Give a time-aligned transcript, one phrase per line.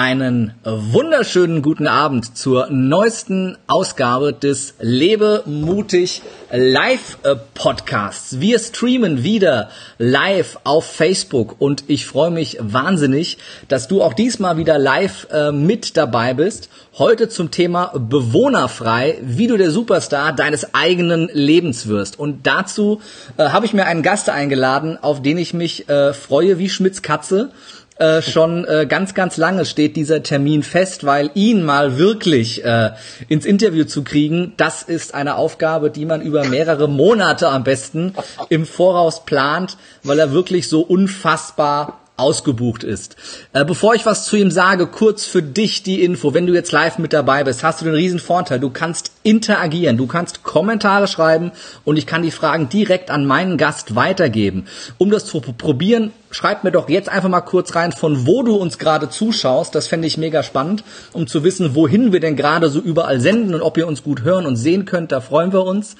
[0.00, 6.22] Einen wunderschönen guten Abend zur neuesten Ausgabe des Lebe mutig
[6.52, 7.18] Live
[7.54, 8.38] Podcasts.
[8.38, 14.56] Wir streamen wieder live auf Facebook und ich freue mich wahnsinnig, dass du auch diesmal
[14.56, 16.70] wieder live äh, mit dabei bist.
[16.96, 22.20] Heute zum Thema bewohnerfrei, wie du der Superstar deines eigenen Lebens wirst.
[22.20, 23.00] Und dazu
[23.36, 27.02] äh, habe ich mir einen Gast eingeladen, auf den ich mich äh, freue wie Schmitz
[27.02, 27.50] Katze
[27.98, 32.90] äh, schon äh, ganz, ganz lange steht dieser Termin fest, weil ihn mal wirklich äh,
[33.28, 38.14] ins Interview zu kriegen, das ist eine Aufgabe, die man über mehrere Monate am besten
[38.48, 43.16] im Voraus plant, weil er wirklich so unfassbar ausgebucht ist.
[43.52, 46.34] Äh, bevor ich was zu ihm sage, kurz für dich die Info.
[46.34, 48.60] Wenn du jetzt live mit dabei bist, hast du den riesen Vorteil.
[48.60, 51.52] Du kannst interagieren, du kannst Kommentare schreiben
[51.84, 54.66] und ich kann die Fragen direkt an meinen Gast weitergeben.
[54.98, 58.56] Um das zu probieren, schreib mir doch jetzt einfach mal kurz rein, von wo du
[58.56, 59.74] uns gerade zuschaust.
[59.74, 63.54] Das fände ich mega spannend, um zu wissen, wohin wir denn gerade so überall senden
[63.54, 65.12] und ob ihr uns gut hören und sehen könnt.
[65.12, 65.96] Da freuen wir uns.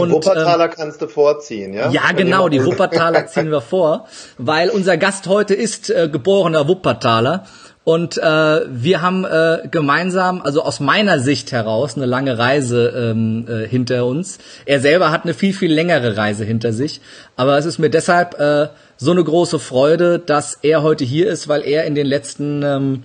[0.00, 1.90] Und, die Wuppertaler ähm, kannst du vorziehen, ja?
[1.90, 4.06] Ja, genau, die Wuppertaler ziehen wir vor,
[4.38, 7.44] weil unser Gast heute ist äh, geborener Wuppertaler.
[7.86, 13.46] Und äh, wir haben äh, gemeinsam, also aus meiner Sicht heraus, eine lange Reise ähm,
[13.48, 14.38] äh, hinter uns.
[14.64, 17.00] Er selber hat eine viel, viel längere Reise hinter sich.
[17.36, 21.46] Aber es ist mir deshalb äh, so eine große Freude, dass er heute hier ist,
[21.46, 23.02] weil er in den letzten ähm,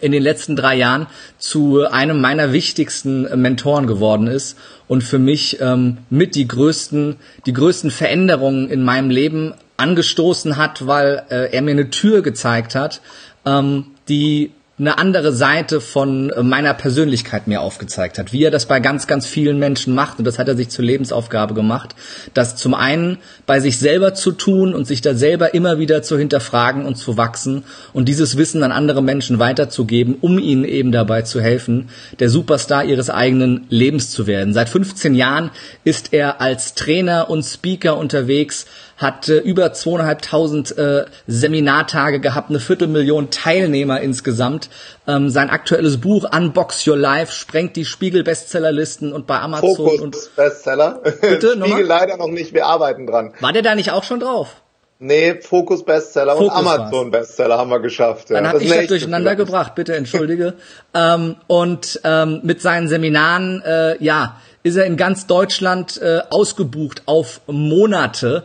[0.00, 1.06] in den letzten drei Jahren
[1.38, 7.52] zu einem meiner wichtigsten Mentoren geworden ist und für mich ähm, mit die größten, die
[7.52, 13.00] größten Veränderungen in meinem Leben angestoßen hat, weil äh, er mir eine Tür gezeigt hat,
[13.46, 18.66] ähm, die eine andere Seite von äh, meiner Persönlichkeit mir aufgezeigt hat, wie er das
[18.66, 20.18] bei ganz, ganz vielen Menschen macht.
[20.18, 21.94] Und das hat er sich zur Lebensaufgabe gemacht,
[22.34, 26.16] das zum einen bei sich selber zu tun und sich da selber immer wieder zu
[26.16, 31.22] hinterfragen und zu wachsen und dieses Wissen an andere Menschen weiterzugeben, um ihnen eben dabei
[31.22, 31.88] zu helfen,
[32.20, 34.54] der Superstar ihres eigenen Lebens zu werden.
[34.54, 35.50] Seit 15 Jahren
[35.82, 38.66] ist er als Trainer und Speaker unterwegs,
[38.98, 44.68] hat äh, über zweieinhalbtausend äh, Seminartage gehabt, eine Viertelmillion Teilnehmer insgesamt.
[45.06, 50.36] Ähm, sein aktuelles Buch Unbox Your Life sprengt die Spiegel-Bestsellerlisten und bei Amazon Fokus und
[50.36, 51.00] Bestseller.
[51.20, 53.32] Bitte, Spiegel leider noch nicht, wir arbeiten dran.
[53.40, 54.56] War der da nicht auch schon drauf?
[55.00, 57.28] Nee, Fokus Bestseller Fokus und Amazon war's.
[57.28, 58.30] Bestseller haben wir geschafft.
[58.30, 58.36] Ja.
[58.36, 59.46] Dann habe ich das durcheinander vielleicht.
[59.46, 60.54] gebracht, bitte entschuldige.
[60.94, 67.02] ähm, und ähm, mit seinen Seminaren, äh, ja, ist er in ganz Deutschland äh, ausgebucht
[67.06, 68.42] auf Monate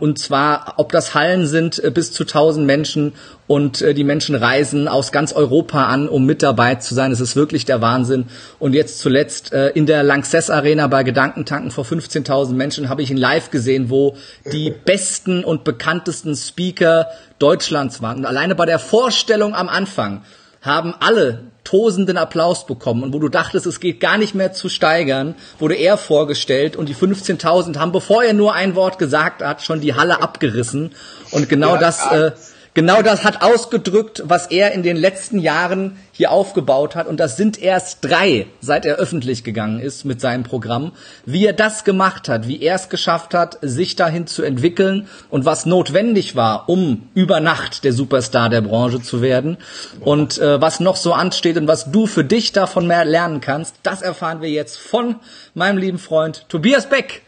[0.00, 3.12] und zwar, ob das Hallen sind äh, bis zu 1000 Menschen
[3.46, 7.12] und äh, die Menschen reisen aus ganz Europa an, um mit dabei zu sein.
[7.12, 8.26] Es ist wirklich der Wahnsinn.
[8.58, 13.10] Und jetzt zuletzt äh, in der Lanxess Arena bei Gedankentanken vor 15.000 Menschen habe ich
[13.10, 14.16] ihn live gesehen, wo
[14.52, 17.08] die besten und bekanntesten Speaker
[17.38, 18.18] Deutschlands waren.
[18.18, 20.22] Und alleine bei der Vorstellung am Anfang
[20.62, 24.70] haben alle tosenden Applaus bekommen und wo du dachtest, es geht gar nicht mehr zu
[24.70, 29.62] steigern, wurde er vorgestellt und die 15.000 haben, bevor er nur ein Wort gesagt hat,
[29.62, 30.92] schon die Halle abgerissen.
[31.30, 32.30] Und genau ja, das äh,
[32.74, 37.06] Genau das hat ausgedrückt, was er in den letzten Jahren hier aufgebaut hat.
[37.06, 40.92] Und das sind erst drei, seit er öffentlich gegangen ist mit seinem Programm.
[41.24, 45.44] Wie er das gemacht hat, wie er es geschafft hat, sich dahin zu entwickeln und
[45.44, 49.56] was notwendig war, um über Nacht der Superstar der Branche zu werden.
[50.00, 53.76] Und äh, was noch so ansteht und was du für dich davon mehr lernen kannst,
[53.82, 55.16] das erfahren wir jetzt von
[55.54, 57.22] meinem lieben Freund Tobias Beck.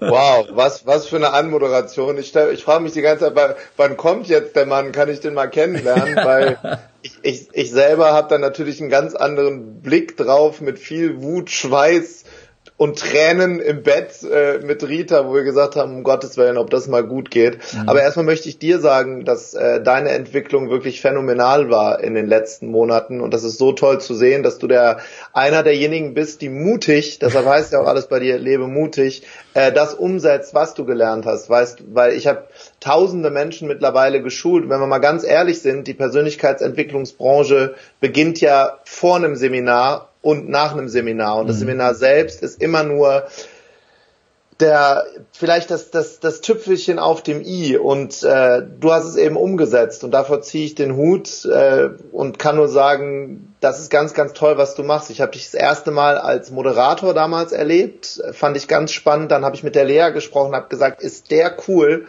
[0.00, 2.18] Wow, was, was für eine Anmoderation.
[2.18, 4.92] Ich, ich frage mich die ganze Zeit, wann kommt jetzt der Mann?
[4.92, 6.16] Kann ich den mal kennenlernen?
[6.24, 11.22] Weil ich, ich, ich selber habe da natürlich einen ganz anderen Blick drauf mit viel
[11.22, 12.24] Wut, Schweiß,
[12.82, 16.68] und Tränen im Bett äh, mit Rita, wo wir gesagt haben, um Gottes Willen, ob
[16.68, 17.58] das mal gut geht.
[17.72, 17.88] Mhm.
[17.88, 22.26] Aber erstmal möchte ich dir sagen, dass äh, deine Entwicklung wirklich phänomenal war in den
[22.26, 24.98] letzten Monaten und das ist so toll zu sehen, dass du der
[25.32, 29.22] einer derjenigen bist, die mutig, deshalb heißt ja auch alles bei dir, lebe mutig,
[29.54, 31.48] äh, das umsetzt, was du gelernt hast.
[31.48, 32.48] Weißt, weil ich habe
[32.80, 34.68] tausende Menschen mittlerweile geschult.
[34.68, 40.72] Wenn wir mal ganz ehrlich sind, die Persönlichkeitsentwicklungsbranche beginnt ja vor einem Seminar und nach
[40.72, 41.36] einem Seminar.
[41.36, 41.60] Und das mhm.
[41.60, 43.26] Seminar selbst ist immer nur
[44.60, 49.36] der vielleicht das das das Tüpfelchen auf dem i und äh, du hast es eben
[49.36, 54.14] umgesetzt und davor ziehe ich den Hut äh, und kann nur sagen, das ist ganz
[54.14, 55.10] ganz toll, was du machst.
[55.10, 59.32] Ich habe dich das erste Mal als Moderator damals erlebt, fand ich ganz spannend.
[59.32, 62.06] Dann habe ich mit der Lea gesprochen, habe gesagt, ist der cool.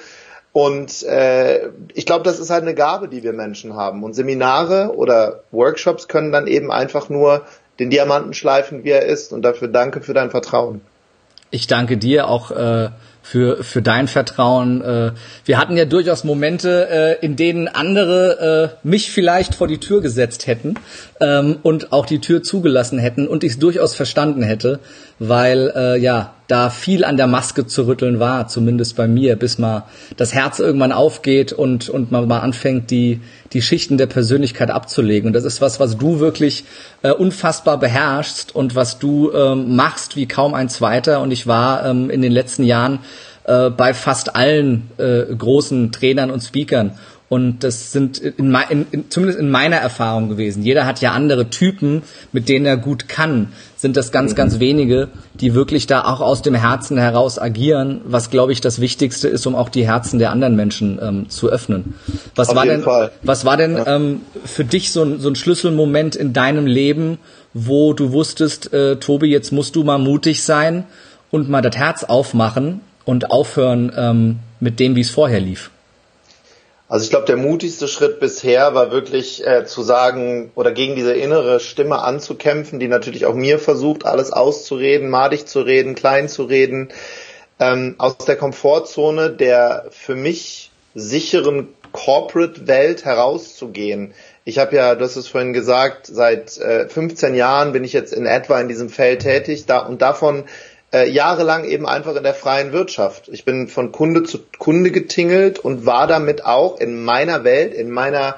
[0.51, 4.03] Und äh, ich glaube, das ist halt eine Gabe, die wir Menschen haben.
[4.03, 7.41] Und Seminare oder Workshops können dann eben einfach nur
[7.79, 9.33] den Diamanten schleifen, wie er ist.
[9.33, 10.81] Und dafür danke für dein Vertrauen.
[11.51, 12.89] Ich danke dir auch äh,
[13.23, 14.81] für, für dein Vertrauen.
[14.81, 15.11] Äh,
[15.45, 16.89] wir hatten ja durchaus Momente,
[17.21, 20.75] äh, in denen andere äh, mich vielleicht vor die Tür gesetzt hätten
[21.21, 24.79] ähm, und auch die Tür zugelassen hätten und ich es durchaus verstanden hätte,
[25.29, 29.57] weil äh, ja da viel an der Maske zu rütteln war, zumindest bei mir, bis
[29.57, 29.85] mal
[30.17, 33.21] das Herz irgendwann aufgeht und und man mal anfängt, die
[33.53, 35.27] die Schichten der Persönlichkeit abzulegen.
[35.27, 36.65] Und das ist was, was du wirklich
[37.01, 41.21] äh, unfassbar beherrschst und was du ähm, machst wie kaum ein zweiter.
[41.21, 42.99] Und ich war ähm, in den letzten Jahren
[43.45, 46.91] äh, bei fast allen äh, großen Trainern und Speakern.
[47.33, 50.61] Und das sind in, in, in, zumindest in meiner Erfahrung gewesen.
[50.61, 53.47] Jeder hat ja andere Typen, mit denen er gut kann.
[53.75, 58.29] Sind das ganz, ganz wenige, die wirklich da auch aus dem Herzen heraus agieren, was
[58.29, 61.95] glaube ich das Wichtigste ist, um auch die Herzen der anderen Menschen ähm, zu öffnen.
[62.35, 63.11] Was Auf war denn, Fall.
[63.23, 63.95] was war denn ja.
[63.95, 67.17] ähm, für dich so ein, so ein Schlüsselmoment in deinem Leben,
[67.55, 70.83] wo du wusstest, äh, Tobi, jetzt musst du mal mutig sein
[71.31, 75.71] und mal das Herz aufmachen und aufhören ähm, mit dem, wie es vorher lief?
[76.93, 81.15] Also ich glaube, der mutigste Schritt bisher war wirklich äh, zu sagen oder gegen diese
[81.15, 86.43] innere Stimme anzukämpfen, die natürlich auch mir versucht, alles auszureden, madig zu reden, klein zu
[86.43, 86.89] reden,
[87.59, 94.13] ähm, aus der Komfortzone der für mich sicheren Corporate-Welt herauszugehen.
[94.45, 98.13] Ich habe ja, du hast es vorhin gesagt, seit äh, 15 Jahren bin ich jetzt
[98.13, 100.43] in etwa in diesem Feld tätig da, und davon
[100.93, 103.27] äh, jahrelang eben einfach in der freien Wirtschaft.
[103.29, 107.89] Ich bin von Kunde zu Kunde getingelt und war damit auch in meiner Welt, in
[107.89, 108.35] meiner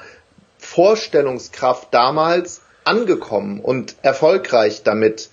[0.58, 5.28] Vorstellungskraft damals angekommen und erfolgreich damit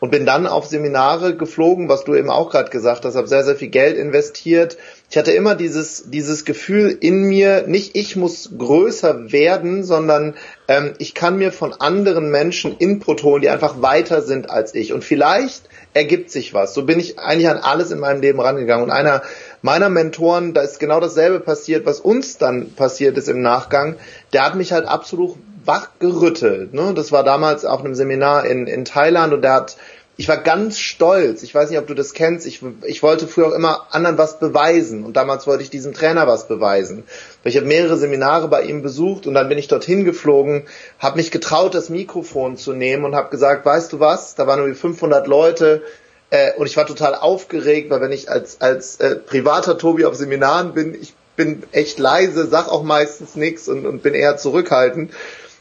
[0.00, 3.44] und bin dann auf Seminare geflogen, was du eben auch gerade gesagt hast, habe sehr,
[3.44, 4.78] sehr viel Geld investiert.
[5.10, 10.36] Ich hatte immer dieses, dieses Gefühl in mir, nicht ich muss größer werden, sondern
[10.68, 14.94] ähm, ich kann mir von anderen Menschen Input holen, die einfach weiter sind als ich.
[14.94, 16.74] Und vielleicht ergibt sich was.
[16.74, 18.84] So bin ich eigentlich an alles in meinem Leben rangegangen.
[18.84, 19.22] Und einer
[19.62, 23.96] meiner Mentoren, da ist genau dasselbe passiert, was uns dann passiert ist im Nachgang.
[24.32, 26.72] Der hat mich halt absolut wach gerüttelt.
[26.74, 26.94] Ne?
[26.94, 29.76] Das war damals auf einem Seminar in, in Thailand und der hat
[30.20, 31.42] ich war ganz stolz.
[31.42, 32.46] Ich weiß nicht, ob du das kennst.
[32.46, 35.02] Ich, ich wollte früher auch immer anderen was beweisen.
[35.02, 37.04] Und damals wollte ich diesem Trainer was beweisen.
[37.42, 40.66] Ich habe mehrere Seminare bei ihm besucht und dann bin ich dorthin geflogen,
[40.98, 44.60] habe mich getraut, das Mikrofon zu nehmen und habe gesagt, weißt du was, da waren
[44.62, 45.80] nur 500 Leute
[46.28, 50.16] äh, und ich war total aufgeregt, weil wenn ich als, als äh, privater Tobi auf
[50.16, 55.12] Seminaren bin, ich bin echt leise, sag auch meistens nichts und, und bin eher zurückhaltend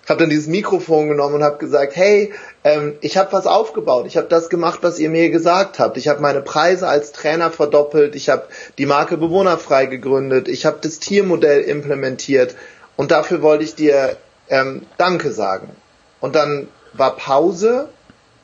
[0.10, 2.34] habe dann dieses Mikrofon genommen und habe gesagt, hey,
[2.64, 5.98] ähm, ich habe was aufgebaut, ich habe das gemacht, was ihr mir gesagt habt.
[5.98, 8.48] Ich habe meine Preise als Trainer verdoppelt, ich habe
[8.78, 12.56] die Marke Bewohnerfrei gegründet, ich habe das Tiermodell implementiert
[12.98, 14.18] und dafür wollte ich dir
[14.50, 15.70] ähm, Danke sagen.
[16.20, 17.90] Und dann war Pause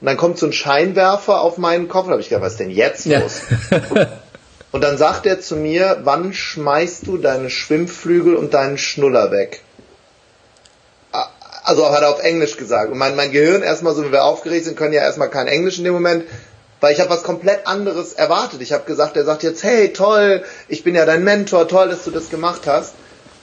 [0.01, 2.59] und dann kommt so ein Scheinwerfer auf meinen Kopf und habe ich gedacht, was ist
[2.59, 3.41] denn jetzt los?
[3.71, 4.07] Ja.
[4.71, 9.62] und dann sagt er zu mir, wann schmeißt du deine Schwimmflügel und deinen Schnuller weg?
[11.65, 12.91] Also hat er auf Englisch gesagt.
[12.91, 15.79] Und mein, mein Gehirn erstmal so, wenn wir aufgeregt sind, können ja erstmal kein Englisch
[15.79, 16.25] in dem Moment,
[16.79, 18.62] weil ich habe was komplett anderes erwartet.
[18.62, 22.03] Ich habe gesagt, er sagt jetzt, hey, toll, ich bin ja dein Mentor, toll, dass
[22.03, 22.94] du das gemacht hast.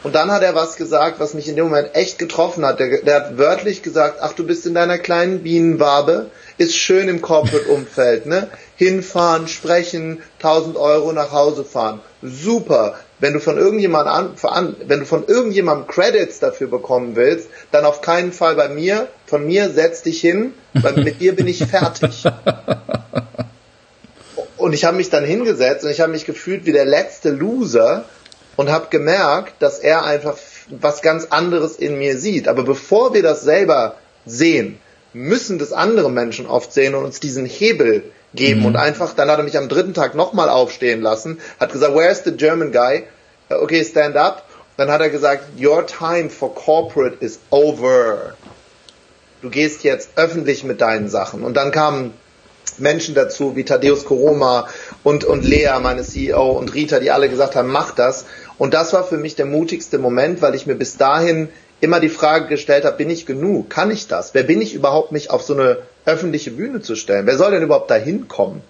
[0.05, 2.79] Und dann hat er was gesagt, was mich in dem Moment echt getroffen hat.
[2.79, 7.23] Der, der hat wörtlich gesagt, ach, du bist in deiner kleinen Bienenwabe, ist schön im
[7.23, 8.49] Corporate-Umfeld, ne?
[8.77, 12.01] Hinfahren, sprechen, 1000 Euro nach Hause fahren.
[12.21, 17.85] Super wenn du von irgendjemandem an, wenn du von irgendjemandem Credits dafür bekommen willst, dann
[17.85, 19.07] auf keinen Fall bei mir.
[19.27, 22.25] Von mir setz dich hin, weil mit dir bin ich fertig.
[24.57, 28.07] Und ich habe mich dann hingesetzt und ich habe mich gefühlt wie der letzte Loser
[28.57, 30.37] und habe gemerkt, dass er einfach
[30.69, 32.49] was ganz anderes in mir sieht.
[32.49, 33.95] Aber bevor wir das selber
[34.27, 34.81] sehen,
[35.13, 38.03] müssen das andere Menschen oft sehen und uns diesen Hebel
[38.35, 38.67] geben mhm.
[38.67, 42.25] und einfach, dann hat er mich am dritten Tag nochmal aufstehen lassen, hat gesagt, where's
[42.25, 43.05] the German guy?
[43.61, 44.45] Okay, stand up.
[44.77, 48.35] Dann hat er gesagt, your time for corporate is over.
[49.43, 51.45] Du gehst jetzt öffentlich mit deinen Sachen.
[51.45, 52.15] Und dann kamen
[52.79, 54.69] Menschen dazu, wie Thaddeus Koroma
[55.03, 58.25] und, und Lea, meine CEO, und Rita, die alle gesagt haben, mach das.
[58.59, 61.49] Und das war für mich der mutigste Moment, weil ich mir bis dahin
[61.81, 63.69] immer die Frage gestellt habe, bin ich genug?
[63.69, 64.35] Kann ich das?
[64.35, 67.27] Wer bin ich überhaupt, mich auf so eine öffentliche Bühne zu stellen?
[67.27, 68.63] Wer soll denn überhaupt da hinkommen?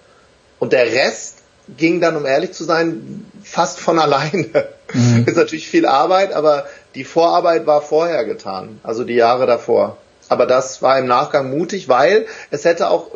[0.59, 1.42] Und der Rest
[1.77, 4.67] ging dann, um ehrlich zu sein, fast von alleine.
[4.93, 5.25] Mhm.
[5.25, 6.65] Ist natürlich viel Arbeit, aber
[6.95, 9.97] die Vorarbeit war vorher getan, also die Jahre davor.
[10.29, 13.11] Aber das war im Nachgang mutig, weil es hätte auch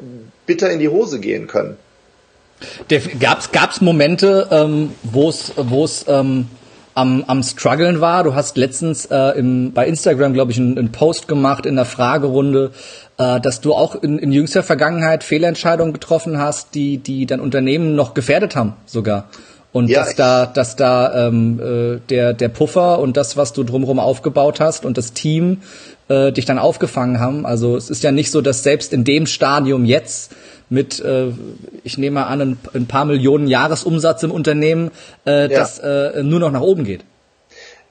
[0.46, 1.78] bitter in die Hose gehen können.
[3.20, 6.48] Gab's gab's Momente, ähm, wo es wo es ähm,
[6.98, 8.24] am, am struggeln war.
[8.24, 11.86] Du hast letztens äh, im, bei Instagram, glaube ich, einen, einen Post gemacht in der
[11.86, 12.72] Fragerunde,
[13.18, 17.96] äh, dass du auch in, in jüngster Vergangenheit Fehlentscheidungen getroffen hast, die, die dein Unternehmen
[17.96, 19.30] noch gefährdet haben sogar.
[19.72, 23.64] Und ja, dass da, dass da ähm, äh, der, der Puffer und das, was du
[23.64, 25.62] drumherum aufgebaut hast und das Team
[26.08, 27.46] äh, dich dann aufgefangen haben.
[27.46, 30.32] Also es ist ja nicht so, dass selbst in dem Stadium jetzt
[30.70, 31.32] mit, äh,
[31.84, 34.92] ich nehme mal an, ein, ein paar Millionen Jahresumsatz im Unternehmen,
[35.26, 35.48] äh, ja.
[35.48, 37.04] das äh, nur noch nach oben geht.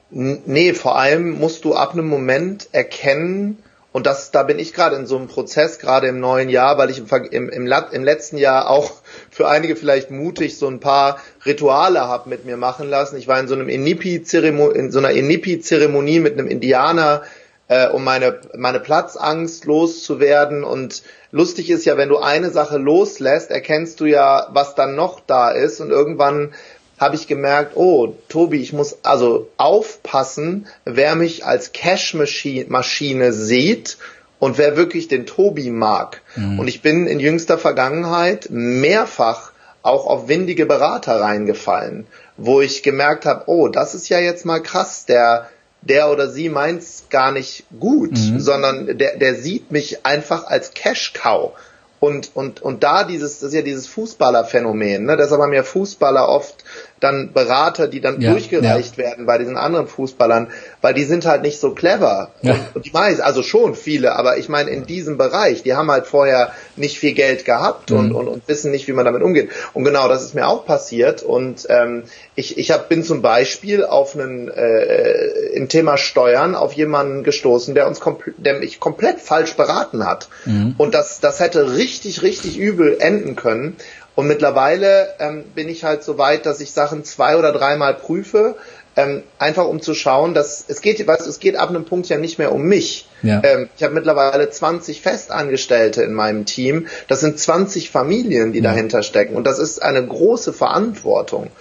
[0.09, 3.57] Nee, vor allem musst du ab einem Moment erkennen,
[3.97, 6.91] und das, da bin ich gerade in so einem Prozess, gerade im neuen Jahr, weil
[6.91, 8.91] ich im, im, im, im letzten Jahr auch
[9.31, 13.17] für einige vielleicht mutig so ein paar Rituale habe mit mir machen lassen.
[13.17, 17.23] Ich war in so einem Inipi-Zeremonie, in so einer Inipi-Zeremonie mit einem Indianer,
[17.67, 20.63] äh, um meine, meine Platzangst loszuwerden.
[20.63, 25.19] Und lustig ist ja, wenn du eine Sache loslässt, erkennst du ja, was dann noch
[25.19, 25.81] da ist.
[25.81, 26.53] Und irgendwann
[26.97, 33.97] habe ich gemerkt, oh, Tobi, ich muss also aufpassen, wer mich als Cash-Maschine sieht
[34.39, 36.21] und wer wirklich den Tobi mag.
[36.35, 36.59] Mhm.
[36.59, 39.51] Und ich bin in jüngster Vergangenheit mehrfach
[39.83, 44.61] auch auf windige Berater reingefallen, wo ich gemerkt habe, oh, das ist ja jetzt mal
[44.61, 45.49] krass, der
[45.87, 48.39] der oder sie meint's gar nicht gut, mhm.
[48.39, 51.53] sondern der, der sieht mich einfach als Cash-Cow.
[51.99, 55.17] Und, und, und da dieses, das ist ja dieses Fußballerphänomen, ne?
[55.17, 56.63] Deshalb haben ja Fußballer oft
[56.99, 59.03] dann Berater, die dann ja, durchgereicht ja.
[59.03, 60.47] werden bei diesen anderen Fußballern,
[60.81, 62.31] weil die sind halt nicht so clever.
[62.41, 62.53] Ja.
[62.53, 65.91] Und, und, die meisten, also schon viele, aber ich meine in diesem Bereich, die haben
[65.91, 67.97] halt vorher nicht viel Geld gehabt mhm.
[67.97, 69.49] und, und, und wissen nicht, wie man damit umgeht.
[69.73, 71.21] Und genau das ist mir auch passiert.
[71.21, 72.03] Und ähm,
[72.35, 77.75] ich, ich hab, bin zum Beispiel auf einen äh, im Thema Steuern auf jemanden gestoßen,
[77.75, 78.01] der uns
[78.37, 80.29] der mich komplett falsch beraten hat.
[80.45, 80.75] Mhm.
[80.77, 83.75] Und das, das hätte richtig, richtig übel enden können.
[84.17, 88.55] Und mittlerweile ähm, bin ich halt so weit, dass ich Sachen zwei oder dreimal prüfe,
[88.95, 92.17] ähm, einfach um zu schauen, dass es geht, weißt, es geht ab einem Punkt ja
[92.17, 93.07] nicht mehr um mich.
[93.21, 93.43] Ja.
[93.43, 96.87] Ähm, ich habe mittlerweile 20 Festangestellte in meinem Team.
[97.07, 98.71] Das sind 20 Familien, die ja.
[98.71, 99.35] dahinter stecken.
[99.35, 101.51] Und das ist eine große Verantwortung.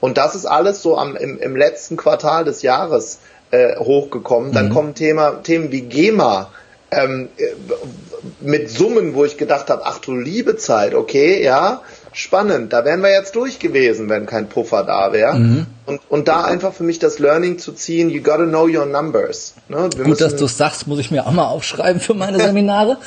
[0.00, 3.18] Und das ist alles so am, im, im letzten Quartal des Jahres
[3.50, 4.52] äh, hochgekommen.
[4.52, 4.72] Dann mhm.
[4.72, 6.50] kommen Thema, Themen wie GEMA,
[6.90, 7.48] ähm, äh,
[8.40, 11.82] mit Summen, wo ich gedacht habe, ach du liebe Zeit, okay, ja,
[12.16, 12.72] spannend.
[12.72, 15.38] Da wären wir jetzt durch gewesen, wenn kein Puffer da wäre.
[15.38, 15.66] Mhm.
[15.84, 19.54] Und, und da einfach für mich das Learning zu ziehen, you gotta know your numbers.
[19.68, 19.90] Ne?
[20.02, 22.98] Gut, dass du sagst, muss ich mir auch mal aufschreiben für meine Seminare.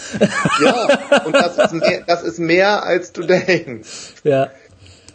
[0.63, 0.87] ja,
[1.25, 4.13] und das ist, mehr, das ist mehr, als du denkst.
[4.23, 4.49] Ja.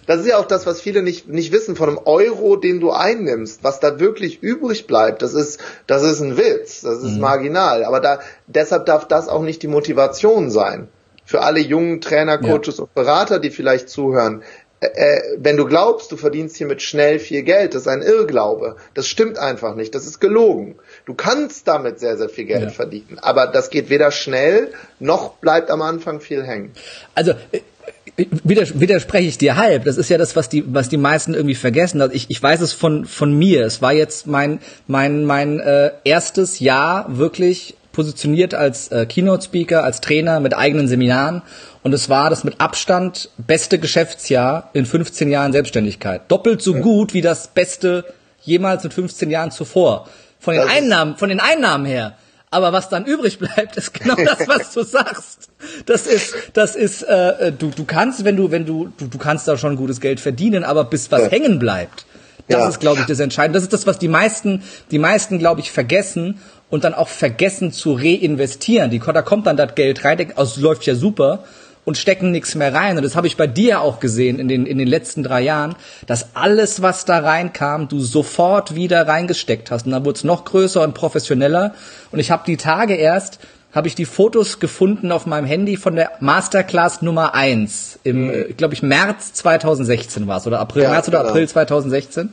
[0.07, 2.91] Das ist ja auch das, was viele nicht, nicht wissen von einem Euro, den du
[2.91, 5.23] einnimmst, was da wirklich übrig bleibt.
[5.23, 7.21] Das ist, das ist ein Witz, das ist mhm.
[7.21, 7.85] marginal.
[7.85, 10.89] Aber da, deshalb darf das auch nicht die Motivation sein
[11.25, 12.85] für alle jungen Trainer, Coaches ja.
[12.85, 14.43] und Berater, die vielleicht zuhören,
[14.85, 18.77] äh, äh, wenn du glaubst, du verdienst hiermit schnell viel Geld, das ist ein Irrglaube.
[18.95, 19.95] Das stimmt einfach nicht.
[19.95, 20.77] Das ist gelogen.
[21.07, 22.71] Du kannst damit sehr, sehr viel Geld ja.
[22.71, 23.19] verdienen.
[23.21, 26.73] Aber das geht weder schnell, noch bleibt am Anfang viel hängen.
[27.15, 27.61] Also, äh,
[28.17, 29.85] widerspreche ich dir halb.
[29.85, 32.01] Das ist ja das, was die, was die meisten irgendwie vergessen.
[32.01, 33.65] Also ich, ich weiß es von, von mir.
[33.65, 40.03] Es war jetzt mein, mein, mein äh, erstes Jahr wirklich positioniert als äh, Keynote-Speaker, als
[40.03, 41.41] Trainer mit eigenen Seminaren.
[41.83, 46.23] Und es war das mit Abstand beste Geschäftsjahr in 15 Jahren Selbstständigkeit.
[46.29, 48.05] Doppelt so gut wie das beste
[48.43, 50.09] jemals in 15 Jahren zuvor.
[50.39, 52.17] Von den Einnahmen, von den Einnahmen her.
[52.51, 55.49] Aber was dann übrig bleibt, ist genau das, was du sagst.
[55.87, 59.49] Das ist, das ist, äh, du, du kannst, wenn du, wenn du, du, du kannst
[59.49, 62.07] da schon gutes Geld verdienen, aber bis was hängen bleibt,
[62.49, 62.69] das ja.
[62.69, 63.57] ist, glaube ich, das Entscheidende.
[63.57, 66.41] Das ist das, was die meisten, die meisten, glaube ich, vergessen
[66.75, 68.91] und dann auch vergessen zu reinvestieren.
[68.91, 71.45] Die, da kommt dann das Geld rein, denkt, es läuft ja super
[71.85, 72.97] und stecken nichts mehr rein.
[72.97, 75.77] Und das habe ich bei dir auch gesehen in den, in den letzten drei Jahren,
[76.09, 79.87] dass alles, was da reinkam, du sofort wieder reingesteckt hast.
[79.87, 81.77] Und dann wurde es noch größer und professioneller.
[82.11, 83.39] Und ich habe die Tage erst,
[83.73, 88.57] habe ich die Fotos gefunden auf meinem Handy von der Masterclass Nummer eins im, mhm.
[88.57, 91.31] glaube ich, März 2016 war es, oder April, ja, März oder genau.
[91.31, 92.33] April 2016.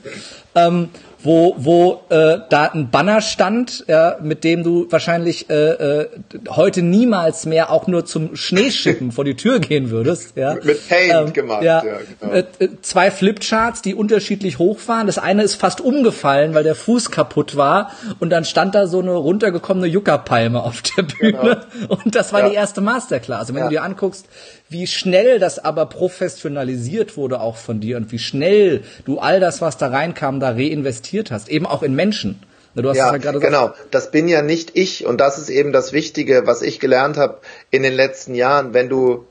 [0.55, 0.89] Ähm,
[1.23, 6.09] wo, wo äh, da ein Banner stand, ja, mit dem du wahrscheinlich äh, äh,
[6.49, 10.35] heute niemals mehr auch nur zum Schneeschippen vor die Tür gehen würdest.
[10.35, 10.55] Ja.
[10.63, 11.83] Mit Paint ähm, gemacht, ja.
[11.83, 12.33] ja genau.
[12.33, 15.07] Äh, äh, zwei Flipcharts, die unterschiedlich hoch waren.
[15.07, 17.91] Das eine ist fast umgefallen, weil der Fuß kaputt war.
[18.19, 21.31] Und dann stand da so eine runtergekommene Juckerpalme auf der Bühne.
[21.31, 21.95] Genau.
[22.03, 22.49] Und das war ja.
[22.49, 23.49] die erste Masterclass.
[23.49, 23.69] Und wenn ja.
[23.69, 24.27] du dir anguckst,
[24.71, 29.59] wie schnell das aber professionalisiert wurde auch von dir und wie schnell du all das,
[29.59, 32.41] was da reinkam, da reinvestiert hast, eben auch in Menschen.
[32.73, 33.73] Du hast ja, ja genau.
[33.91, 37.39] Das bin ja nicht ich und das ist eben das Wichtige, was ich gelernt habe
[37.69, 38.73] in den letzten Jahren.
[38.73, 39.25] Wenn du,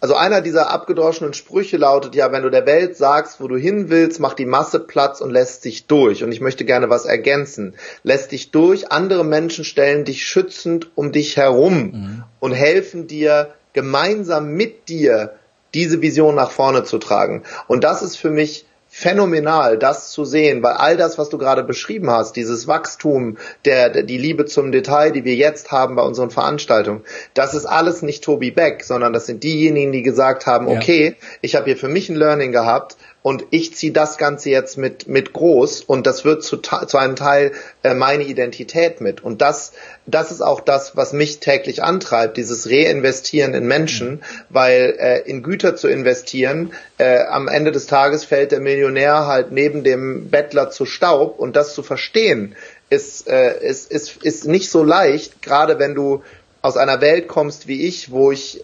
[0.00, 3.90] also einer dieser abgedroschenen Sprüche lautet ja, wenn du der Welt sagst, wo du hin
[3.90, 6.24] willst, macht die Masse Platz und lässt sich durch.
[6.24, 7.74] Und ich möchte gerne was ergänzen.
[8.02, 12.24] Lässt dich durch, andere Menschen stellen dich schützend um dich herum mhm.
[12.40, 15.34] und helfen dir, gemeinsam mit dir
[15.74, 17.42] diese Vision nach vorne zu tragen.
[17.68, 21.62] Und das ist für mich phänomenal, das zu sehen, weil all das, was du gerade
[21.62, 26.02] beschrieben hast, dieses Wachstum, der, der, die Liebe zum Detail, die wir jetzt haben bei
[26.02, 27.02] unseren Veranstaltungen,
[27.34, 30.76] das ist alles nicht Tobi Beck, sondern das sind diejenigen, die gesagt haben, ja.
[30.76, 34.78] okay, ich habe hier für mich ein Learning gehabt, und ich ziehe das Ganze jetzt
[34.78, 37.50] mit, mit groß und das wird zu, zu einem Teil
[37.82, 39.20] äh, meine Identität mit.
[39.20, 39.72] Und das,
[40.06, 45.42] das ist auch das, was mich täglich antreibt, dieses Reinvestieren in Menschen, weil äh, in
[45.42, 50.70] Güter zu investieren, äh, am Ende des Tages fällt der Millionär halt neben dem Bettler
[50.70, 52.54] zu Staub und das zu verstehen,
[52.90, 56.22] ist, äh, ist, ist, ist nicht so leicht, gerade wenn du
[56.66, 58.62] aus einer Welt kommst wie ich, wo ich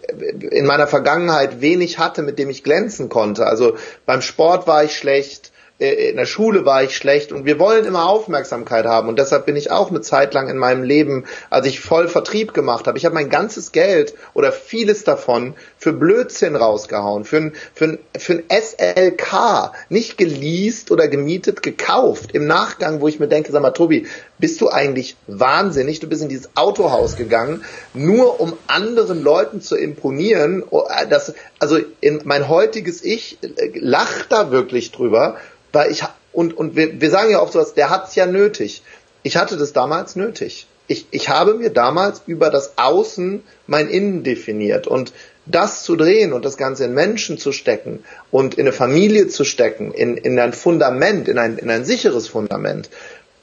[0.50, 3.46] in meiner Vergangenheit wenig hatte, mit dem ich glänzen konnte.
[3.46, 7.58] Also beim Sport war ich schlecht, äh, in der Schule war ich schlecht und wir
[7.58, 9.08] wollen immer Aufmerksamkeit haben.
[9.08, 12.54] Und deshalb bin ich auch eine Zeit lang in meinem Leben, als ich voll Vertrieb
[12.54, 17.52] gemacht habe, ich habe mein ganzes Geld oder vieles davon für Blödsinn rausgehauen, für ein,
[17.74, 22.30] für ein, für ein SLK, nicht geleast oder gemietet, gekauft.
[22.32, 24.06] Im Nachgang, wo ich mir denke, sag mal, Tobi,
[24.42, 26.00] bist du eigentlich wahnsinnig?
[26.00, 30.62] Du bist in dieses Autohaus gegangen, nur um anderen Leuten zu imponieren.
[30.68, 35.38] Oh, das, also in mein heutiges Ich äh, lacht da wirklich drüber
[35.72, 38.82] weil ich, und, und wir, wir sagen ja oft sowas, der hat's ja nötig.
[39.22, 40.66] Ich hatte das damals nötig.
[40.86, 45.12] Ich, ich habe mir damals über das Außen mein Innen definiert und
[45.46, 49.44] das zu drehen und das Ganze in Menschen zu stecken und in eine Familie zu
[49.44, 52.90] stecken, in, in ein Fundament, in ein, in ein sicheres Fundament,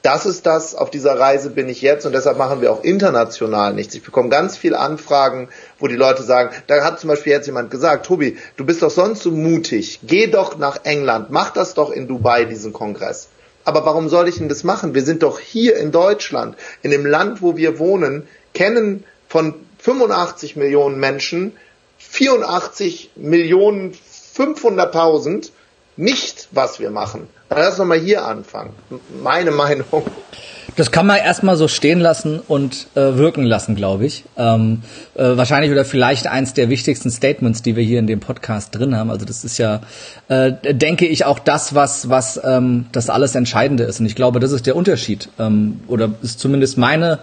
[0.02, 3.74] das ist das, auf dieser Reise bin ich jetzt und deshalb machen wir auch international
[3.74, 3.94] nichts.
[3.94, 7.70] Ich bekomme ganz viele Anfragen, wo die Leute sagen, da hat zum Beispiel jetzt jemand
[7.70, 11.90] gesagt, Tobi, du bist doch sonst so mutig, geh doch nach England, mach das doch
[11.90, 13.28] in Dubai, diesen Kongress.
[13.64, 14.94] Aber warum soll ich denn das machen?
[14.94, 20.56] Wir sind doch hier in Deutschland, in dem Land, wo wir wohnen, kennen von 85
[20.56, 21.52] Millionen Menschen
[21.98, 23.92] 84 Millionen
[24.36, 25.50] 500.000
[25.96, 27.28] nicht, was wir machen.
[27.50, 28.70] Lass uns mal hier anfangen.
[29.22, 29.84] Meine Meinung.
[30.76, 34.24] Das kann man erstmal so stehen lassen und äh, wirken lassen, glaube ich.
[34.36, 34.82] Ähm,
[35.16, 38.96] äh, wahrscheinlich oder vielleicht eins der wichtigsten Statements, die wir hier in dem Podcast drin
[38.96, 39.10] haben.
[39.10, 39.80] Also das ist ja,
[40.28, 43.98] äh, denke ich, auch das, was, was ähm, das alles Entscheidende ist.
[43.98, 45.28] Und ich glaube, das ist der Unterschied.
[45.40, 47.18] Ähm, oder ist zumindest meine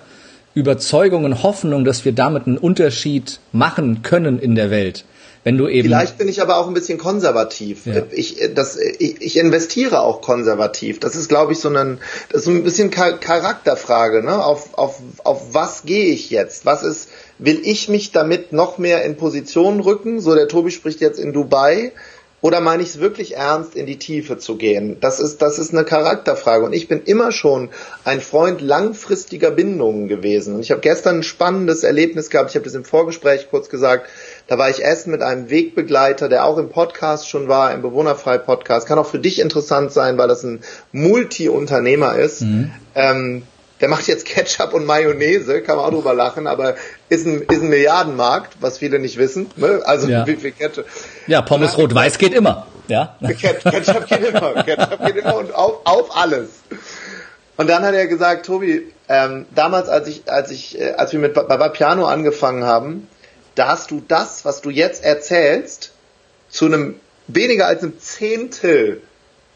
[0.53, 5.05] Überzeugung und Hoffnung, dass wir damit einen Unterschied machen können in der Welt.
[5.47, 7.85] Wenn du eben Vielleicht bin ich aber auch ein bisschen konservativ.
[7.85, 8.03] Ja.
[8.11, 10.99] Ich, das, ich, ich investiere auch konservativ.
[10.99, 14.23] Das ist, glaube ich, so ein, das ist so ein bisschen Charakterfrage.
[14.23, 14.43] Ne?
[14.43, 16.65] Auf, auf, auf was gehe ich jetzt?
[16.65, 17.07] Was ist,
[17.37, 20.19] will ich mich damit noch mehr in Position rücken?
[20.19, 21.93] So, der Tobi spricht jetzt in Dubai.
[22.39, 24.97] Oder meine ich es wirklich ernst, in die Tiefe zu gehen?
[24.99, 26.65] Das ist, das ist eine Charakterfrage.
[26.65, 27.69] Und ich bin immer schon
[28.03, 30.55] ein Freund langfristiger Bindungen gewesen.
[30.55, 32.51] Und ich habe gestern ein spannendes Erlebnis gehabt.
[32.51, 34.07] Ich habe das im Vorgespräch kurz gesagt.
[34.47, 38.87] Da war ich essen mit einem Wegbegleiter, der auch im Podcast schon war, im Bewohnerfrei-Podcast.
[38.87, 40.61] Kann auch für dich interessant sein, weil das ein
[40.93, 42.41] Multi-Unternehmer ist.
[42.41, 42.71] Mhm.
[42.95, 43.43] Ähm,
[43.81, 46.75] der macht jetzt Ketchup und Mayonnaise, kann man auch drüber lachen, aber
[47.09, 49.47] ist ein, ist ein Milliardenmarkt, was viele nicht wissen.
[49.55, 49.81] Ne?
[49.83, 50.25] Also ja.
[50.25, 50.85] wie viel Ketchup.
[51.27, 52.67] Ja, Pommes rot-weiß geht immer.
[52.87, 53.17] Ja.
[53.21, 54.63] Ketchup geht immer.
[54.63, 56.47] Ketchup geht immer und auf, auf alles.
[57.57, 61.19] Und dann hat er gesagt, Tobi, ähm, damals, als ich, als ich, äh, als wir
[61.19, 63.07] mit bei Piano angefangen haben,
[63.57, 65.91] da hast du das, was du jetzt erzählst,
[66.49, 66.95] zu einem
[67.27, 69.01] weniger als einem Zehntel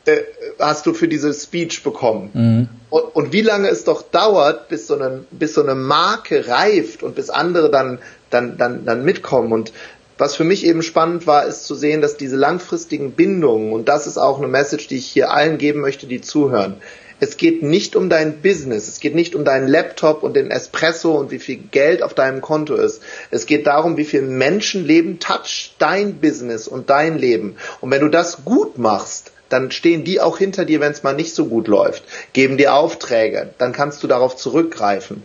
[0.05, 0.17] äh,
[0.59, 2.31] hast du für diese Speech bekommen.
[2.33, 2.69] Mhm.
[2.89, 7.03] Und, und, wie lange es doch dauert, bis so, eine, bis so eine Marke reift
[7.03, 7.99] und bis andere dann,
[8.31, 9.53] dann, dann, dann mitkommen.
[9.53, 9.71] Und
[10.17, 14.07] was für mich eben spannend war, ist zu sehen, dass diese langfristigen Bindungen, und das
[14.07, 16.77] ist auch eine Message, die ich hier allen geben möchte, die zuhören,
[17.21, 21.11] es geht nicht um dein Business, es geht nicht um deinen Laptop und den Espresso
[21.11, 23.03] und wie viel Geld auf deinem Konto ist.
[23.29, 27.57] Es geht darum, wie viel Menschenleben touch dein Business und dein Leben.
[27.79, 31.13] Und wenn du das gut machst, dann stehen die auch hinter dir, wenn es mal
[31.13, 32.03] nicht so gut läuft,
[32.33, 35.21] geben dir Aufträge, dann kannst du darauf zurückgreifen.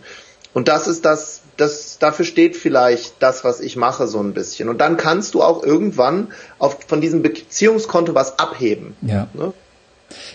[0.53, 4.69] Und das ist das, das, dafür steht vielleicht das, was ich mache, so ein bisschen.
[4.69, 8.95] Und dann kannst du auch irgendwann auf, von diesem Beziehungskonto was abheben.
[9.01, 9.27] Ja.
[9.33, 9.53] Ne?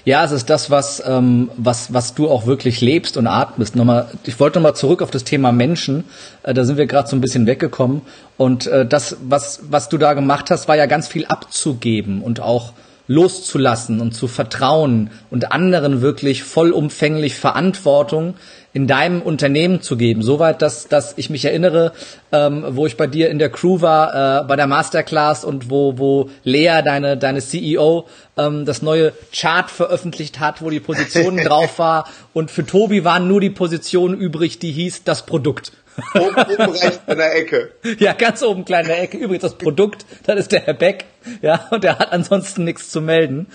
[0.05, 3.77] Ja, es ist das, was, ähm, was, was du auch wirklich lebst und atmest.
[3.77, 6.05] Nochmal, ich wollte nochmal zurück auf das Thema Menschen.
[6.43, 8.03] Äh, da sind wir gerade so ein bisschen weggekommen.
[8.37, 12.41] Und äh, das, was, was du da gemacht hast, war ja ganz viel abzugeben und
[12.41, 12.73] auch
[13.09, 18.35] loszulassen und zu vertrauen und anderen wirklich vollumfänglich Verantwortung
[18.75, 20.23] in deinem Unternehmen zu geben.
[20.23, 21.93] Soweit, dass, dass ich mich erinnere,
[22.33, 25.99] ähm, wo ich bei dir in der Crew war, äh, bei der Masterclass und wo,
[25.99, 28.07] wo Lea, deine, deine CEO,
[28.39, 32.09] ähm, das neue Chart veröffentlicht hat, wo die Positionen drauf war.
[32.33, 35.73] Und für Tobi waren nur die Positionen übrig, die hieß das Produkt.
[36.15, 37.73] Oben, oben rechts in der Ecke.
[37.99, 39.19] Ja, ganz oben klein in der Ecke.
[39.19, 41.05] Übrigens das Produkt, das ist der Herr Beck.
[41.41, 43.47] Ja, und der hat ansonsten nichts zu melden.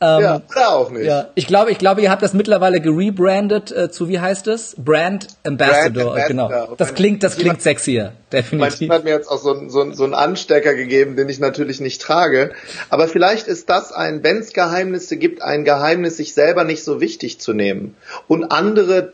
[0.00, 1.04] Ähm, ja, oder auch nicht.
[1.04, 4.74] Ja, ich glaube, ich glaube, ihr habt das mittlerweile gerebrandet äh, zu wie heißt es?
[4.76, 6.14] Brand Ambassador.
[6.14, 6.48] Brand Ambassador.
[6.48, 6.74] Genau.
[6.76, 8.88] Das klingt, das klingt sexier, definitiv.
[8.88, 12.02] Mein hat mir jetzt auch so, so, so einen Anstecker gegeben, den ich natürlich nicht
[12.02, 12.50] trage.
[12.90, 17.00] Aber vielleicht ist das ein, wenn es Geheimnisse gibt, ein Geheimnis, sich selber nicht so
[17.00, 17.94] wichtig zu nehmen
[18.26, 19.12] und andere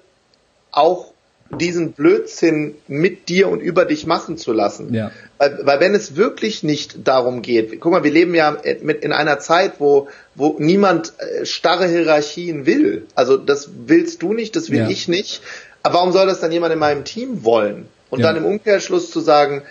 [0.71, 1.08] auch
[1.51, 4.93] diesen Blödsinn mit dir und über dich machen zu lassen.
[4.93, 5.11] Ja.
[5.39, 9.13] Weil, weil wenn es wirklich nicht darum geht, guck mal, wir leben ja mit in
[9.13, 13.07] einer Zeit, wo, wo niemand äh, starre Hierarchien will.
[13.15, 14.89] Also das willst du nicht, das will ja.
[14.89, 15.41] ich nicht.
[15.83, 17.89] Aber warum soll das dann jemand in meinem Team wollen?
[18.11, 18.27] Und ja.
[18.27, 19.63] dann im Umkehrschluss zu sagen,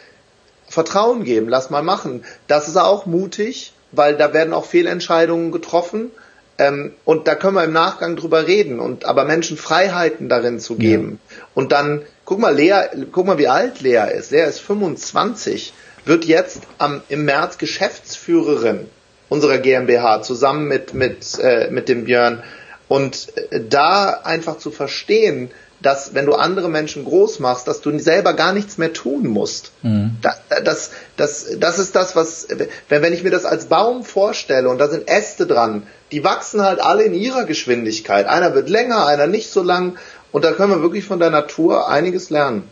[0.67, 2.23] Vertrauen geben, lass mal machen.
[2.47, 6.11] Das ist auch mutig, weil da werden auch Fehlentscheidungen getroffen.
[6.59, 10.75] Ähm, und da können wir im Nachgang drüber reden und aber Menschen Freiheiten darin zu
[10.75, 11.19] geben.
[11.29, 11.45] Ja.
[11.53, 14.31] Und dann, guck mal, Lea, guck mal, wie alt Lea ist.
[14.31, 15.73] Lea ist 25,
[16.05, 18.89] wird jetzt am, im März Geschäftsführerin
[19.29, 22.43] unserer GmbH zusammen mit, mit, äh, mit dem Björn.
[22.87, 27.97] Und äh, da einfach zu verstehen, dass wenn du andere Menschen groß machst, dass du
[27.99, 29.71] selber gar nichts mehr tun musst.
[29.83, 30.17] Mhm.
[30.21, 32.47] Das, das, das, das ist das, was,
[32.89, 36.61] wenn, wenn ich mir das als Baum vorstelle und da sind Äste dran, die wachsen
[36.61, 38.25] halt alle in ihrer Geschwindigkeit.
[38.27, 39.97] Einer wird länger, einer nicht so lang
[40.31, 42.63] und da können wir wirklich von der Natur einiges lernen.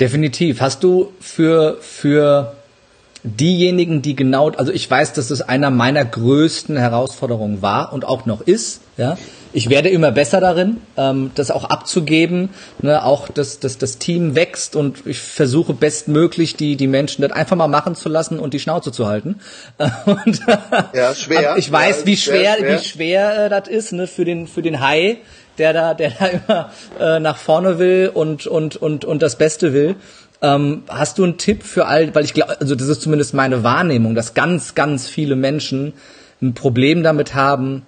[0.00, 0.60] Definitiv.
[0.60, 2.54] Hast du für, für
[3.24, 8.26] diejenigen, die genau, also ich weiß, dass es einer meiner größten Herausforderungen war und auch
[8.26, 9.16] noch ist, ja.
[9.54, 12.48] Ich werde immer besser darin, ähm, das auch abzugeben,
[12.80, 17.32] ne, auch dass, dass das Team wächst und ich versuche bestmöglich die, die Menschen das
[17.32, 19.40] einfach mal machen zu lassen und die Schnauze zu halten.
[20.06, 20.40] und,
[20.94, 21.56] ja, schwer.
[21.58, 24.62] Ich weiß, ja, wie schwer, schwer, wie schwer äh, das ist, ne, für den, für
[24.62, 25.18] den Hai,
[25.58, 29.74] der da, der da immer äh, nach vorne will und, und, und, und das Beste
[29.74, 29.96] will.
[30.40, 33.62] Ähm, hast du einen Tipp für all, weil ich glaube, also das ist zumindest meine
[33.62, 35.92] Wahrnehmung, dass ganz, ganz viele Menschen
[36.40, 37.86] ein Problem damit haben,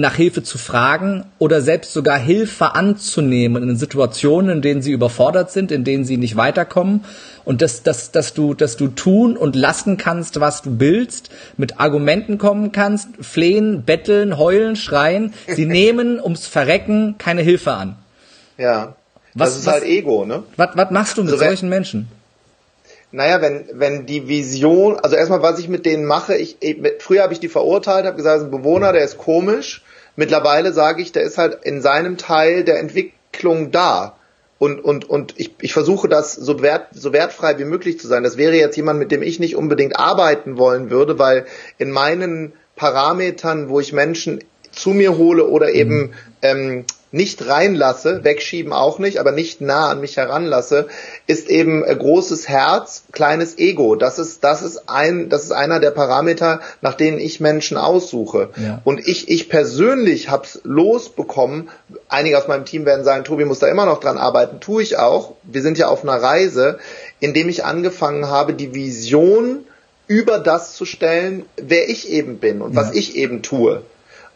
[0.00, 5.50] nach Hilfe zu fragen oder selbst sogar Hilfe anzunehmen in Situationen, in denen sie überfordert
[5.50, 7.04] sind, in denen sie nicht weiterkommen
[7.44, 11.80] und dass, dass, dass, du, dass du tun und lassen kannst, was du willst, mit
[11.80, 15.32] Argumenten kommen kannst, flehen, betteln, heulen, schreien.
[15.46, 17.96] Sie nehmen ums Verrecken keine Hilfe an.
[18.58, 18.96] Ja.
[19.34, 20.42] Was, das ist was, halt Ego, ne?
[20.56, 22.08] Was, was machst du mit also solchen Menschen?
[23.12, 27.22] Naja, wenn, wenn die Vision, also erstmal, was ich mit denen mache, ich, ich früher
[27.22, 29.82] habe ich die verurteilt, habe gesagt, das ist ein Bewohner, der ist komisch.
[30.16, 34.16] Mittlerweile sage ich, der ist halt in seinem Teil der Entwicklung da.
[34.58, 38.22] Und, und, und ich, ich versuche das so, wert, so wertfrei wie möglich zu sein.
[38.22, 41.44] Das wäre jetzt jemand, mit dem ich nicht unbedingt arbeiten wollen würde, weil
[41.76, 46.12] in meinen Parametern, wo ich Menschen zu mir hole oder eben mhm.
[46.42, 46.84] ähm,
[47.16, 50.86] nicht reinlasse, wegschieben auch nicht, aber nicht nah an mich heranlasse,
[51.26, 53.96] ist eben äh, großes Herz, kleines Ego.
[53.96, 58.50] Das ist, das ist ein, das ist einer der Parameter, nach denen ich Menschen aussuche.
[58.56, 58.80] Ja.
[58.84, 61.70] Und ich, ich persönlich hab's losbekommen.
[62.08, 64.60] Einige aus meinem Team werden sagen, Tobi muss da immer noch dran arbeiten.
[64.60, 65.32] Tue ich auch.
[65.42, 66.78] Wir sind ja auf einer Reise,
[67.18, 69.64] indem ich angefangen habe, die Vision
[70.06, 72.80] über das zu stellen, wer ich eben bin und ja.
[72.80, 73.82] was ich eben tue.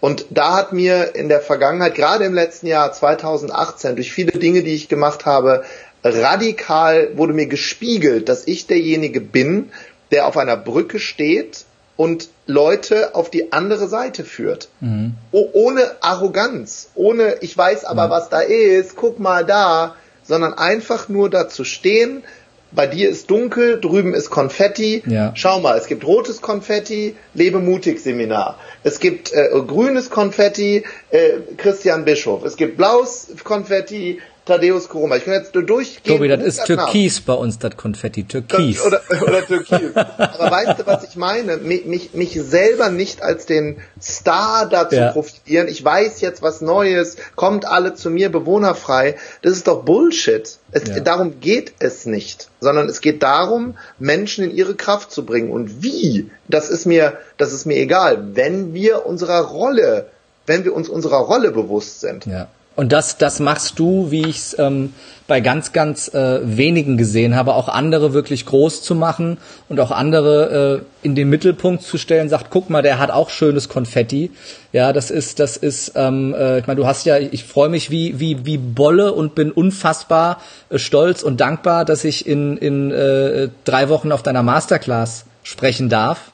[0.00, 4.62] Und da hat mir in der Vergangenheit, gerade im letzten Jahr 2018, durch viele Dinge,
[4.62, 5.64] die ich gemacht habe,
[6.02, 9.70] radikal wurde mir gespiegelt, dass ich derjenige bin,
[10.10, 11.64] der auf einer Brücke steht
[11.96, 14.68] und Leute auf die andere Seite führt.
[14.80, 15.14] Mhm.
[15.32, 18.10] Oh, ohne Arroganz, ohne ich weiß aber, mhm.
[18.10, 22.24] was da ist, guck mal da, sondern einfach nur da zu stehen,
[22.72, 25.02] bei dir ist dunkel, drüben ist Konfetti.
[25.06, 25.32] Ja.
[25.34, 28.58] Schau mal, es gibt rotes Konfetti, Lebe mutig Seminar.
[28.82, 32.44] Es gibt äh, grünes Konfetti, äh, Christian Bischof.
[32.44, 35.16] Es gibt blaues Konfetti, Thaddeus Koroma.
[35.16, 36.16] Ich kann jetzt durchgehen.
[36.16, 38.24] Tobi, das ist Türkis bei uns, das Konfetti.
[38.24, 38.84] Türkis.
[38.84, 39.94] Oder, oder Türkis.
[39.94, 41.58] Aber weißt du, was ich meine?
[41.58, 45.12] Mich, mich, mich selber nicht als den Star dazu ja.
[45.12, 45.68] profitieren.
[45.68, 49.16] Ich weiß jetzt was Neues, kommt alle zu mir bewohnerfrei.
[49.42, 50.58] Das ist doch Bullshit.
[50.72, 50.98] Es, ja.
[50.98, 55.50] Darum geht es nicht, sondern es geht darum, Menschen in ihre Kraft zu bringen.
[55.50, 60.06] Und wie, das ist mir, das ist mir egal, wenn wir unserer Rolle,
[60.46, 62.26] wenn wir uns unserer Rolle bewusst sind.
[62.26, 62.48] Ja.
[62.76, 64.94] Und das, das machst du, wie ich es ähm,
[65.26, 69.90] bei ganz, ganz äh, wenigen gesehen habe, auch andere wirklich groß zu machen und auch
[69.90, 74.30] andere äh, in den Mittelpunkt zu stellen, sagt, guck mal, der hat auch schönes Konfetti.
[74.72, 77.90] Ja, das ist, das ist, ähm, äh, ich meine, du hast ja, ich freue mich
[77.90, 82.90] wie, wie, wie Bolle und bin unfassbar äh, stolz und dankbar, dass ich in, in
[82.90, 86.32] äh, drei Wochen auf deiner Masterclass sprechen darf.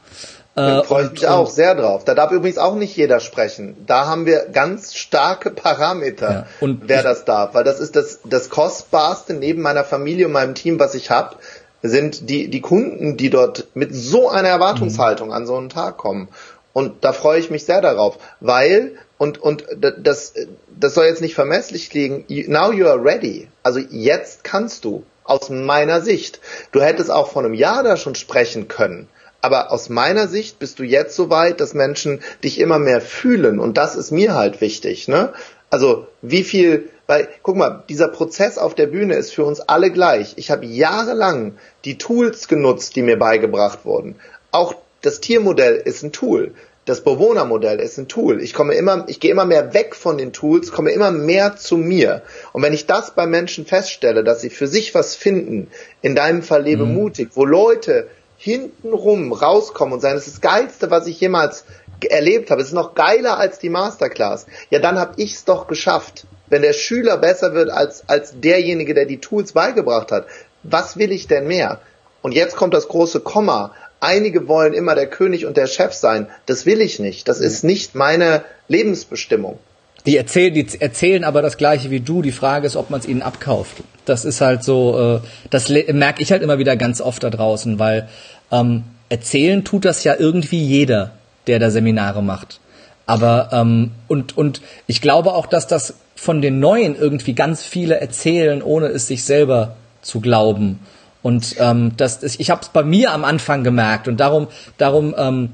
[0.56, 2.04] Da freue ich mich auch sehr drauf.
[2.04, 3.76] Da darf übrigens auch nicht jeder sprechen.
[3.86, 7.52] Da haben wir ganz starke Parameter, ja, und wer das darf.
[7.52, 11.36] Weil das ist das, das Kostbarste neben meiner Familie und meinem Team, was ich habe,
[11.82, 16.28] sind die, die Kunden, die dort mit so einer Erwartungshaltung an so einen Tag kommen.
[16.72, 20.32] Und da freue ich mich sehr darauf, weil, und, und das,
[20.74, 23.48] das soll jetzt nicht vermesslich klingen, now you are ready.
[23.62, 26.40] Also jetzt kannst du, aus meiner Sicht.
[26.72, 29.08] Du hättest auch vor einem Jahr da schon sprechen können.
[29.46, 33.60] Aber aus meiner Sicht bist du jetzt so weit, dass Menschen dich immer mehr fühlen.
[33.60, 35.34] Und das ist mir halt wichtig, ne?
[35.70, 39.92] Also, wie viel, weil, guck mal, dieser Prozess auf der Bühne ist für uns alle
[39.92, 40.32] gleich.
[40.34, 44.16] Ich habe jahrelang die Tools genutzt, die mir beigebracht wurden.
[44.50, 46.52] Auch das Tiermodell ist ein Tool.
[46.84, 48.42] Das Bewohnermodell ist ein Tool.
[48.42, 51.76] Ich komme immer, ich gehe immer mehr weg von den Tools, komme immer mehr zu
[51.76, 52.22] mir.
[52.52, 55.68] Und wenn ich das bei Menschen feststelle, dass sie für sich was finden,
[56.02, 56.94] in deinem Fall lebe mhm.
[56.94, 58.08] mutig, wo Leute
[58.46, 61.64] hintenrum rauskommen und sagen, das ist das Geilste, was ich jemals
[62.08, 65.66] erlebt habe, es ist noch geiler als die Masterclass, ja, dann habe ich es doch
[65.66, 66.26] geschafft.
[66.48, 70.26] Wenn der Schüler besser wird als, als derjenige, der die Tools beigebracht hat,
[70.62, 71.80] was will ich denn mehr?
[72.22, 73.74] Und jetzt kommt das große Komma.
[73.98, 76.30] Einige wollen immer der König und der Chef sein.
[76.44, 77.26] Das will ich nicht.
[77.26, 79.58] Das ist nicht meine Lebensbestimmung.
[80.06, 82.22] Die erzählen, die erzählen aber das Gleiche wie du.
[82.22, 83.82] Die Frage ist, ob man es ihnen abkauft.
[84.04, 87.78] Das ist halt so, äh, das merke ich halt immer wieder ganz oft da draußen,
[87.78, 88.08] weil
[88.52, 91.12] ähm, erzählen tut das ja irgendwie jeder
[91.46, 92.60] der da Seminare macht.
[93.06, 98.00] Aber ähm, und und ich glaube auch, dass das von den Neuen irgendwie ganz viele
[98.00, 100.80] erzählen, ohne es sich selber zu glauben.
[101.22, 105.50] Und ähm, das, ich habe es bei mir am Anfang gemerkt und darum darum ähm,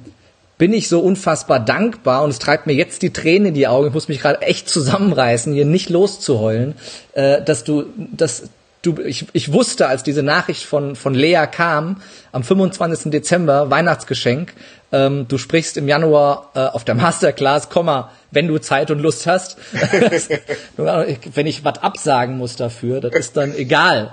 [0.63, 3.89] bin ich so unfassbar dankbar und es treibt mir jetzt die Tränen in die Augen.
[3.89, 6.75] Ich muss mich gerade echt zusammenreißen, hier nicht loszuheulen,
[7.15, 8.45] äh, dass du, dass
[8.83, 13.11] du, ich, ich wusste, als diese Nachricht von von Lea kam am 25.
[13.11, 14.55] Dezember Weihnachtsgeschenk,
[14.93, 19.27] ähm, du sprichst im Januar äh, auf der Masterclass, Komma, wenn du Zeit und Lust
[19.27, 19.57] hast.
[20.77, 24.13] wenn ich was absagen muss dafür, das ist dann egal,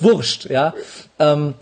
[0.00, 0.72] wurscht, ja.
[1.18, 1.52] Ähm,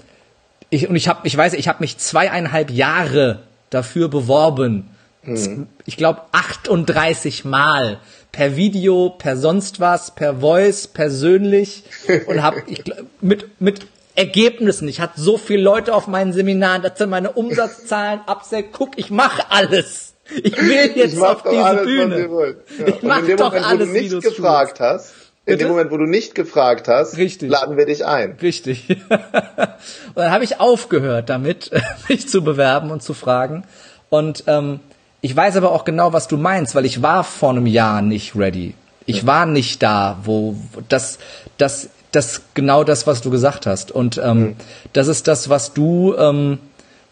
[0.71, 3.41] ich, und ich habe, ich weiß, ich habe mich zweieinhalb Jahre
[3.71, 4.91] dafür beworben.
[5.23, 5.67] Mhm.
[5.85, 7.99] Ich glaube 38 Mal
[8.33, 11.85] per Video, per sonst was, per Voice, persönlich
[12.27, 12.63] und habe
[13.21, 14.89] mit mit Ergebnissen.
[14.89, 19.11] Ich hatte so viele Leute auf meinen Seminaren, das sind meine Umsatzzahlen, Absec, guck, ich
[19.11, 20.15] mache alles.
[20.43, 22.29] Ich will jetzt ich auf diese alles, Bühne.
[22.79, 22.87] Ja.
[22.89, 25.15] Ich mach doch Moment, alles, wo du nicht gefragt hast,
[25.49, 25.65] in Bitte?
[25.65, 27.51] dem Moment, wo du nicht gefragt hast, Richtig.
[27.51, 28.37] laden wir dich ein.
[28.43, 28.89] Richtig.
[29.09, 29.19] und
[30.15, 31.71] dann habe ich aufgehört damit,
[32.09, 33.65] mich zu bewerben und zu fragen.
[34.11, 34.81] Und ähm,
[35.21, 38.37] ich weiß aber auch genau, was du meinst, weil ich war vor einem Jahr nicht
[38.37, 38.75] ready.
[39.07, 40.55] Ich war nicht da, wo
[40.89, 41.19] das,
[41.57, 43.91] das das genau das, was du gesagt hast.
[43.91, 44.57] Und ähm, mhm.
[44.93, 46.59] das ist das, was du, ähm,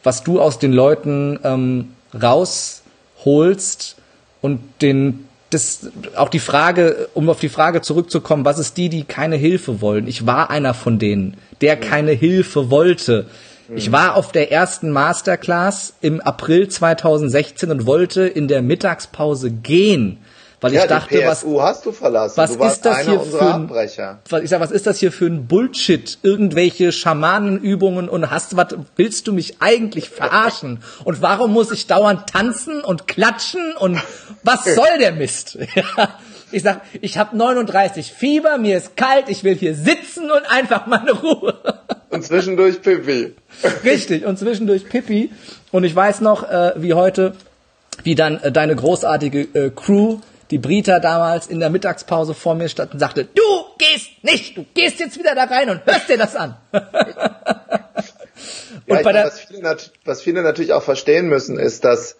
[0.02, 3.96] was du aus den Leuten ähm, rausholst
[4.40, 9.04] und den das auch die Frage, um auf die Frage zurückzukommen, was ist die, die
[9.04, 10.06] keine Hilfe wollen?
[10.08, 13.26] Ich war einer von denen, der keine Hilfe wollte.
[13.74, 13.92] Ich mhm.
[13.92, 20.18] war auf der ersten Masterclass im April 2016 und wollte in der Mittagspause gehen
[20.60, 22.36] weil ja, ich dachte, was hast du verlassen.
[22.36, 25.26] Was du ist das hier für ein, was, ich sag, was ist das hier für
[25.26, 26.18] ein Bullshit?
[26.22, 30.82] Irgendwelche Schamanenübungen und hast was willst du mich eigentlich verarschen?
[31.04, 34.00] Und warum muss ich dauernd tanzen und klatschen und
[34.42, 35.58] was soll der Mist?
[36.52, 40.86] ich sag, ich habe 39 Fieber, mir ist kalt, ich will hier sitzen und einfach
[40.86, 41.54] meine Ruhe.
[42.08, 43.34] Und zwischendurch Pipi.
[43.84, 45.32] Richtig, und zwischendurch Pipi.
[45.72, 47.34] Und ich weiß noch, äh, wie heute,
[48.04, 52.68] wie dann äh, deine großartige äh, Crew die Brita damals in der Mittagspause vor mir
[52.68, 53.42] stand und sagte, du
[53.78, 56.56] gehst nicht, du gehst jetzt wieder da rein und hörst dir das an.
[56.72, 56.80] ja,
[59.02, 62.16] der was, viele, was viele natürlich auch verstehen müssen, ist, dass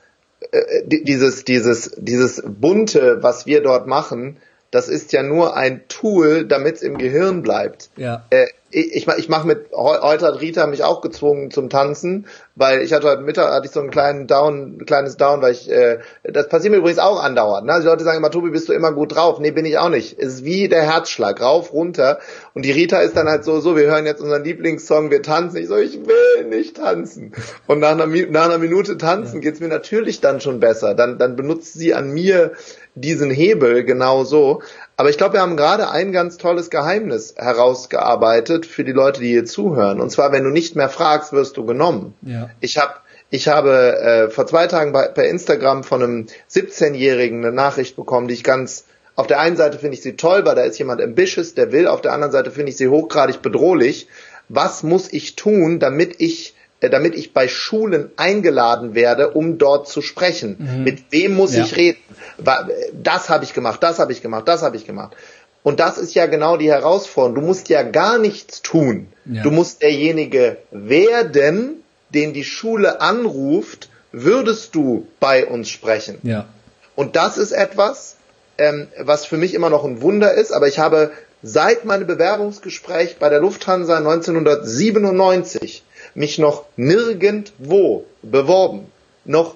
[0.50, 4.38] äh, dieses, dieses, dieses bunte, was wir dort machen,
[4.70, 7.90] das ist ja nur ein Tool, damit es im Gehirn bleibt.
[7.96, 8.26] Ja.
[8.30, 12.26] Äh, ich, ich mache mit, heute hat Rita mich auch gezwungen zum Tanzen,
[12.56, 15.70] weil ich hatte heute Mittag, hatte ich so einen kleinen Down, kleines Down, weil ich,
[15.70, 17.66] äh, das passiert mir übrigens auch andauernd.
[17.66, 17.78] Ne?
[17.80, 19.38] Die Leute sagen immer, Tobi, bist du immer gut drauf?
[19.38, 20.18] Nee, bin ich auch nicht.
[20.18, 22.18] Es ist wie der Herzschlag, rauf, runter.
[22.54, 25.58] Und die Rita ist dann halt so, so, wir hören jetzt unseren Lieblingssong, wir tanzen.
[25.58, 27.32] Ich so, ich will nicht tanzen.
[27.66, 29.40] Und nach einer, nach einer Minute tanzen ja.
[29.40, 30.94] geht's mir natürlich dann schon besser.
[30.94, 32.52] Dann, dann benutzt sie an mir
[32.96, 34.62] diesen Hebel genau so.
[34.96, 39.28] Aber ich glaube, wir haben gerade ein ganz tolles Geheimnis herausgearbeitet für die Leute, die
[39.28, 40.00] hier zuhören.
[40.00, 42.14] Und zwar, wenn du nicht mehr fragst, wirst du genommen.
[42.22, 42.50] Ja.
[42.60, 42.94] Ich habe
[43.28, 48.28] ich habe äh, vor zwei Tagen bei, per Instagram von einem 17-Jährigen eine Nachricht bekommen,
[48.28, 51.00] die ich ganz auf der einen Seite finde ich sie toll, weil da ist jemand
[51.00, 51.88] ambitious, der will.
[51.88, 54.08] Auf der anderen Seite finde ich sie hochgradig bedrohlich.
[54.48, 60.02] Was muss ich tun, damit ich damit ich bei Schulen eingeladen werde, um dort zu
[60.02, 60.56] sprechen.
[60.58, 60.84] Mhm.
[60.84, 61.64] Mit wem muss ja.
[61.64, 61.98] ich reden?
[62.92, 65.16] Das habe ich gemacht, das habe ich gemacht, das habe ich gemacht.
[65.62, 67.34] Und das ist ja genau die Herausforderung.
[67.34, 69.08] Du musst ja gar nichts tun.
[69.24, 69.42] Ja.
[69.42, 71.82] Du musst derjenige werden,
[72.14, 76.18] den die Schule anruft, würdest du bei uns sprechen.
[76.22, 76.46] Ja.
[76.94, 78.16] Und das ist etwas,
[78.58, 81.10] ähm, was für mich immer noch ein Wunder ist, aber ich habe
[81.42, 85.82] seit meinem Bewerbungsgespräch bei der Lufthansa 1997
[86.16, 88.86] mich noch nirgendwo beworben.
[89.24, 89.54] Noch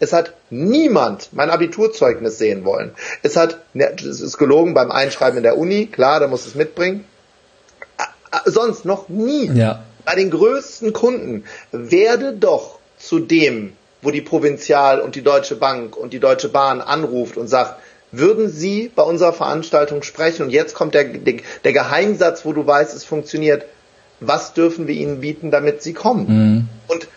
[0.00, 2.92] es hat niemand mein Abiturzeugnis sehen wollen.
[3.22, 6.54] Es hat, ne, es ist gelogen beim Einschreiben in der Uni, klar, da muss es
[6.54, 7.04] mitbringen.
[8.46, 9.50] Sonst noch nie.
[9.52, 9.84] Ja.
[10.06, 15.96] Bei den größten Kunden werde doch zu dem, wo die Provinzial und die Deutsche Bank
[15.96, 17.78] und die Deutsche Bahn anruft und sagt,
[18.10, 20.44] würden Sie bei unserer Veranstaltung sprechen?
[20.44, 23.64] Und jetzt kommt der, der, der Geheimsatz, wo du weißt, es funktioniert.
[24.26, 26.26] Was dürfen wir Ihnen bieten, damit Sie kommen?
[26.28, 26.68] Mhm.
[26.88, 27.08] Und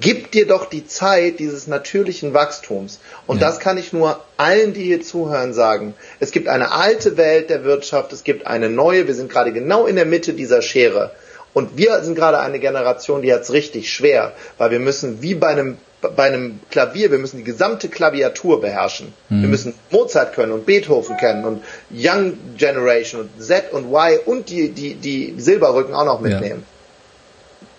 [0.00, 3.00] gib dir doch die Zeit dieses natürlichen Wachstums.
[3.26, 3.46] Und ja.
[3.46, 5.94] das kann ich nur allen, die hier zuhören, sagen.
[6.20, 9.06] Es gibt eine alte Welt der Wirtschaft, es gibt eine neue.
[9.06, 11.12] Wir sind gerade genau in der Mitte dieser Schere.
[11.52, 15.36] Und wir sind gerade eine Generation, die hat es richtig schwer, weil wir müssen wie
[15.36, 15.78] bei einem
[16.10, 19.12] bei einem Klavier, wir müssen die gesamte Klaviatur beherrschen.
[19.28, 19.42] Mhm.
[19.42, 24.48] Wir müssen Mozart können und Beethoven kennen und Young Generation und Z und Y und
[24.48, 26.64] die, die, die Silberrücken auch noch mitnehmen.
[26.66, 26.74] Ja.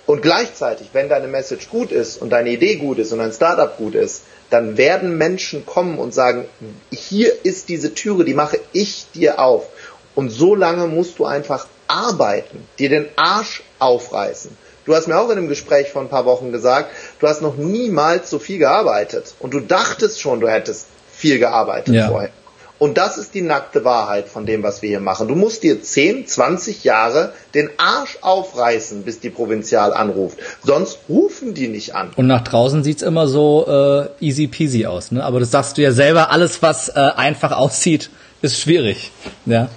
[0.08, 3.76] Und gleichzeitig, wenn deine Message gut ist und deine Idee gut ist und dein Startup
[3.76, 6.46] gut ist, dann werden Menschen kommen und sagen,
[6.92, 9.68] hier ist diese Türe, die mache ich dir auf.
[10.14, 14.56] Und so lange musst du einfach arbeiten, dir den Arsch aufreißen.
[14.86, 17.58] Du hast mir auch in einem Gespräch vor ein paar Wochen gesagt, du hast noch
[17.58, 19.36] niemals so viel gearbeitet.
[19.39, 22.08] Und du dachtest schon, du hättest viel gearbeitet ja.
[22.08, 22.30] vorher.
[22.78, 25.30] Und das ist die nackte Wahrheit von dem, was wir hier machen.
[25.30, 30.39] Du musst dir 10, 20 Jahre den Arsch aufreißen, bis die Provinzial anruft.
[30.62, 32.12] Sonst rufen die nicht an.
[32.17, 35.12] Und nach draußen sieht's immer so äh, easy peasy aus.
[35.12, 35.23] Ne?
[35.23, 38.10] Aber das sagst du ja selber, alles, was äh, einfach aussieht,
[38.41, 39.12] ist schwierig.
[39.45, 39.69] Ja.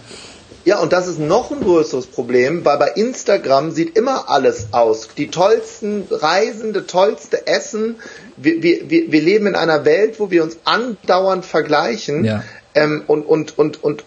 [0.68, 5.08] Ja, und das ist noch ein größeres Problem, weil bei Instagram sieht immer alles aus.
[5.16, 7.96] Die tollsten Reisende, tollste Essen.
[8.36, 12.22] Wir, wir, wir leben in einer Welt, wo wir uns andauernd vergleichen.
[12.22, 12.44] Ja.
[12.74, 14.04] Ähm, und, und, und, und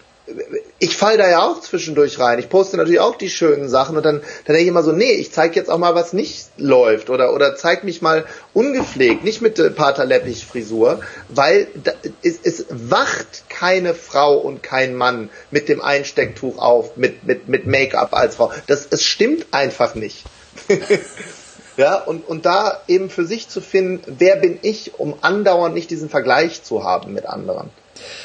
[0.78, 2.38] ich fall da ja auch zwischendurch rein.
[2.38, 5.12] Ich poste natürlich auch die schönen Sachen und dann, dann denke ich immer so, nee,
[5.12, 9.42] ich zeige jetzt auch mal, was nicht läuft oder, oder zeig mich mal ungepflegt, nicht
[9.42, 11.92] mit äh, Paterleppich-Frisur, weil da,
[12.22, 17.66] es, es wacht keine Frau und kein Mann mit dem Einstecktuch auf, mit, mit, mit
[17.66, 18.52] Make-up als Frau.
[18.66, 20.24] Das, es stimmt einfach nicht.
[21.76, 25.90] ja, und, und da eben für sich zu finden, wer bin ich, um andauernd nicht
[25.90, 27.70] diesen Vergleich zu haben mit anderen.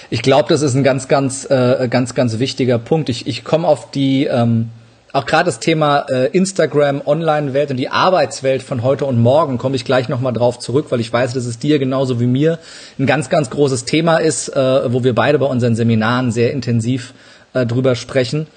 [0.10, 3.10] Ich glaube, das ist ein ganz, ganz, äh, ganz, ganz wichtiger Punkt.
[3.10, 4.70] Ich, ich komme auf die, ähm,
[5.14, 9.76] auch gerade das Thema äh, Instagram, Online-Welt und die Arbeitswelt von heute und morgen komme
[9.76, 12.60] ich gleich nochmal drauf zurück, weil ich weiß, dass es dir genauso wie mir
[13.00, 17.14] ein ganz, ganz großes Thema ist, äh, wo wir beide bei unseren Seminaren sehr intensiv
[17.54, 18.48] äh, drüber sprechen.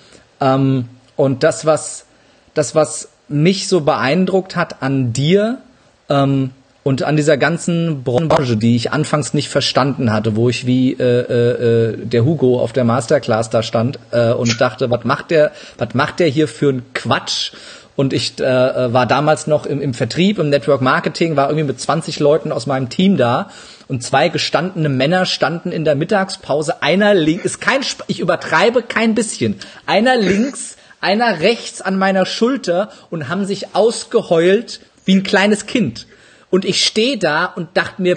[0.40, 2.04] Ähm, und das, was,
[2.54, 5.58] das, was mich so beeindruckt hat an dir,
[6.08, 6.50] ähm,
[6.82, 11.04] und an dieser ganzen Branche, die ich anfangs nicht verstanden hatte, wo ich wie äh,
[11.04, 15.94] äh, der Hugo auf der Masterclass da stand äh, und dachte, was macht der, was
[15.94, 17.52] macht der hier für ein Quatsch?
[17.96, 18.42] Und ich äh,
[18.94, 22.66] war damals noch im, im Vertrieb, im Network Marketing, war irgendwie mit 20 Leuten aus
[22.66, 23.50] meinem Team da
[23.88, 26.82] und zwei gestandene Männer standen in der Mittagspause.
[26.82, 29.56] Einer links, ist kein, ich übertreibe kein bisschen.
[29.84, 36.06] Einer links, einer rechts an meiner Schulter und haben sich ausgeheult wie ein kleines Kind.
[36.50, 38.16] Und ich stehe da und dachte mir,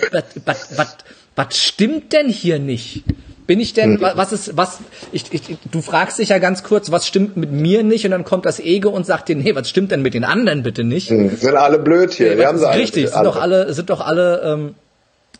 [1.36, 3.04] was stimmt denn hier nicht?
[3.46, 4.02] Bin ich denn, mhm.
[4.02, 4.80] was ist, was,
[5.12, 8.06] ich, ich, du fragst dich ja ganz kurz, was stimmt mit mir nicht?
[8.06, 10.64] Und dann kommt das Ego und sagt dir, nee, was stimmt denn mit den anderen
[10.64, 11.12] bitte nicht?
[11.12, 11.36] Mhm.
[11.36, 12.36] Sind alle blöd hier.
[12.36, 13.14] Nee, haben sie richtig, alle.
[13.14, 14.76] sind doch alle, sind doch alle, ähm,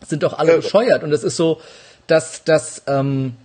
[0.06, 1.04] sind doch alle bescheuert.
[1.04, 1.62] Und es ist so,
[2.08, 3.36] dass, dass, ähm,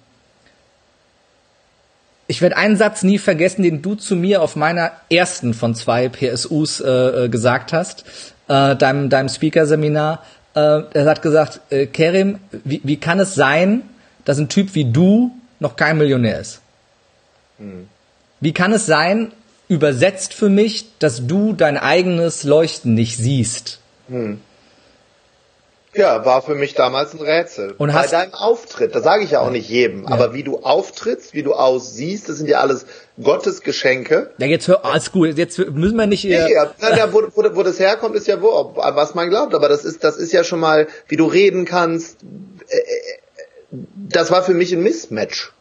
[2.26, 6.08] ich werde einen Satz nie vergessen, den du zu mir auf meiner ersten von zwei
[6.08, 8.04] PSUs äh, äh, gesagt hast
[8.48, 10.22] äh, deinem, deinem Speaker-Seminar.
[10.54, 13.82] Äh, er hat gesagt, äh, Kerim, wie, wie kann es sein,
[14.24, 16.60] dass ein Typ wie du noch kein Millionär ist?
[17.58, 17.88] Mhm.
[18.40, 19.32] Wie kann es sein,
[19.68, 23.80] übersetzt für mich, dass du dein eigenes Leuchten nicht siehst?
[24.08, 24.40] Mhm.
[25.94, 27.74] Ja, war für mich damals ein Rätsel.
[27.76, 30.10] Und Bei deinem Auftritt, das sage ich ja auch nicht jedem, ja.
[30.10, 32.86] aber wie du auftrittst, wie du aussiehst, das sind ja alles
[33.22, 34.30] Gottes Geschenke.
[34.38, 36.24] Ja, jetzt hör, alles gut, jetzt müssen wir nicht...
[36.24, 39.68] Ja, ja, ja wo, wo, wo das herkommt, ist ja wo, was man glaubt, aber
[39.68, 42.18] das ist, das ist ja schon mal, wie du reden kannst,
[42.68, 45.52] äh, äh, das war für mich ein Mismatch.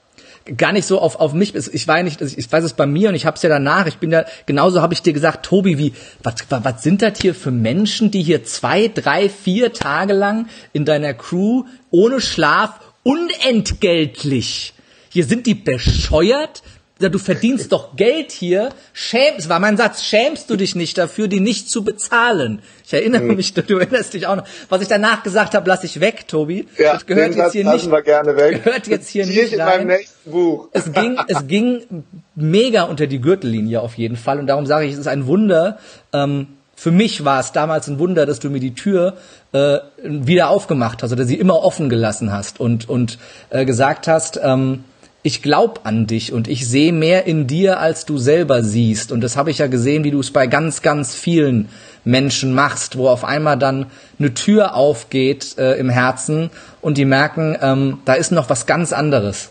[0.56, 3.16] gar nicht so auf, auf mich, ich weiß nicht, ich weiß es bei mir und
[3.16, 5.94] ich habe es ja danach, ich bin ja, genauso habe ich dir gesagt, Tobi, wie,
[6.24, 10.86] was, was sind das hier für Menschen, die hier zwei, drei, vier Tage lang in
[10.86, 14.74] deiner Crew ohne Schlaf unentgeltlich,
[15.10, 16.62] hier sind die bescheuert,
[17.00, 21.40] du verdienst doch Geld hier, schämst, war mein Satz, schämst du dich nicht dafür, die
[21.40, 22.62] nicht zu bezahlen?
[22.86, 23.36] Ich erinnere mhm.
[23.36, 24.46] mich, du erinnerst dich auch noch.
[24.70, 26.68] Was ich danach gesagt habe, lass ich weg, Tobi.
[26.78, 27.92] Ja, das gehört jetzt hier nicht.
[27.92, 28.64] Wir gerne weg.
[28.64, 29.80] Gehört jetzt hier nicht in rein.
[29.80, 30.70] meinem nächsten Buch.
[30.72, 32.04] Es ging, es ging
[32.36, 35.80] mega unter die Gürtellinie auf jeden Fall und darum sage ich, es ist ein Wunder.
[36.14, 39.18] Ähm, für mich war es damals ein Wunder, dass du mir die Tür
[39.52, 43.18] äh, wieder aufgemacht hast oder sie immer offen gelassen hast und und
[43.50, 44.40] äh, gesagt hast.
[44.42, 44.84] Ähm,
[45.28, 49.12] ich glaube an dich und ich sehe mehr in dir, als du selber siehst.
[49.12, 51.68] Und das habe ich ja gesehen, wie du es bei ganz, ganz vielen
[52.06, 53.88] Menschen machst, wo auf einmal dann
[54.20, 56.50] eine Tür aufgeht äh, im Herzen
[56.80, 59.50] und die merken, ähm, da ist noch was ganz anderes.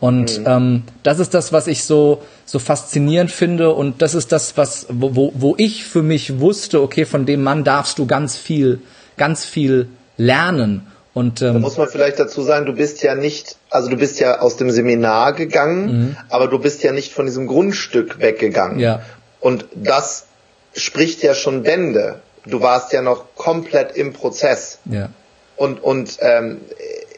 [0.00, 0.46] Und mhm.
[0.46, 4.86] ähm, das ist das, was ich so so faszinierend finde und das ist das, was
[4.88, 8.80] wo, wo, wo ich für mich wusste, okay, von dem Mann darfst du ganz viel,
[9.18, 10.86] ganz viel lernen.
[11.14, 14.20] Und, ähm, da muss man vielleicht dazu sagen, du bist ja nicht, also du bist
[14.20, 16.16] ja aus dem Seminar gegangen, mhm.
[16.28, 18.78] aber du bist ja nicht von diesem Grundstück weggegangen.
[18.78, 19.02] Ja.
[19.40, 20.26] Und das
[20.74, 22.20] spricht ja schon Bände.
[22.46, 24.78] Du warst ja noch komplett im Prozess.
[24.84, 25.10] Ja.
[25.56, 26.60] Und, und ähm,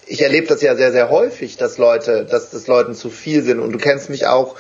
[0.07, 3.61] ich erlebe das ja sehr, sehr häufig, dass Leute, dass das Leuten zu viel sind.
[3.61, 4.57] Und du kennst mich auch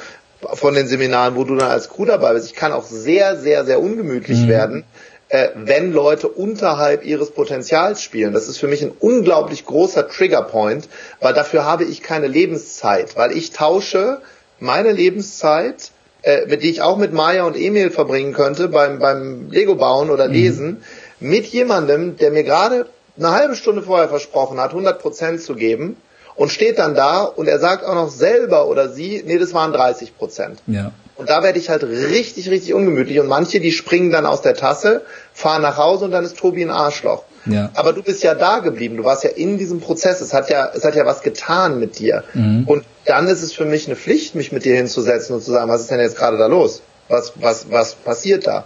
[0.54, 2.46] von den Seminaren, wo du dann als Crew dabei bist.
[2.46, 4.48] Ich kann auch sehr, sehr, sehr ungemütlich mhm.
[4.48, 4.84] werden,
[5.30, 8.34] äh, wenn Leute unterhalb ihres Potenzials spielen.
[8.34, 10.88] Das ist für mich ein unglaublich großer Triggerpoint,
[11.20, 14.20] weil dafür habe ich keine Lebenszeit, weil ich tausche
[14.58, 19.50] meine Lebenszeit, äh, mit die ich auch mit Maya und Emil verbringen könnte beim, beim
[19.50, 20.34] Lego bauen oder mhm.
[20.34, 20.82] lesen,
[21.20, 21.30] mhm.
[21.30, 25.96] mit jemandem, der mir gerade eine halbe Stunde vorher versprochen hat, 100 Prozent zu geben
[26.34, 29.72] und steht dann da und er sagt auch noch selber oder sie, nee, das waren
[29.72, 30.60] 30 Prozent.
[30.66, 30.90] Ja.
[31.20, 33.20] Und da werde ich halt richtig, richtig ungemütlich.
[33.20, 35.02] Und manche, die springen dann aus der Tasse,
[35.34, 37.24] fahren nach Hause und dann ist Tobi ein Arschloch.
[37.44, 37.70] Ja.
[37.74, 38.96] Aber du bist ja da geblieben.
[38.96, 40.22] Du warst ja in diesem Prozess.
[40.22, 42.24] Es hat ja, es hat ja was getan mit dir.
[42.32, 42.64] Mhm.
[42.66, 45.70] Und dann ist es für mich eine Pflicht, mich mit dir hinzusetzen und zu sagen,
[45.70, 46.80] was ist denn jetzt gerade da los?
[47.08, 48.64] Was, was, was passiert da?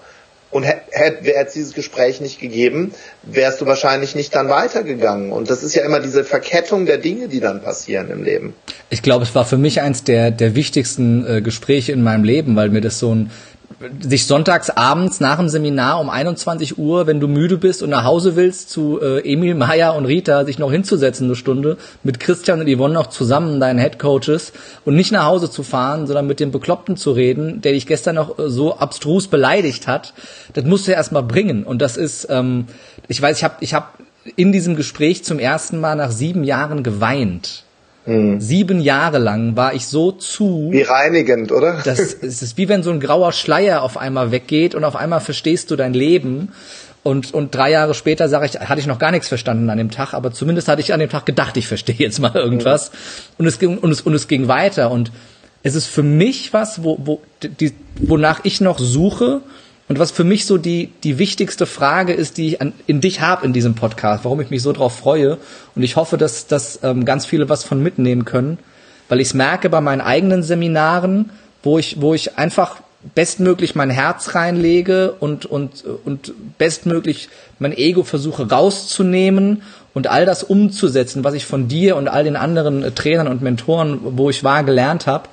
[0.54, 2.94] Und hätte es dieses Gespräch nicht gegeben,
[3.24, 5.32] wärst du wahrscheinlich nicht dann weitergegangen.
[5.32, 8.54] Und das ist ja immer diese Verkettung der Dinge, die dann passieren im Leben.
[8.88, 12.54] Ich glaube, es war für mich eins der, der wichtigsten äh, Gespräche in meinem Leben,
[12.54, 13.32] weil mir das so ein
[14.00, 18.04] sich sonntags abends nach dem Seminar um 21 Uhr, wenn du müde bist und nach
[18.04, 22.60] Hause willst, zu äh, Emil, Maya und Rita sich noch hinzusetzen eine Stunde, mit Christian
[22.60, 24.52] und Yvonne noch zusammen, deinen Headcoaches,
[24.84, 28.16] und nicht nach Hause zu fahren, sondern mit dem Bekloppten zu reden, der dich gestern
[28.16, 30.14] noch äh, so abstrus beleidigt hat,
[30.54, 31.64] das musst du ja erstmal bringen.
[31.64, 32.66] Und das ist, ähm,
[33.08, 33.98] ich weiß, ich habe ich hab
[34.36, 37.64] in diesem Gespräch zum ersten Mal nach sieben Jahren geweint
[38.06, 38.40] Mhm.
[38.40, 40.68] Sieben Jahre lang war ich so zu.
[40.70, 41.80] Wie reinigend, oder?
[41.84, 45.20] Das, es ist wie wenn so ein grauer Schleier auf einmal weggeht und auf einmal
[45.20, 46.52] verstehst du dein Leben.
[47.02, 49.90] Und, und drei Jahre später sage ich, hatte ich noch gar nichts verstanden an dem
[49.90, 52.90] Tag, aber zumindest hatte ich an dem Tag gedacht, ich verstehe jetzt mal irgendwas.
[52.90, 52.96] Mhm.
[53.38, 54.90] Und es ging, und es, und es ging weiter.
[54.90, 55.12] Und
[55.62, 59.42] es ist für mich was, wo, wo, die, wonach ich noch suche
[59.88, 63.20] und was für mich so die, die wichtigste Frage ist, die ich an, in dich
[63.20, 65.36] habe in diesem Podcast, warum ich mich so drauf freue.
[65.74, 68.58] Und ich hoffe, dass, dass ähm, ganz viele was von mitnehmen können,
[69.10, 71.30] weil ich es merke bei meinen eigenen Seminaren,
[71.62, 72.80] wo ich, wo ich einfach
[73.14, 77.28] bestmöglich mein Herz reinlege und, und, und bestmöglich
[77.58, 79.60] mein Ego versuche rauszunehmen
[79.92, 83.42] und all das umzusetzen, was ich von dir und all den anderen äh, Trainern und
[83.42, 85.28] Mentoren, wo ich war, gelernt habe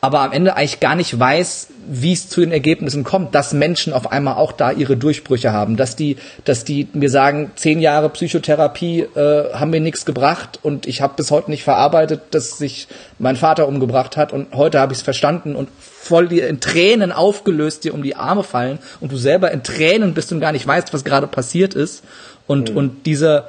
[0.00, 3.92] aber am Ende eigentlich gar nicht weiß, wie es zu den Ergebnissen kommt, dass Menschen
[3.92, 8.08] auf einmal auch da ihre Durchbrüche haben, dass die, dass die mir sagen, zehn Jahre
[8.10, 12.86] Psychotherapie äh, haben mir nichts gebracht und ich habe bis heute nicht verarbeitet, dass sich
[13.18, 17.10] mein Vater umgebracht hat und heute habe ich es verstanden und voll dir in Tränen
[17.10, 20.66] aufgelöst dir um die Arme fallen und du selber in Tränen bist und gar nicht
[20.66, 22.04] weißt, was gerade passiert ist
[22.46, 22.76] und mhm.
[22.76, 23.48] und dieser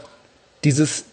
[0.63, 1.05] dieses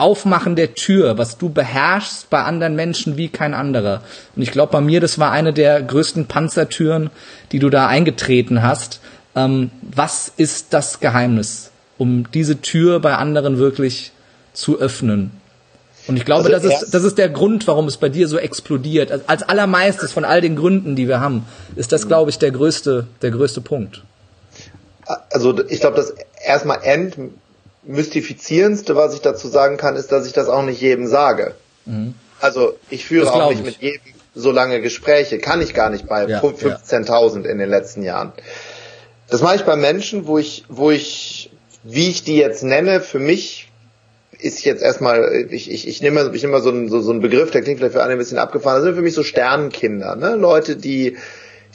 [0.00, 4.02] Aufmachen der Tür, was du beherrschst bei anderen Menschen wie kein anderer.
[4.34, 7.10] Und ich glaube, bei mir, das war eine der größten Panzertüren,
[7.52, 9.00] die du da eingetreten hast.
[9.36, 14.12] Ähm, was ist das Geheimnis, um diese Tür bei anderen wirklich
[14.52, 15.30] zu öffnen?
[16.06, 18.38] Und ich glaube, also das, ist, das ist der Grund, warum es bei dir so
[18.38, 19.28] explodiert.
[19.28, 21.44] Als allermeistes von all den Gründen, die wir haben,
[21.76, 24.02] ist das, glaube ich, der größte, der größte Punkt.
[25.30, 27.16] Also ich glaube, das erstmal end
[27.82, 31.54] mystifizierendste, was ich dazu sagen kann, ist, dass ich das auch nicht jedem sage.
[31.86, 32.14] Mhm.
[32.40, 33.66] Also ich führe auch nicht ich.
[33.66, 34.00] mit jedem
[34.34, 37.50] so lange Gespräche, kann ich gar nicht bei ja, 15.000 ja.
[37.50, 38.32] in den letzten Jahren.
[39.28, 41.50] Das mache ich bei Menschen, wo ich, wo ich,
[41.82, 43.68] wie ich die jetzt nenne, für mich
[44.38, 47.20] ist jetzt erstmal, ich, ich, ich nehme, ich nehme mal so einen, so, so einen
[47.20, 48.76] Begriff, der klingt vielleicht für alle ein bisschen abgefahren.
[48.76, 50.34] Das sind für mich so Sternenkinder, ne?
[50.36, 51.16] Leute, die,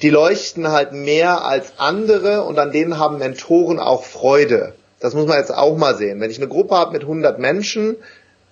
[0.02, 4.74] die leuchten halt mehr als andere und an denen haben Mentoren auch Freude.
[5.06, 6.20] Das muss man jetzt auch mal sehen.
[6.20, 7.96] Wenn ich eine Gruppe habe mit 100 Menschen,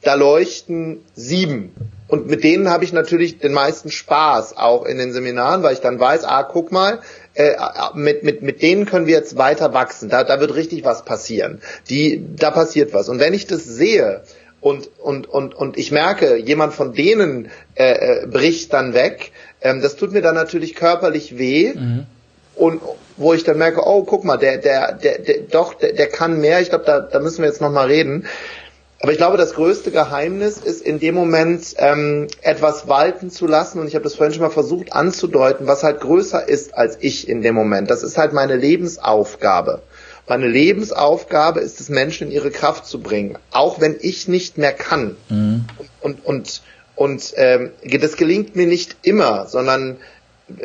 [0.04, 1.74] da leuchten sieben.
[2.08, 5.80] Und mit denen habe ich natürlich den meisten Spaß, auch in den Seminaren, weil ich
[5.80, 7.00] dann weiß, ah, guck mal,
[7.34, 7.56] äh,
[7.96, 10.10] mit, mit, mit denen können wir jetzt weiter wachsen.
[10.10, 11.60] Da, da wird richtig was passieren.
[11.90, 13.10] Die, da passiert was.
[13.10, 14.22] Und wenn ich das sehe
[14.62, 19.32] und, und, und, und ich merke, jemand von denen äh, äh, bricht dann weg,
[19.62, 21.74] ähm, das tut mir dann natürlich körperlich weh.
[21.74, 22.06] Mhm.
[22.56, 22.82] Und
[23.18, 26.40] wo ich dann merke, oh, guck mal, der, der, der, der doch, der, der kann
[26.40, 26.62] mehr.
[26.62, 28.28] Ich glaube, da, da müssen wir jetzt noch mal reden.
[29.04, 33.80] Aber ich glaube, das größte Geheimnis ist in dem Moment ähm, etwas walten zu lassen.
[33.80, 37.28] Und ich habe das vorhin schon mal versucht anzudeuten, was halt größer ist als ich
[37.28, 37.92] in dem Moment.
[37.92, 39.82] Das ist halt meine Lebensaufgabe.
[40.26, 44.72] Meine Lebensaufgabe ist es, Menschen in ihre Kraft zu bringen, auch wenn ich nicht mehr
[44.72, 45.18] kann.
[45.28, 45.66] Mhm.
[46.00, 46.62] Und und
[46.96, 49.98] und ähm, das gelingt mir nicht immer, sondern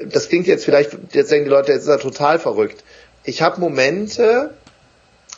[0.07, 2.84] das klingt jetzt vielleicht, jetzt denken die Leute, jetzt ist er total verrückt.
[3.24, 4.51] Ich habe Momente,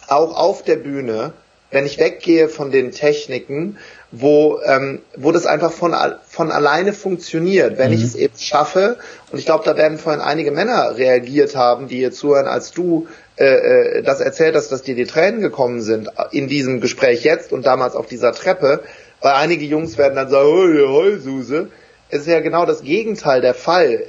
[0.09, 1.33] auch auf der Bühne,
[1.71, 3.79] wenn ich weggehe von den Techniken,
[4.11, 5.95] wo, ähm, wo das einfach von,
[6.27, 7.97] von alleine funktioniert, wenn mhm.
[7.97, 8.97] ich es eben schaffe.
[9.31, 13.07] Und ich glaube, da werden vorhin einige Männer reagiert haben, die hier zuhören, als du
[13.37, 17.53] äh, äh, das erzählt hast, dass dir die Tränen gekommen sind in diesem Gespräch jetzt
[17.53, 18.83] und damals auf dieser Treppe.
[19.21, 21.69] Weil einige Jungs werden dann sagen, oh, Heulsuse.
[21.69, 21.69] Es
[22.11, 24.05] ist ja genau das Gegenteil der Fall.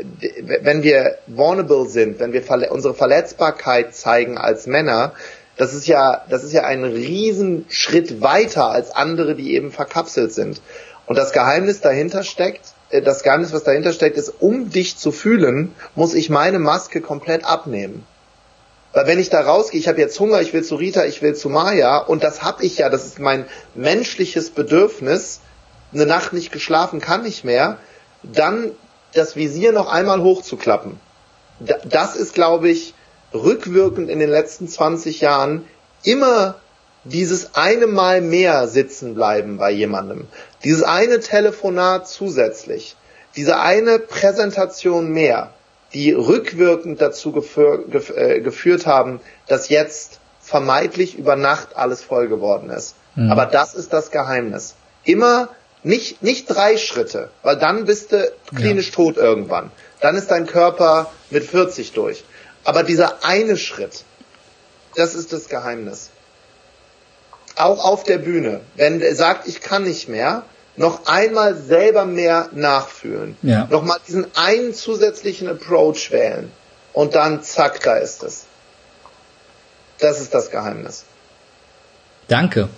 [0.61, 5.13] Wenn wir vulnerable sind, wenn wir unsere Verletzbarkeit zeigen als Männer,
[5.57, 10.61] das ist ja, das ist ja ein Riesenschritt weiter als andere, die eben verkapselt sind.
[11.05, 15.11] Und das Geheimnis dahinter steckt, äh, das Geheimnis, was dahinter steckt, ist, um dich zu
[15.11, 18.05] fühlen, muss ich meine Maske komplett abnehmen.
[18.93, 21.33] Weil wenn ich da rausgehe, ich habe jetzt Hunger, ich will zu Rita, ich will
[21.33, 25.39] zu Maya und das habe ich ja, das ist mein menschliches Bedürfnis,
[25.93, 27.77] eine Nacht nicht geschlafen kann nicht mehr,
[28.23, 28.71] dann
[29.13, 30.99] das Visier noch einmal hochzuklappen.
[31.85, 32.93] Das ist, glaube ich,
[33.33, 35.65] rückwirkend in den letzten 20 Jahren
[36.03, 36.55] immer
[37.03, 40.27] dieses eine Mal mehr sitzen bleiben bei jemandem,
[40.63, 42.95] dieses eine Telefonat zusätzlich,
[43.35, 45.51] diese eine Präsentation mehr,
[45.93, 47.43] die rückwirkend dazu
[48.15, 52.95] äh, geführt haben, dass jetzt vermeintlich über Nacht alles voll geworden ist.
[53.15, 53.31] Mhm.
[53.31, 54.75] Aber das ist das Geheimnis.
[55.03, 55.49] Immer
[55.83, 58.95] nicht, nicht drei Schritte, weil dann bist du klinisch ja.
[58.95, 59.71] tot irgendwann.
[59.99, 62.23] Dann ist dein Körper mit 40 durch.
[62.63, 64.03] Aber dieser eine Schritt,
[64.95, 66.09] das ist das Geheimnis.
[67.55, 70.43] Auch auf der Bühne, wenn er sagt, ich kann nicht mehr,
[70.77, 73.37] noch einmal selber mehr nachfühlen.
[73.41, 73.67] Ja.
[73.69, 76.51] Nochmal diesen einen zusätzlichen Approach wählen.
[76.93, 78.45] Und dann zack, da ist es.
[79.99, 81.05] Das ist das Geheimnis.
[82.27, 82.69] Danke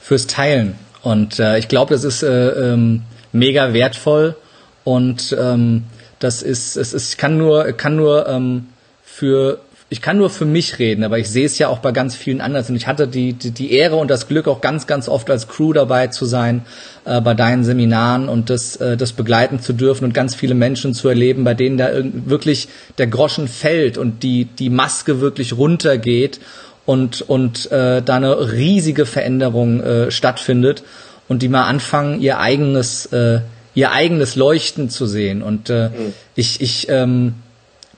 [0.00, 0.78] fürs Teilen.
[1.04, 3.02] Und äh, ich glaube, das ist äh, ähm,
[3.32, 4.34] mega wertvoll.
[4.82, 5.84] Und ähm,
[6.18, 8.66] das ist, es ist, kann nur, kann nur ähm,
[9.02, 12.16] für ich kann nur für mich reden, aber ich sehe es ja auch bei ganz
[12.16, 12.66] vielen anderen.
[12.66, 15.46] Und ich hatte die, die, die Ehre und das Glück, auch ganz, ganz oft als
[15.46, 16.62] Crew dabei zu sein
[17.04, 20.94] äh, bei deinen Seminaren und das, äh, das begleiten zu dürfen und ganz viele Menschen
[20.94, 26.40] zu erleben, bei denen da wirklich der Groschen fällt und die, die Maske wirklich runtergeht
[26.86, 30.82] und, und äh, da eine riesige Veränderung äh, stattfindet
[31.28, 33.40] und die mal anfangen, ihr eigenes, äh,
[33.74, 35.42] ihr eigenes Leuchten zu sehen.
[35.42, 36.12] Und äh, mhm.
[36.34, 37.34] ich, ich ähm,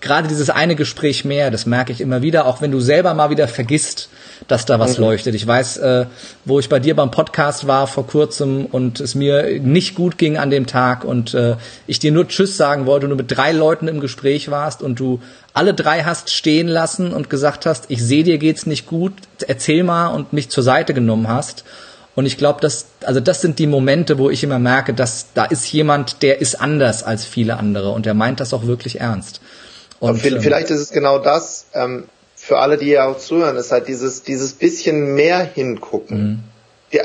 [0.01, 3.30] gerade dieses eine Gespräch mehr, das merke ich immer wieder, auch wenn du selber mal
[3.30, 4.09] wieder vergisst,
[4.49, 5.05] dass da was mhm.
[5.05, 5.34] leuchtet.
[5.34, 6.07] Ich weiß, äh,
[6.44, 10.36] wo ich bei dir beim Podcast war vor kurzem und es mir nicht gut ging
[10.36, 13.53] an dem Tag und äh, ich dir nur Tschüss sagen wollte und du mit drei
[13.53, 15.20] Leuten im Gespräch warst und du
[15.55, 19.14] alle drei hast stehen lassen und gesagt hast, ich sehe dir geht's nicht gut,
[19.47, 21.64] erzähl mal und mich zur Seite genommen hast.
[22.14, 25.44] Und ich glaube, dass, also das sind die Momente, wo ich immer merke, dass da
[25.44, 29.42] ist jemand, der ist anders als viele andere und der meint das auch wirklich ernst.
[30.01, 32.05] Und, ähm, vielleicht ist es genau das, ähm,
[32.36, 36.18] für alle, die ja auch zuhören, ist halt dieses, dieses bisschen mehr hingucken.
[36.18, 36.40] Mhm.
[36.92, 37.01] Die,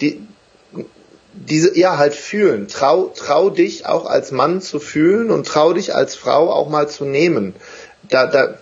[0.00, 0.26] die,
[1.32, 2.68] diese, ja, halt fühlen.
[2.68, 6.88] Trau, trau dich auch als Mann zu fühlen und trau dich als Frau auch mal
[6.88, 7.54] zu nehmen.
[8.08, 8.54] Da, da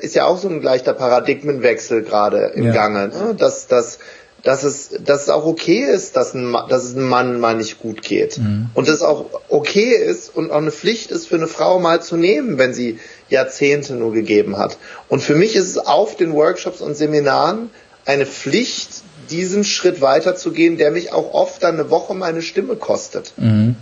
[0.00, 2.72] ist ja auch so ein leichter Paradigmenwechsel gerade im ja.
[2.72, 3.34] Gange, ne?
[3.36, 3.98] dass, dass
[4.46, 7.80] dass es, dass es auch okay ist, dass, ein, dass es einem Mann mal nicht
[7.80, 8.38] gut geht.
[8.38, 8.70] Mhm.
[8.74, 12.00] Und dass es auch okay ist und auch eine Pflicht ist für eine Frau mal
[12.00, 14.78] zu nehmen, wenn sie Jahrzehnte nur gegeben hat.
[15.08, 17.70] Und für mich ist es auf den Workshops und Seminaren
[18.04, 23.32] eine Pflicht, diesen Schritt weiterzugehen, der mich auch oft dann eine Woche meine Stimme kostet.
[23.38, 23.74] Mhm.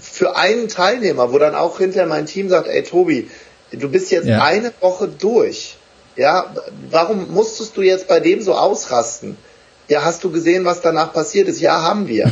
[0.00, 3.28] Für einen Teilnehmer, wo dann auch hinterher mein Team sagt, ey Tobi,
[3.72, 4.40] du bist jetzt ja.
[4.40, 5.78] eine Woche durch.
[6.14, 6.54] Ja,
[6.92, 9.36] warum musstest du jetzt bei dem so ausrasten?
[9.88, 11.60] Ja, hast du gesehen, was danach passiert ist?
[11.60, 12.30] Ja, haben wir.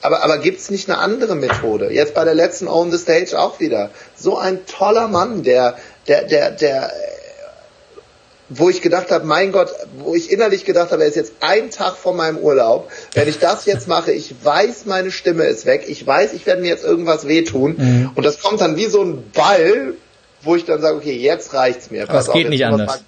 [0.00, 1.90] Aber, aber gibt's nicht eine andere Methode?
[1.90, 3.90] Jetzt bei der letzten On the Stage auch wieder.
[4.14, 5.76] So ein toller Mann, der,
[6.06, 6.92] der, der, der,
[8.50, 11.70] wo ich gedacht habe, mein Gott, wo ich innerlich gedacht habe, er ist jetzt ein
[11.70, 12.90] Tag vor meinem Urlaub.
[13.14, 15.86] Wenn ich das jetzt mache, ich weiß, meine Stimme ist weg.
[15.88, 17.76] Ich weiß, ich werde mir jetzt irgendwas wehtun.
[17.78, 18.10] Mhm.
[18.14, 19.94] Und das kommt dann wie so ein Ball,
[20.42, 22.06] wo ich dann sage, okay, jetzt reicht's mir.
[22.06, 22.86] Das geht nicht anders.
[22.86, 23.00] Mal,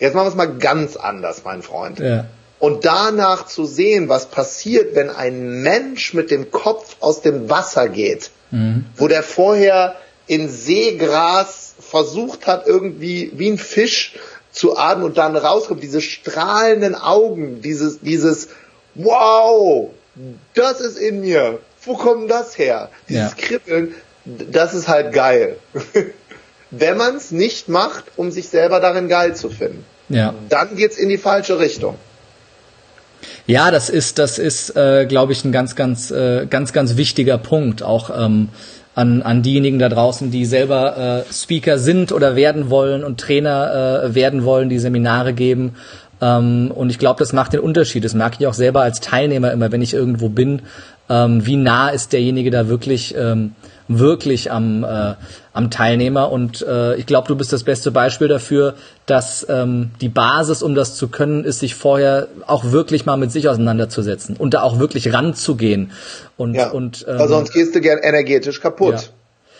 [0.00, 2.00] jetzt machen wir es mal ganz anders, mein Freund.
[2.00, 2.26] Ja.
[2.60, 7.88] Und danach zu sehen, was passiert, wenn ein Mensch mit dem Kopf aus dem Wasser
[7.88, 8.84] geht, mhm.
[8.96, 9.96] wo der vorher
[10.26, 14.14] in Seegras versucht hat, irgendwie wie ein Fisch
[14.52, 18.48] zu atmen und dann rauskommt, diese strahlenden Augen, dieses, dieses,
[18.94, 19.90] wow,
[20.54, 22.90] das ist in mir, wo kommt das her?
[23.08, 23.36] Dieses ja.
[23.36, 23.94] Kribbeln,
[24.24, 25.56] das ist halt geil.
[26.70, 30.34] Wenn man es nicht macht, um sich selber darin geil zu finden, ja.
[30.48, 31.96] dann geht's in die falsche Richtung.
[33.50, 37.36] Ja, das ist, das ist, äh, glaube ich, ein ganz, ganz, äh, ganz, ganz wichtiger
[37.36, 37.82] Punkt.
[37.82, 38.50] Auch ähm,
[38.94, 44.04] an, an diejenigen da draußen, die selber äh, Speaker sind oder werden wollen und Trainer
[44.04, 45.74] äh, werden wollen, die Seminare geben.
[46.20, 48.04] Ähm, und ich glaube, das macht den Unterschied.
[48.04, 50.62] Das merke ich auch selber als Teilnehmer immer, wenn ich irgendwo bin.
[51.08, 53.56] Ähm, wie nah ist derjenige da wirklich ähm,
[53.90, 55.14] wirklich am, äh,
[55.52, 56.30] am Teilnehmer.
[56.30, 58.74] Und äh, ich glaube, du bist das beste Beispiel dafür,
[59.06, 63.32] dass ähm, die Basis, um das zu können, ist, sich vorher auch wirklich mal mit
[63.32, 65.90] sich auseinanderzusetzen und da auch wirklich ranzugehen.
[66.36, 68.94] Und, ja, und ähm, weil sonst gehst du gern energetisch kaputt.
[68.94, 69.00] Ja.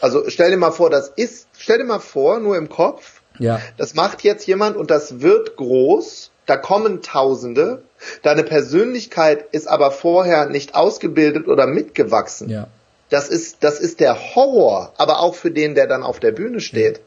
[0.00, 3.60] Also stell dir mal vor, das ist, stell dir mal vor, nur im Kopf, ja.
[3.76, 7.82] das macht jetzt jemand und das wird groß, da kommen Tausende,
[8.22, 12.48] deine Persönlichkeit ist aber vorher nicht ausgebildet oder mitgewachsen.
[12.48, 12.68] Ja
[13.11, 16.61] das ist, das ist der Horror, aber auch für den, der dann auf der Bühne
[16.61, 17.00] steht.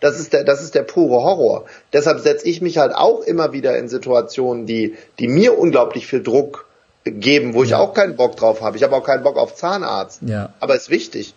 [0.00, 1.66] Das ist der, das ist der pure Horror.
[1.92, 6.22] Deshalb setze ich mich halt auch immer wieder in Situationen, die, die mir unglaublich viel
[6.22, 6.66] Druck
[7.04, 8.76] geben, wo ich auch keinen Bock drauf habe.
[8.76, 10.20] Ich habe auch keinen Bock auf Zahnarzt.
[10.22, 10.52] Ja.
[10.58, 11.34] Aber ist wichtig.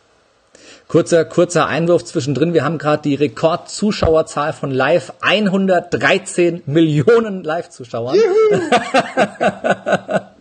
[0.88, 2.54] Kurzer, kurzer Einwurf zwischendrin.
[2.54, 8.14] Wir haben gerade die Rekordzuschauerzahl von live 113 Millionen Live-Zuschauer.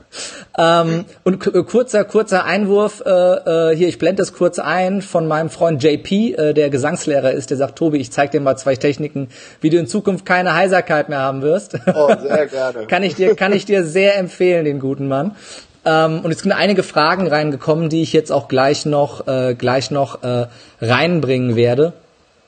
[0.57, 5.51] Ähm, und kurzer, kurzer Einwurf, äh, äh, hier, ich blende das kurz ein von meinem
[5.51, 9.29] Freund JP, äh, der Gesangslehrer ist, der sagt, Tobi, ich zeig dir mal zwei Techniken,
[9.61, 11.77] wie du in Zukunft keine Heiserkeit mehr haben wirst.
[11.95, 12.87] Oh, sehr gerne.
[12.89, 15.37] kann ich dir, kann ich dir sehr empfehlen, den guten Mann.
[15.85, 19.91] Ähm, und es sind einige Fragen reingekommen, die ich jetzt auch gleich noch, äh, gleich
[19.91, 20.47] noch äh,
[20.81, 21.93] reinbringen werde.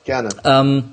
[0.05, 0.29] Gerne.
[0.43, 0.85] Ähm,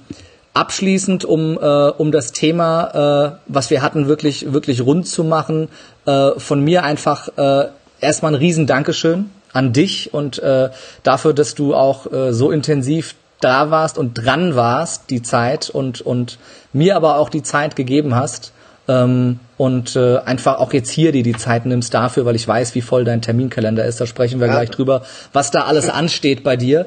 [0.53, 5.69] abschließend, um, äh, um das Thema, äh, was wir hatten, wirklich, wirklich rund zu machen,
[6.07, 7.69] äh, von mir einfach äh,
[8.01, 10.71] erstmal ein riesen Dankeschön an dich und äh,
[11.03, 16.01] dafür, dass du auch äh, so intensiv da warst und dran warst, die Zeit und,
[16.01, 16.39] und
[16.73, 18.53] mir aber auch die Zeit gegeben hast.
[18.87, 22.75] Ähm, und äh, einfach auch jetzt hier dir die Zeit nimmst dafür, weil ich weiß,
[22.75, 24.01] wie voll dein Terminkalender ist.
[24.01, 24.55] Da sprechen wir ja.
[24.55, 25.03] gleich drüber,
[25.33, 26.87] was da alles ansteht bei dir.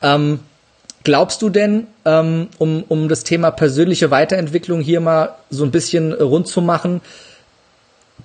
[0.00, 0.40] Ähm,
[1.04, 6.14] Glaubst du denn, ähm, um, um das Thema persönliche Weiterentwicklung hier mal so ein bisschen
[6.14, 7.02] rund zu machen,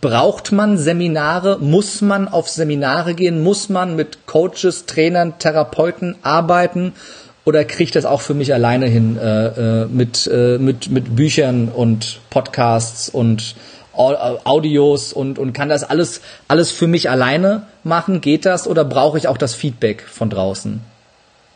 [0.02, 1.58] braucht man Seminare?
[1.60, 3.44] Muss man auf Seminare gehen?
[3.44, 6.94] Muss man mit Coaches, Trainern, Therapeuten arbeiten?
[7.46, 11.70] Oder kriegt das auch für mich alleine hin äh, äh mit, äh, mit, mit Büchern
[11.70, 13.56] und Podcasts und
[13.94, 18.22] Audios und, und kann das alles, alles für mich alleine machen?
[18.22, 20.82] Geht das oder brauche ich auch das Feedback von draußen?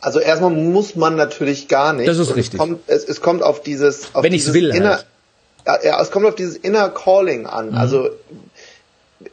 [0.02, 2.10] Also erstmal muss man natürlich gar nicht.
[2.10, 2.60] Das ist richtig.
[2.60, 5.06] Es kommt, es, es kommt auf dieses, auf wenn ich will, inner, halt.
[5.66, 7.72] Ja, es kommt auf dieses Inner Calling an.
[7.72, 7.78] Mhm.
[7.78, 8.10] Also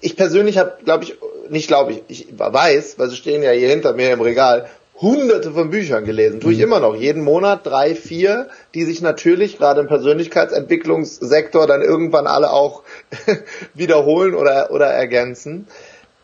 [0.00, 1.16] ich persönlich habe, glaube ich,
[1.48, 4.68] nicht glaube ich, ich weiß, weil sie stehen ja hier hinter mir im Regal,
[5.00, 6.40] hunderte von Büchern gelesen.
[6.40, 6.64] Tue ich mhm.
[6.64, 6.94] immer noch.
[6.94, 12.82] Jeden Monat drei, vier, die sich natürlich gerade im Persönlichkeitsentwicklungssektor dann irgendwann alle auch
[13.74, 15.66] wiederholen oder, oder ergänzen.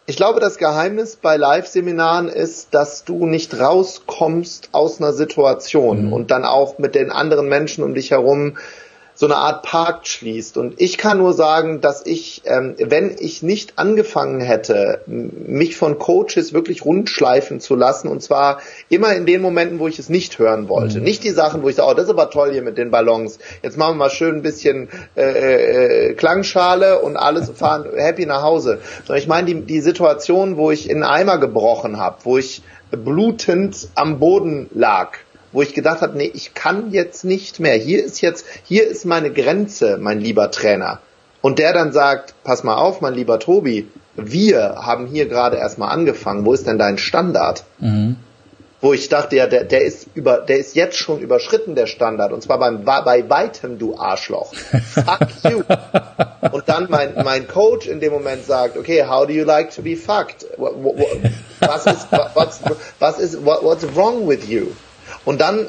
[0.08, 6.12] Ich glaube, das Geheimnis bei Live-Seminaren ist, dass du nicht rauskommst aus einer Situation mhm.
[6.12, 8.56] und dann auch mit den anderen Menschen um dich herum
[9.16, 10.58] so eine Art Park schließt.
[10.58, 15.98] Und ich kann nur sagen, dass ich, ähm, wenn ich nicht angefangen hätte, mich von
[15.98, 18.60] Coaches wirklich rundschleifen zu lassen, und zwar
[18.90, 20.98] immer in den Momenten, wo ich es nicht hören wollte.
[20.98, 21.04] Mhm.
[21.04, 23.38] Nicht die Sachen, wo ich sage, oh, das ist aber toll hier mit den Ballons.
[23.62, 28.42] Jetzt machen wir mal schön ein bisschen äh, äh, Klangschale und alles fahren happy nach
[28.42, 28.80] Hause.
[29.06, 32.62] Sondern ich meine die, die Situation, wo ich in einen Eimer gebrochen habe, wo ich
[32.90, 35.16] blutend am Boden lag
[35.52, 37.74] wo ich gedacht habe, nee, ich kann jetzt nicht mehr.
[37.74, 41.00] Hier ist jetzt, hier ist meine Grenze, mein lieber Trainer.
[41.40, 45.90] Und der dann sagt, pass mal auf, mein lieber Tobi, wir haben hier gerade erstmal
[45.90, 46.44] angefangen.
[46.44, 47.64] Wo ist denn dein Standard?
[47.78, 48.16] Mhm.
[48.80, 52.32] Wo ich dachte, ja, der, der ist über, der ist jetzt schon überschritten, der Standard,
[52.32, 54.52] und zwar beim, bei weitem, du Arschloch.
[54.54, 55.62] Fuck you.
[56.52, 59.82] Und dann mein, mein Coach in dem Moment sagt, okay, how do you like to
[59.82, 60.46] be fucked?
[60.58, 62.60] Was ist, what's,
[62.98, 64.66] was ist, what's wrong with you?
[65.26, 65.68] Und dann,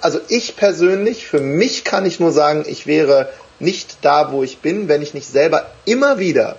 [0.00, 3.28] also ich persönlich, für mich kann ich nur sagen, ich wäre
[3.58, 6.56] nicht da, wo ich bin, wenn ich nicht selber immer wieder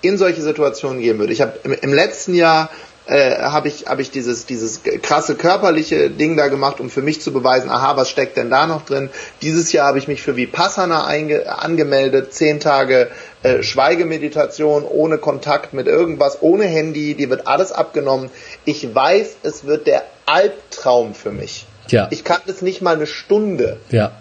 [0.00, 1.32] in solche Situationen gehen würde.
[1.32, 2.70] Ich habe im, im letzten Jahr
[3.06, 7.20] äh, habe ich, hab ich dieses, dieses krasse körperliche Ding da gemacht, um für mich
[7.20, 9.10] zu beweisen, aha, was steckt denn da noch drin?
[9.42, 13.08] Dieses Jahr habe ich mich für Vipassana einge angemeldet, zehn Tage
[13.42, 18.30] äh, Schweigemeditation, ohne Kontakt mit irgendwas, ohne Handy, die wird alles abgenommen.
[18.64, 21.66] Ich weiß, es wird der Albtraum für mich.
[21.88, 22.08] Ja.
[22.10, 23.78] Ich kann es nicht mal eine Stunde.
[23.90, 24.12] Ja.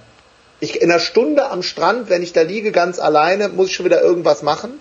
[0.59, 3.85] Ich, in einer Stunde am Strand, wenn ich da liege ganz alleine, muss ich schon
[3.85, 4.79] wieder irgendwas machen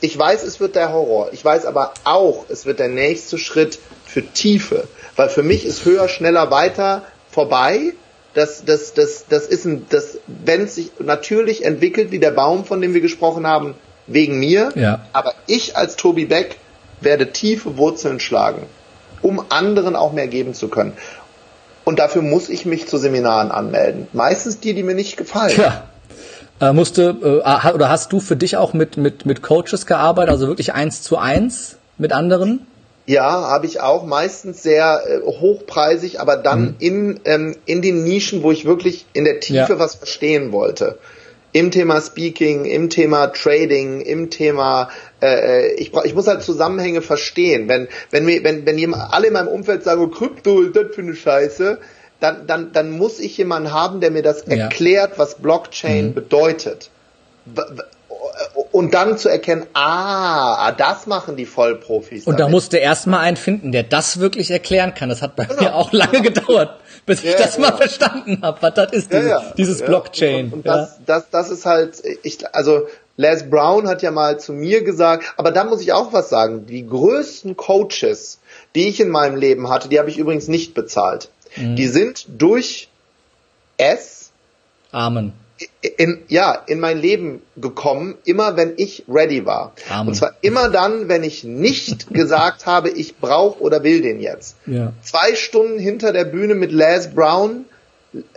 [0.00, 1.30] ich weiß, es wird der Horror.
[1.32, 4.88] Ich weiß aber auch, es wird der nächste Schritt für Tiefe.
[5.16, 7.94] Weil für mich ist höher, schneller, weiter vorbei.
[8.34, 12.64] Das, das, das, das ist ein, das, wenn es sich natürlich entwickelt, wie der Baum,
[12.64, 13.74] von dem wir gesprochen haben,
[14.06, 14.70] wegen mir.
[14.74, 15.06] Ja.
[15.12, 16.56] Aber ich als Tobi Beck
[17.00, 18.62] werde tiefe Wurzeln schlagen,
[19.22, 20.92] um anderen auch mehr geben zu können.
[21.84, 24.08] Und dafür muss ich mich zu Seminaren anmelden.
[24.12, 25.56] Meistens die, die mir nicht gefallen.
[25.56, 25.84] Ja.
[26.60, 30.48] Äh, musste äh, oder hast du für dich auch mit mit mit Coaches gearbeitet, also
[30.48, 32.66] wirklich eins zu eins mit anderen?
[33.06, 34.04] Ja, habe ich auch.
[34.04, 36.74] Meistens sehr äh, hochpreisig, aber dann mhm.
[36.78, 39.78] in ähm, in den Nischen, wo ich wirklich in der Tiefe ja.
[39.78, 40.98] was verstehen wollte.
[41.52, 44.90] Im Thema Speaking, im Thema Trading, im Thema
[45.20, 47.68] äh, äh ich ich muss halt Zusammenhänge verstehen.
[47.68, 50.94] Wenn wenn mir wenn wenn jemand alle in meinem Umfeld sagen, oh, Krypto ist das
[50.94, 51.78] für eine Scheiße,
[52.20, 55.18] dann, dann, dann muss ich jemanden haben, der mir das erklärt, ja.
[55.18, 56.14] was Blockchain mhm.
[56.14, 56.90] bedeutet.
[58.72, 62.26] Und dann zu erkennen, ah, das machen die Vollprofis.
[62.26, 62.40] Und damit.
[62.40, 65.08] da musste erst mal einen finden, der das wirklich erklären kann.
[65.08, 65.62] Das hat bei genau.
[65.62, 66.70] mir auch lange gedauert,
[67.04, 67.62] bis ja, ich das ja.
[67.62, 70.46] mal verstanden habe, was das ist, dieses, dieses Blockchain.
[70.46, 72.86] Und, und das, das, das ist halt, ich, also
[73.18, 76.66] Les Brown hat ja mal zu mir gesagt, aber da muss ich auch was sagen,
[76.66, 78.40] die größten Coaches,
[78.74, 81.30] die ich in meinem Leben hatte, die habe ich übrigens nicht bezahlt.
[81.56, 81.76] Mhm.
[81.76, 82.88] Die sind durch
[83.76, 84.16] es
[84.92, 85.32] Amen.
[85.80, 89.72] In, ja, in mein Leben gekommen, immer wenn ich ready war.
[89.88, 90.08] Amen.
[90.08, 94.56] Und zwar immer dann, wenn ich nicht gesagt habe, ich brauche oder will den jetzt.
[94.66, 94.92] Ja.
[95.02, 97.64] Zwei Stunden hinter der Bühne mit Les Brown,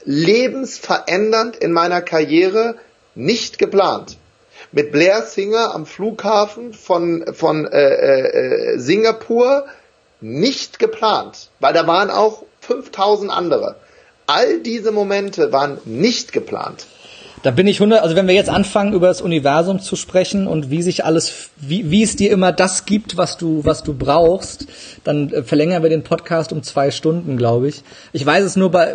[0.06, 2.76] lebensverändernd in meiner Karriere,
[3.16, 4.18] nicht geplant.
[4.72, 9.66] Mit Blair Singer am Flughafen von, von äh, äh, Singapur,
[10.22, 13.76] nicht geplant, weil da waren auch 5000 andere.
[14.28, 16.86] All diese Momente waren nicht geplant.
[17.42, 20.70] Da bin ich 100, also wenn wir jetzt anfangen über das Universum zu sprechen und
[20.70, 24.68] wie sich alles, wie, wie es dir immer das gibt, was du, was du brauchst,
[25.06, 27.82] dann äh, verlängern wir den Podcast um zwei Stunden, glaube ich.
[28.12, 28.94] Ich weiß es nur bei,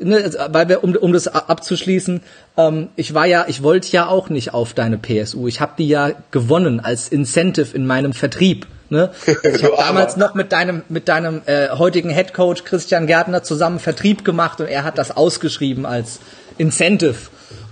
[0.00, 2.20] ne, weil wir, um, um das abzuschließen,
[2.58, 5.48] ähm, ich war ja, ich wollte ja auch nicht auf deine PSU.
[5.48, 8.66] Ich habe die ja gewonnen als Incentive in meinem Vertrieb.
[8.88, 9.10] Ne?
[9.26, 13.78] Ich habe damals noch mit deinem mit deinem äh, heutigen Head Coach Christian Gärtner zusammen
[13.78, 16.20] Vertrieb gemacht und er hat das ausgeschrieben als
[16.58, 17.16] Incentive.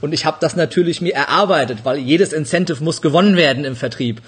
[0.01, 4.21] Und ich habe das natürlich mir erarbeitet, weil jedes Incentive muss gewonnen werden im Vertrieb.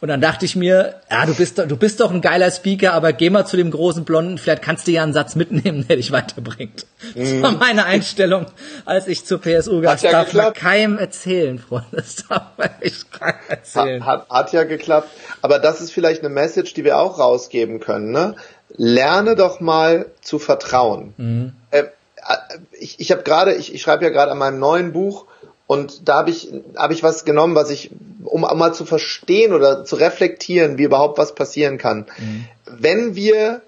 [0.00, 3.12] Und dann dachte ich mir, ja, du bist, du bist doch ein geiler Speaker, aber
[3.12, 6.12] geh mal zu dem großen Blonden, vielleicht kannst du ja einen Satz mitnehmen, der dich
[6.12, 6.86] weiterbringt.
[7.14, 7.58] Das war mhm.
[7.58, 8.46] meine Einstellung,
[8.84, 9.94] als ich zur PSU gab.
[9.94, 11.88] Das ja darf man keinem erzählen, Freunde.
[11.92, 14.04] Das darf man echt keinem erzählen.
[14.04, 15.08] Hat, hat, hat ja geklappt.
[15.40, 18.10] Aber das ist vielleicht eine Message, die wir auch rausgeben können.
[18.10, 18.36] Ne?
[18.76, 21.14] Lerne doch mal zu vertrauen.
[21.16, 21.52] Mhm.
[21.70, 21.84] Äh,
[22.72, 25.26] ich, ich habe gerade, ich, ich schreibe ja gerade an meinem neuen Buch
[25.66, 27.90] und da habe ich, hab ich was genommen, was ich,
[28.24, 32.06] um mal zu verstehen oder zu reflektieren, wie überhaupt was passieren kann.
[32.18, 32.44] Mhm.
[32.66, 33.62] Wenn wir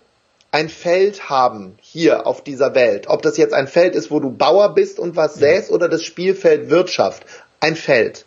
[0.53, 4.31] ein Feld haben hier auf dieser Welt, ob das jetzt ein Feld ist, wo du
[4.31, 7.25] Bauer bist und was säst, oder das Spielfeld Wirtschaft,
[7.61, 8.25] ein Feld.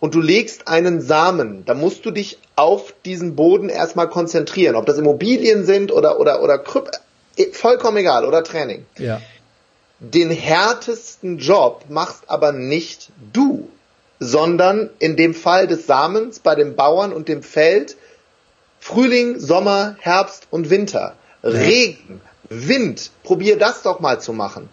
[0.00, 4.86] Und du legst einen Samen, da musst du dich auf diesen Boden erstmal konzentrieren, ob
[4.86, 6.90] das Immobilien sind oder oder oder Kryp
[7.52, 8.84] vollkommen egal oder Training.
[8.98, 9.20] Ja
[10.02, 13.68] den härtesten Job machst aber nicht du,
[14.18, 17.96] sondern in dem Fall des Samens bei dem Bauern und dem Feld
[18.80, 21.14] Frühling, Sommer, Herbst und Winter.
[21.44, 24.68] Regen, Wind, probier das doch mal zu machen.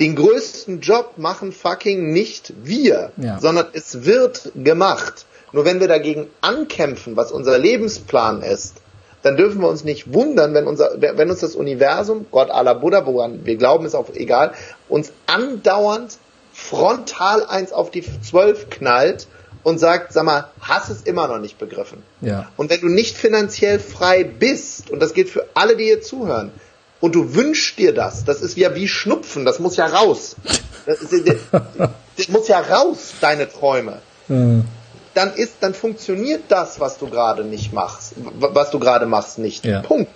[0.00, 3.38] Den größten Job machen fucking nicht wir, ja.
[3.38, 5.26] sondern es wird gemacht.
[5.52, 8.78] Nur wenn wir dagegen ankämpfen, was unser Lebensplan ist,
[9.24, 13.06] dann dürfen wir uns nicht wundern, wenn, unser, wenn uns das Universum, Gott aller Buddha,
[13.06, 14.52] woran wir glauben, ist auch egal,
[14.86, 16.18] uns andauernd
[16.52, 19.26] frontal eins auf die zwölf knallt
[19.62, 22.02] und sagt, sag mal, hast es immer noch nicht begriffen.
[22.20, 22.50] Ja.
[22.58, 26.52] Und wenn du nicht finanziell frei bist, und das gilt für alle, die hier zuhören,
[27.00, 30.36] und du wünschst dir das, das ist ja wie Schnupfen, das muss ja raus.
[30.84, 34.02] Das, ist, das muss ja raus, deine Träume.
[34.28, 34.66] Mhm.
[35.14, 39.64] Dann ist, dann funktioniert das, was du gerade nicht machst, was du gerade machst, nicht.
[39.64, 39.80] Ja.
[39.80, 40.10] Punkt.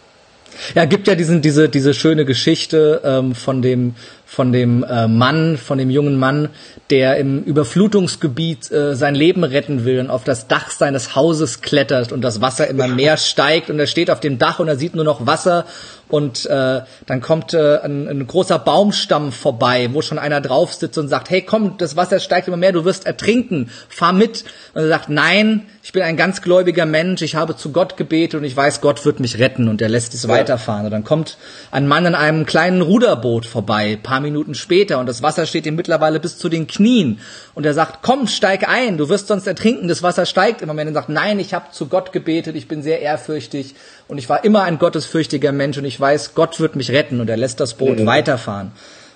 [0.75, 3.95] Ja, gibt ja diesen, diese, diese schöne Geschichte ähm, von dem,
[4.31, 6.51] von dem äh, Mann, von dem jungen Mann,
[6.91, 12.13] der im Überflutungsgebiet äh, sein Leben retten will und auf das Dach seines Hauses klettert
[12.13, 14.95] und das Wasser immer mehr steigt und er steht auf dem Dach und er sieht
[14.95, 15.65] nur noch Wasser
[16.09, 20.97] und äh, dann kommt äh, ein, ein großer Baumstamm vorbei, wo schon einer drauf sitzt
[20.99, 24.45] und sagt, hey komm, das Wasser steigt immer mehr, du wirst ertrinken, fahr mit.
[24.73, 28.41] Und er sagt, nein, ich bin ein ganz gläubiger Mensch, ich habe zu Gott gebetet
[28.41, 30.29] und ich weiß, Gott wird mich retten und er lässt es ja.
[30.31, 30.87] weiterfahren.
[30.87, 31.37] Und dann kommt
[31.71, 35.75] ein Mann in einem kleinen Ruderboot vorbei, paar Minuten später und das Wasser steht ihm
[35.75, 37.21] mittlerweile bis zu den Knien
[37.55, 40.85] und er sagt, komm, steig ein, du wirst sonst ertrinken, das Wasser steigt immer mehr.
[40.87, 43.75] Und er sagt, nein, ich habe zu Gott gebetet, ich bin sehr ehrfürchtig
[44.09, 47.29] und ich war immer ein gottesfürchtiger Mensch und ich weiß, Gott wird mich retten und
[47.29, 48.07] er lässt das Boot mhm.
[48.07, 48.73] weiterfahren.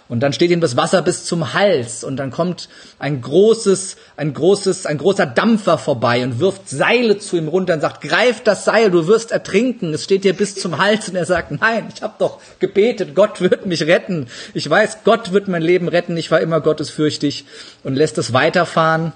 [0.09, 4.35] Und dann steht ihm das Wasser bis zum Hals und dann kommt ein großes, ein
[4.35, 8.65] großes, ein großer Dampfer vorbei und wirft Seile zu ihm runter und sagt, greif das
[8.65, 9.95] Seil, du wirst ertrinken.
[9.95, 13.41] Es steht dir bis zum Hals und er sagt, nein, ich habe doch gebetet, Gott
[13.41, 14.27] wird mich retten.
[14.55, 16.17] Ich weiß, Gott wird mein Leben retten.
[16.17, 17.47] Ich war immer gottesfürchtig
[17.83, 19.13] und lässt es weiterfahren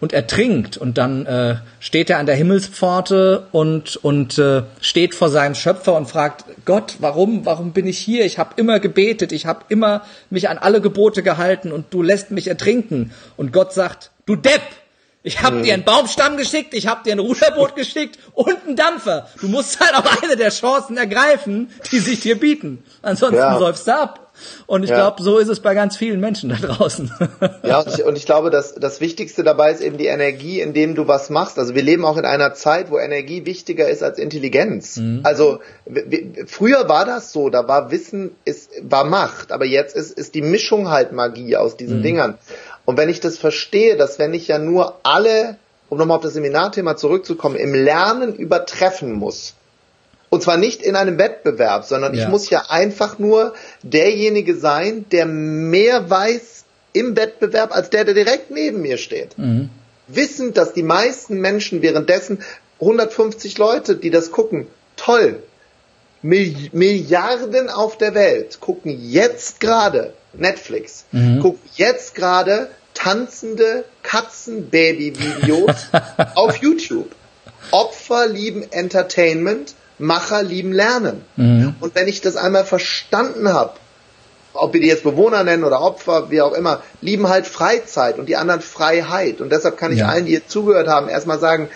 [0.00, 5.30] und ertrinkt und dann äh, steht er an der Himmelspforte und und äh, steht vor
[5.30, 8.24] seinem Schöpfer und fragt Gott, warum warum bin ich hier?
[8.24, 12.30] Ich habe immer gebetet, ich habe immer mich an alle Gebote gehalten und du lässt
[12.30, 14.62] mich ertrinken und Gott sagt, du Depp,
[15.26, 15.62] ich habe mhm.
[15.64, 19.28] dir einen Baumstamm geschickt, ich habe dir ein Ruderboot geschickt und einen Dampfer.
[19.40, 22.84] Du musst halt auch eine der Chancen ergreifen, die sich dir bieten.
[23.02, 23.58] Ansonsten ja.
[23.58, 24.25] säufst du ab.
[24.66, 24.96] Und ich ja.
[24.96, 27.12] glaube, so ist es bei ganz vielen Menschen da draußen.
[27.62, 30.94] Ja, und ich, und ich glaube, dass das Wichtigste dabei ist eben die Energie, indem
[30.94, 31.58] du was machst.
[31.58, 34.96] Also wir leben auch in einer Zeit, wo Energie wichtiger ist als Intelligenz.
[34.96, 35.20] Mhm.
[35.22, 35.60] Also
[36.46, 40.42] früher war das so, da war Wissen, ist, war Macht, aber jetzt ist, ist die
[40.42, 42.02] Mischung halt Magie aus diesen mhm.
[42.02, 42.38] Dingern.
[42.84, 45.56] Und wenn ich das verstehe, dass wenn ich ja nur alle,
[45.88, 49.54] um nochmal auf das Seminarthema zurückzukommen, im Lernen übertreffen muss,
[50.28, 52.24] und zwar nicht in einem Wettbewerb, sondern ja.
[52.24, 58.14] ich muss ja einfach nur derjenige sein, der mehr weiß im Wettbewerb als der, der
[58.14, 59.36] direkt neben mir steht.
[59.38, 59.70] Mhm.
[60.08, 62.38] Wissend, dass die meisten Menschen währenddessen
[62.80, 64.66] 150 Leute, die das gucken,
[64.96, 65.42] toll.
[66.22, 71.40] Milliarden auf der Welt gucken jetzt gerade Netflix, mhm.
[71.40, 75.88] gucken jetzt gerade tanzende Katzenbaby-Videos
[76.34, 77.14] auf YouTube.
[77.70, 81.24] Opfer lieben Entertainment, Macher lieben Lernen.
[81.36, 81.74] Mhm.
[81.80, 83.72] Und wenn ich das einmal verstanden habe,
[84.58, 88.26] ob wir die jetzt Bewohner nennen oder Opfer, wie auch immer, lieben halt Freizeit und
[88.26, 89.40] die anderen Freiheit.
[89.40, 90.08] Und deshalb kann ich ja.
[90.08, 91.68] allen, die hier zugehört haben, erstmal sagen,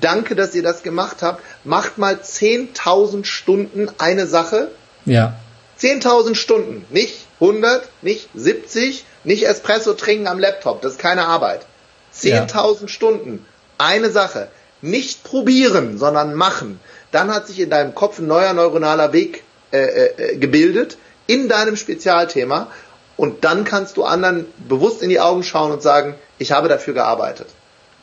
[0.00, 1.42] danke, dass ihr das gemacht habt.
[1.64, 4.70] Macht mal 10.000 Stunden eine Sache.
[5.04, 5.34] Ja.
[5.80, 6.84] 10.000 Stunden.
[6.90, 10.82] Nicht 100, nicht 70, nicht Espresso trinken am Laptop.
[10.82, 11.66] Das ist keine Arbeit.
[12.14, 12.88] 10.000 ja.
[12.88, 13.46] Stunden.
[13.78, 14.48] Eine Sache.
[14.80, 16.80] Nicht probieren, sondern machen
[17.10, 19.42] dann hat sich in deinem Kopf ein neuer neuronaler Weg
[19.72, 22.68] äh, äh, gebildet in deinem Spezialthema
[23.16, 26.94] und dann kannst du anderen bewusst in die Augen schauen und sagen, ich habe dafür
[26.94, 27.48] gearbeitet.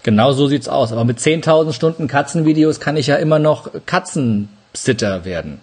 [0.03, 0.91] Genau so sieht's aus.
[0.91, 5.59] Aber mit 10.000 Stunden Katzenvideos kann ich ja immer noch Katzensitter werden.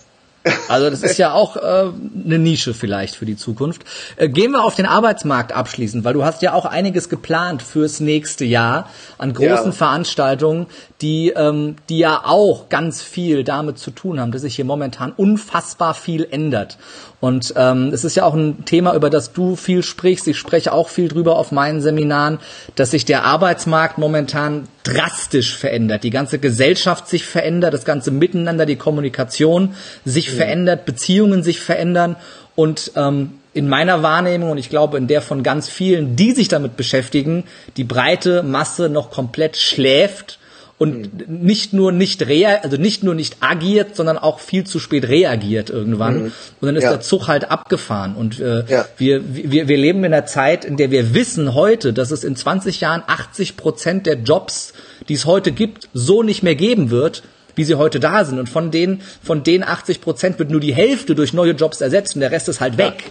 [0.69, 3.83] Also das ist ja auch äh, eine Nische vielleicht für die Zukunft.
[4.17, 8.01] Äh, gehen wir auf den Arbeitsmarkt abschließend, weil du hast ja auch einiges geplant fürs
[8.01, 8.89] nächste Jahr
[9.19, 9.73] an großen ja.
[9.73, 10.67] Veranstaltungen,
[11.01, 15.13] die, ähm, die ja auch ganz viel damit zu tun haben, dass sich hier momentan
[15.13, 16.79] unfassbar viel ändert.
[17.21, 20.27] Und ähm, es ist ja auch ein Thema, über das du viel sprichst.
[20.27, 22.41] Ich spreche auch viel drüber auf meinen Seminaren,
[22.75, 26.05] dass sich der Arbeitsmarkt momentan drastisch verändert.
[26.05, 29.75] Die ganze Gesellschaft sich verändert, das ganze Miteinander, die Kommunikation
[30.05, 30.35] sich ja.
[30.35, 32.17] verändert, Beziehungen sich verändern.
[32.55, 36.49] Und ähm, in meiner Wahrnehmung und ich glaube in der von ganz vielen, die sich
[36.49, 37.45] damit beschäftigen,
[37.77, 40.39] die breite Masse noch komplett schläft
[40.83, 41.45] und mhm.
[41.45, 45.71] nicht nur nicht rea also nicht nur nicht agiert, sondern auch viel zu spät reagiert
[45.71, 46.15] irgendwann.
[46.17, 46.33] Mhm.
[46.61, 46.91] Und dann ist ja.
[46.91, 48.17] der Zug halt abgefahren.
[48.17, 48.85] Und äh, ja.
[48.97, 52.35] wir, wir, wir leben in einer Zeit, in der wir wissen heute, dass es in
[52.35, 54.73] 20 Jahren 80 Prozent der Jobs,
[55.09, 57.23] die es heute gibt, so nicht mehr geben wird,
[57.55, 58.41] wie sie heute da sind.
[58.41, 62.17] Und von denen, von den 80 Prozent wird nur die Hälfte durch neue Jobs ersetzt
[62.17, 62.95] und der Rest ist halt weg.
[62.99, 63.11] Ja.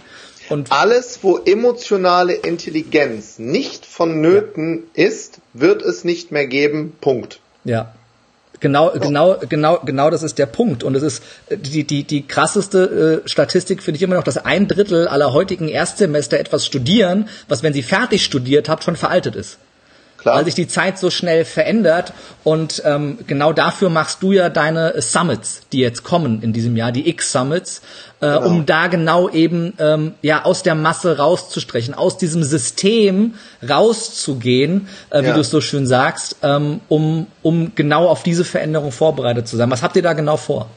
[0.50, 5.06] Und Alles, wo emotionale Intelligenz nicht vonnöten ja.
[5.06, 6.92] ist, wird es nicht mehr geben.
[7.00, 7.40] Punkt.
[7.64, 7.92] Ja.
[8.60, 10.84] Genau, genau, genau, genau das ist der Punkt.
[10.84, 14.68] Und es ist die, die, die krasseste äh, Statistik finde ich immer noch, dass ein
[14.68, 19.58] Drittel aller heutigen Erstsemester etwas studieren, was, wenn sie fertig studiert habt, schon veraltet ist.
[20.22, 20.36] Klar.
[20.36, 22.12] weil sich die Zeit so schnell verändert.
[22.44, 26.92] Und ähm, genau dafür machst du ja deine Summits, die jetzt kommen in diesem Jahr,
[26.92, 27.82] die X-Summits,
[28.20, 28.46] äh, genau.
[28.46, 33.34] um da genau eben ähm, ja aus der Masse rauszustrechen, aus diesem System
[33.68, 35.34] rauszugehen, äh, wie ja.
[35.34, 39.70] du es so schön sagst, ähm, um, um genau auf diese Veränderung vorbereitet zu sein.
[39.70, 40.68] Was habt ihr da genau vor?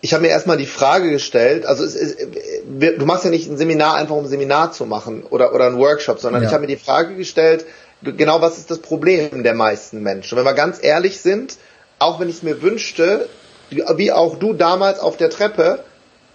[0.00, 3.56] ich habe mir erstmal die Frage gestellt, also es ist, du machst ja nicht ein
[3.56, 6.48] Seminar einfach um ein Seminar zu machen oder, oder ein Workshop, sondern ja.
[6.48, 7.64] ich habe mir die Frage gestellt,
[8.02, 10.36] genau was ist das Problem der meisten Menschen?
[10.38, 11.56] Wenn wir ganz ehrlich sind,
[11.98, 13.28] auch wenn ich es mir wünschte,
[13.70, 15.84] wie auch du damals auf der Treppe,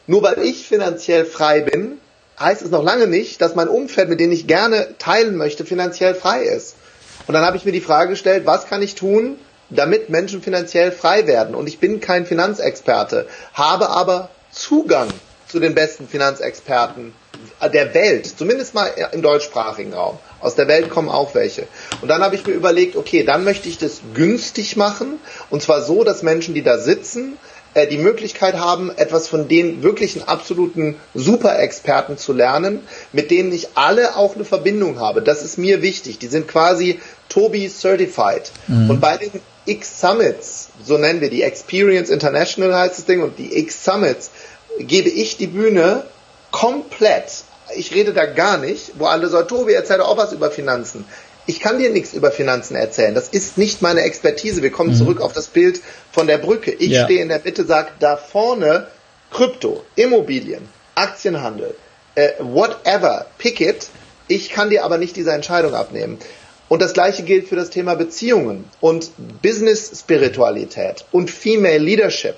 [0.08, 2.00] nur weil ich finanziell frei bin,
[2.40, 6.16] heißt es noch lange nicht, dass mein Umfeld, mit dem ich gerne teilen möchte, finanziell
[6.16, 6.76] frei ist.
[7.28, 9.38] Und dann habe ich mir die Frage gestellt, was kann ich tun,
[9.70, 11.56] damit Menschen finanziell frei werden?
[11.56, 15.08] Und ich bin kein Finanzexperte, habe aber Zugang
[15.48, 17.14] zu den besten Finanzexperten
[17.62, 20.20] der Welt, zumindest mal im deutschsprachigen Raum.
[20.44, 21.68] Aus der Welt kommen auch welche.
[22.02, 25.20] Und dann habe ich mir überlegt, okay, dann möchte ich das günstig machen.
[25.50, 27.38] Und zwar so, dass Menschen, die da sitzen,
[27.74, 32.82] äh, die Möglichkeit haben, etwas von den wirklichen absoluten Super-Experten zu lernen,
[33.12, 35.22] mit denen ich alle auch eine Verbindung habe.
[35.22, 36.20] Das ist mir wichtig.
[36.20, 38.52] Die sind quasi Tobi Certified.
[38.68, 38.90] Mhm.
[38.92, 39.32] Und bei den
[39.66, 44.32] X Summits, so nennen wir die Experience International heißt das Ding, und die X Summits,
[44.80, 46.04] gebe ich die Bühne
[46.52, 47.43] komplett.
[47.76, 51.06] Ich rede da gar nicht, wo alle sagen, Tobi, erzähl doch auch was über Finanzen.
[51.46, 53.14] Ich kann dir nichts über Finanzen erzählen.
[53.14, 54.62] Das ist nicht meine Expertise.
[54.62, 54.98] Wir kommen mhm.
[54.98, 56.72] zurück auf das Bild von der Brücke.
[56.72, 57.04] Ich ja.
[57.04, 58.88] stehe in der Mitte, sage da vorne
[59.32, 61.76] Krypto, Immobilien, Aktienhandel,
[62.16, 63.88] äh, whatever, pick it.
[64.28, 66.18] Ich kann dir aber nicht diese Entscheidung abnehmen.
[66.70, 69.12] Und das gleiche gilt für das Thema Beziehungen und
[69.42, 72.36] Business-Spiritualität und Female Leadership.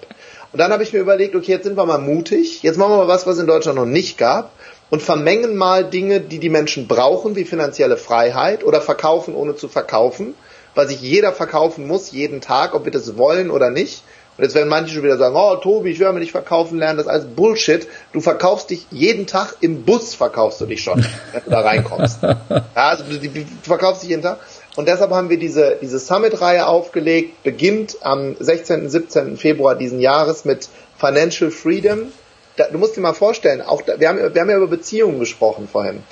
[0.51, 2.97] Und dann habe ich mir überlegt, okay, jetzt sind wir mal mutig, jetzt machen wir
[2.97, 4.51] mal was, was in Deutschland noch nicht gab
[4.89, 9.67] und vermengen mal Dinge, die die Menschen brauchen, wie finanzielle Freiheit oder verkaufen ohne zu
[9.67, 10.35] verkaufen,
[10.75, 14.03] weil sich jeder verkaufen muss, jeden Tag, ob wir das wollen oder nicht.
[14.37, 16.97] Und jetzt werden manche schon wieder sagen, oh Tobi, ich will aber nicht verkaufen lernen,
[16.97, 17.87] das ist alles Bullshit.
[18.11, 22.19] Du verkaufst dich jeden Tag, im Bus verkaufst du dich schon, wenn du da reinkommst.
[22.49, 24.39] Ja, also du, du verkaufst dich jeden Tag.
[24.75, 28.89] Und deshalb haben wir diese, diese Summit-Reihe aufgelegt, beginnt am 16.
[28.89, 29.37] 17.
[29.37, 30.67] Februar diesen Jahres mit
[30.97, 32.11] Financial Freedom.
[32.57, 35.19] Da, du musst dir mal vorstellen, auch da, wir, haben, wir haben ja über Beziehungen
[35.19, 36.03] gesprochen vorhin.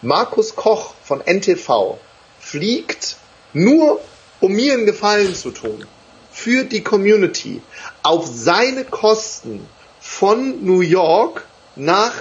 [0.00, 1.98] Markus Koch von NTV
[2.40, 3.16] fliegt
[3.52, 4.00] nur,
[4.40, 5.86] um mir einen Gefallen zu tun,
[6.30, 7.62] für die Community,
[8.02, 9.66] auf seine Kosten
[10.00, 11.44] von New York
[11.76, 12.14] nach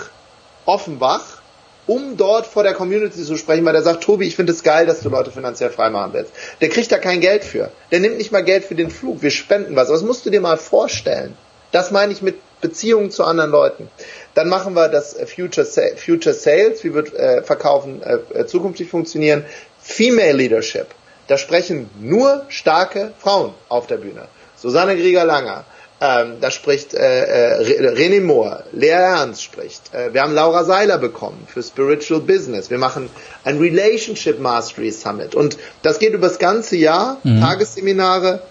[0.65, 1.41] Offenbach
[1.87, 4.85] um dort vor der Community zu sprechen, weil der sagt, Tobi, ich finde es geil,
[4.85, 6.31] dass du Leute finanziell frei machen willst.
[6.61, 7.71] Der kriegt da kein Geld für.
[7.91, 9.21] Der nimmt nicht mal Geld für den Flug.
[9.21, 9.89] Wir spenden was.
[9.89, 11.35] das musst du dir mal vorstellen.
[11.71, 13.89] Das meine ich mit Beziehungen zu anderen Leuten.
[14.33, 19.45] Dann machen wir das Future, Future Sales, wie wird äh, Verkaufen äh, äh, zukünftig funktionieren.
[19.81, 20.87] Female Leadership.
[21.27, 24.27] Da sprechen nur starke Frauen auf der Bühne.
[24.55, 25.65] Susanne Grieger-Langer,
[26.03, 29.93] ähm, da spricht äh, äh, René Moore, Lea Ernst spricht.
[29.93, 32.71] Äh, wir haben Laura Seiler bekommen für Spiritual Business.
[32.71, 33.07] Wir machen
[33.43, 35.35] ein Relationship Mastery Summit.
[35.35, 37.39] Und das geht über das ganze Jahr, mhm.
[37.39, 38.41] Tagesseminare,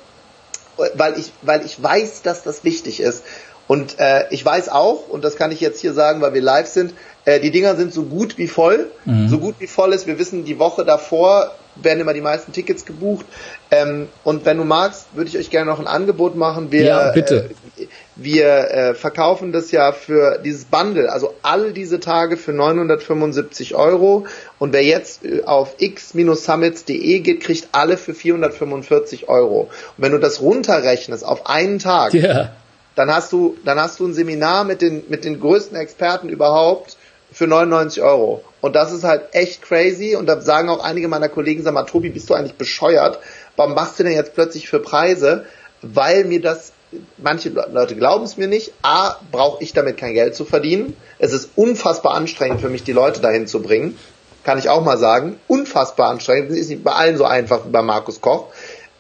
[0.95, 3.25] weil ich, weil ich weiß, dass das wichtig ist.
[3.71, 6.67] Und äh, ich weiß auch, und das kann ich jetzt hier sagen, weil wir live
[6.67, 6.93] sind,
[7.25, 8.91] äh, die Dinger sind so gut wie voll.
[9.05, 9.29] Mhm.
[9.29, 12.85] So gut wie voll ist, wir wissen, die Woche davor werden immer die meisten Tickets
[12.85, 13.27] gebucht.
[13.71, 16.73] Ähm, und wenn du magst, würde ich euch gerne noch ein Angebot machen.
[16.73, 17.51] Wir, ja, bitte.
[17.79, 23.77] Äh, wir äh, verkaufen das ja für dieses Bundle, also all diese Tage für 975
[23.77, 24.27] Euro.
[24.59, 29.61] Und wer jetzt äh, auf x-summits.de geht, kriegt alle für 445 Euro.
[29.61, 32.51] Und wenn du das runterrechnest auf einen Tag, yeah.
[32.95, 36.97] Dann hast du, dann hast du ein Seminar mit den, mit den größten Experten überhaupt
[37.33, 38.43] für 99 Euro.
[38.61, 40.17] Und das ist halt echt crazy.
[40.17, 43.19] Und da sagen auch einige meiner Kollegen, sag mal, Tobi, bist du eigentlich bescheuert?
[43.57, 45.47] Warum machst du denn jetzt plötzlich für Preise?
[45.83, 46.73] Weil mir das,
[47.17, 48.73] manche Leute glauben es mir nicht.
[48.83, 50.97] A, brauche ich damit kein Geld zu verdienen.
[51.19, 53.97] Es ist unfassbar anstrengend für mich, die Leute dahin zu bringen.
[54.43, 55.39] Kann ich auch mal sagen.
[55.47, 56.51] Unfassbar anstrengend.
[56.51, 58.49] Das ist nicht bei allen so einfach wie bei Markus Koch.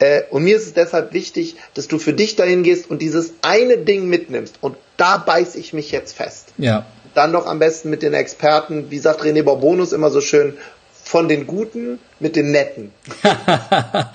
[0.01, 3.35] Äh, und mir ist es deshalb wichtig, dass du für dich dahin gehst und dieses
[3.43, 4.57] eine Ding mitnimmst.
[4.61, 6.49] Und da beiß ich mich jetzt fest.
[6.59, 10.55] Ja dann noch am besten mit den Experten, wie sagt René Borbonus immer so schön,
[11.03, 12.93] von den Guten mit den Netten.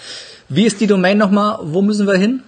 [0.49, 1.59] wie ist die Domain nochmal?
[1.63, 2.43] Wo müssen wir hin?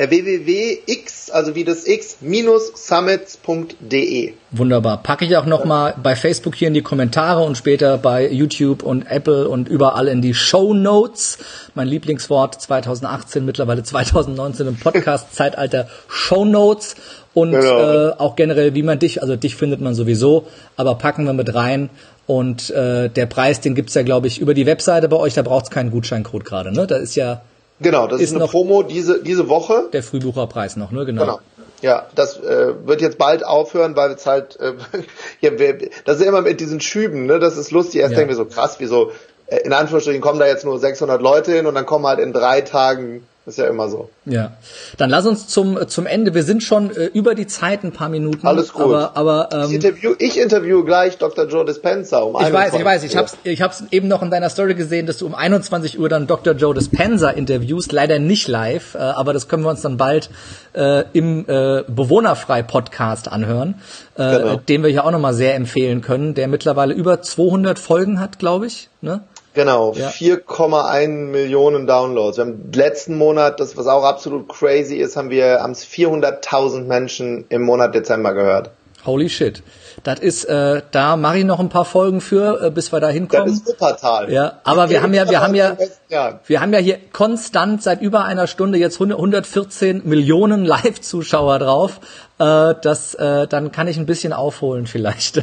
[0.00, 4.32] Äh, www.x, also wie das x, minus summits.de.
[4.52, 5.02] Wunderbar.
[5.02, 9.10] Packe ich auch nochmal bei Facebook hier in die Kommentare und später bei YouTube und
[9.10, 11.38] Apple und überall in die Show Notes.
[11.74, 16.94] Mein Lieblingswort 2018, mittlerweile 2019 im Podcast-Zeitalter Show Notes.
[17.34, 18.10] Und genau.
[18.10, 20.46] äh, auch generell, wie man dich, also dich findet man sowieso,
[20.76, 21.90] aber packen wir mit rein.
[22.28, 25.42] Und äh, der Preis, den gibt's ja, glaube ich, über die Webseite bei euch, da
[25.42, 26.86] braucht's keinen Gutscheincode gerade, ne?
[26.86, 27.42] Da ist ja
[27.80, 29.88] Genau, das ist, ist eine Promo diese, diese Woche.
[29.92, 31.04] Der Frühbucherpreis noch, ne?
[31.04, 31.22] Genau.
[31.22, 31.40] genau.
[31.80, 34.72] Ja, das äh, wird jetzt bald aufhören, weil es halt, äh,
[35.40, 37.38] ja, wir, das ist immer mit diesen Schüben, ne?
[37.38, 38.00] Das ist lustig.
[38.00, 38.18] Erst ja.
[38.18, 39.12] denken wir so krass, wieso,
[39.46, 42.32] äh, in Anführungsstrichen kommen da jetzt nur 600 Leute hin und dann kommen halt in
[42.32, 44.10] drei Tagen ist ja immer so.
[44.26, 44.52] Ja.
[44.98, 46.34] Dann lass uns zum, zum Ende.
[46.34, 48.46] Wir sind schon äh, über die Zeit ein paar Minuten.
[48.46, 48.82] Alles gut.
[48.82, 51.46] Aber, aber, ähm, ich, interview, ich interview gleich Dr.
[51.46, 53.02] Joe Dispenza um Ich weiß, ich weiß.
[53.04, 56.08] Ich hab's, ich hab's eben noch in deiner Story gesehen, dass du um 21 Uhr
[56.08, 56.54] dann Dr.
[56.54, 57.90] Joe Dispenza interviewst.
[57.92, 60.30] Leider nicht live, äh, aber das können wir uns dann bald
[60.74, 63.76] äh, im äh, Bewohnerfrei-Podcast anhören,
[64.16, 64.56] äh, genau.
[64.56, 68.66] den wir ja auch nochmal sehr empfehlen können, der mittlerweile über 200 Folgen hat, glaube
[68.66, 68.88] ich.
[69.00, 69.22] Ne?
[69.54, 70.08] Genau, ja.
[70.08, 72.36] 4,1 Millionen Downloads.
[72.36, 76.84] Wir haben letzten Monat, das was auch absolut crazy ist, haben wir haben es 400.000
[76.84, 78.70] Menschen im Monat Dezember gehört.
[79.04, 79.62] Holy shit.
[80.04, 83.08] Das ist, äh, da mache ich noch ein paar Folgen für, äh, bis wir da
[83.08, 83.46] hinkommen.
[83.46, 84.30] Das ist Wuppertal.
[84.32, 85.76] Ja, aber wir haben ja, wir haben ja,
[86.46, 92.00] wir haben ja hier konstant seit über einer Stunde jetzt 114 Millionen Live-Zuschauer drauf.
[92.38, 95.42] Äh, das, äh, dann kann ich ein bisschen aufholen vielleicht.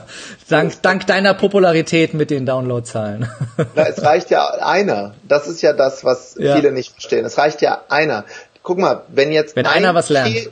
[0.48, 3.28] dank, dank deiner Popularität mit den Downloadzahlen.
[3.74, 5.14] Na, es reicht ja einer.
[5.26, 6.54] Das ist ja das, was ja.
[6.54, 7.24] viele nicht verstehen.
[7.24, 8.24] Es reicht ja einer.
[8.62, 10.34] Guck mal, wenn jetzt wenn ein einer was lernt.
[10.34, 10.50] Ke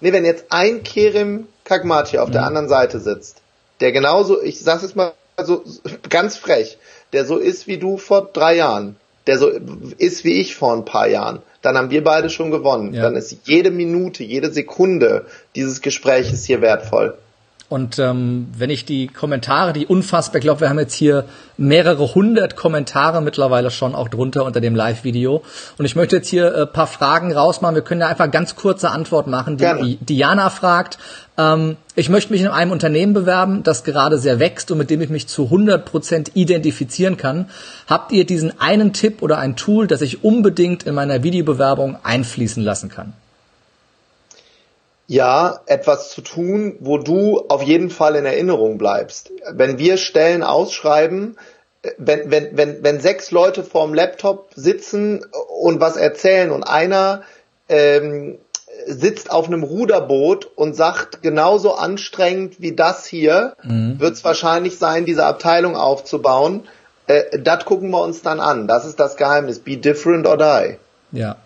[0.00, 2.32] nee, wenn jetzt ein Kerim Kagmati auf mhm.
[2.32, 3.42] der anderen Seite sitzt,
[3.80, 5.12] der genauso, ich sag's jetzt mal
[5.44, 5.62] so
[6.08, 6.78] ganz frech,
[7.12, 8.96] der so ist wie du vor drei Jahren,
[9.26, 9.50] der so
[9.98, 12.94] ist wie ich vor ein paar Jahren, dann haben wir beide schon gewonnen.
[12.94, 13.02] Ja.
[13.02, 17.18] Dann ist jede Minute, jede Sekunde dieses Gespräches hier wertvoll.
[17.68, 21.24] Und ähm, wenn ich die Kommentare, die unfassbar, ich glaube, wir haben jetzt hier
[21.56, 25.42] mehrere hundert Kommentare mittlerweile schon auch drunter unter dem Live-Video.
[25.76, 27.74] Und ich möchte jetzt hier äh, paar Fragen rausmachen.
[27.74, 29.56] Wir können ja einfach ganz kurze Antwort machen.
[29.56, 30.98] Die, die Diana fragt,
[31.38, 35.00] ähm, ich möchte mich in einem Unternehmen bewerben, das gerade sehr wächst und mit dem
[35.00, 37.50] ich mich zu 100 Prozent identifizieren kann.
[37.86, 42.62] Habt ihr diesen einen Tipp oder ein Tool, das ich unbedingt in meiner Videobewerbung einfließen
[42.62, 43.12] lassen kann?
[45.08, 49.32] ja, etwas zu tun, wo du auf jeden Fall in Erinnerung bleibst.
[49.52, 51.38] Wenn wir Stellen ausschreiben,
[51.98, 55.24] wenn, wenn, wenn, wenn sechs Leute vorm Laptop sitzen
[55.60, 57.22] und was erzählen und einer
[57.68, 58.38] ähm,
[58.86, 63.98] sitzt auf einem Ruderboot und sagt, genauso anstrengend wie das hier, mhm.
[64.00, 66.62] wird es wahrscheinlich sein, diese Abteilung aufzubauen.
[67.06, 68.66] Äh, das gucken wir uns dann an.
[68.68, 69.58] Das ist das Geheimnis.
[69.58, 70.76] Be different or die.
[71.12, 71.36] Ja.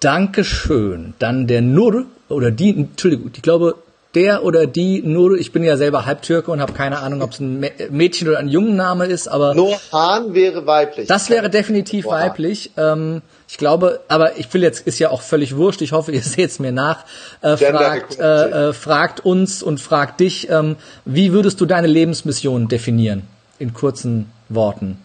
[0.00, 1.14] Dankeschön.
[1.18, 3.76] Dann der Nur oder die, Entschuldigung, ich glaube,
[4.14, 7.40] der oder die Nur, ich bin ja selber Halbtürke und habe keine Ahnung, ob es
[7.40, 11.06] ein Mädchen oder ein Jungenname ist, aber Nur Hahn wäre weiblich.
[11.06, 12.72] Das wäre definitiv Nur weiblich.
[12.76, 13.22] Ähm,
[13.52, 16.48] ich glaube, aber ich will jetzt, ist ja auch völlig wurscht, ich hoffe, ihr seht
[16.48, 17.04] es mir nach,
[17.42, 22.68] äh, fragt, äh, äh, fragt uns und fragt dich, ähm, wie würdest du deine Lebensmission
[22.68, 23.24] definieren?
[23.58, 24.96] In kurzen Worten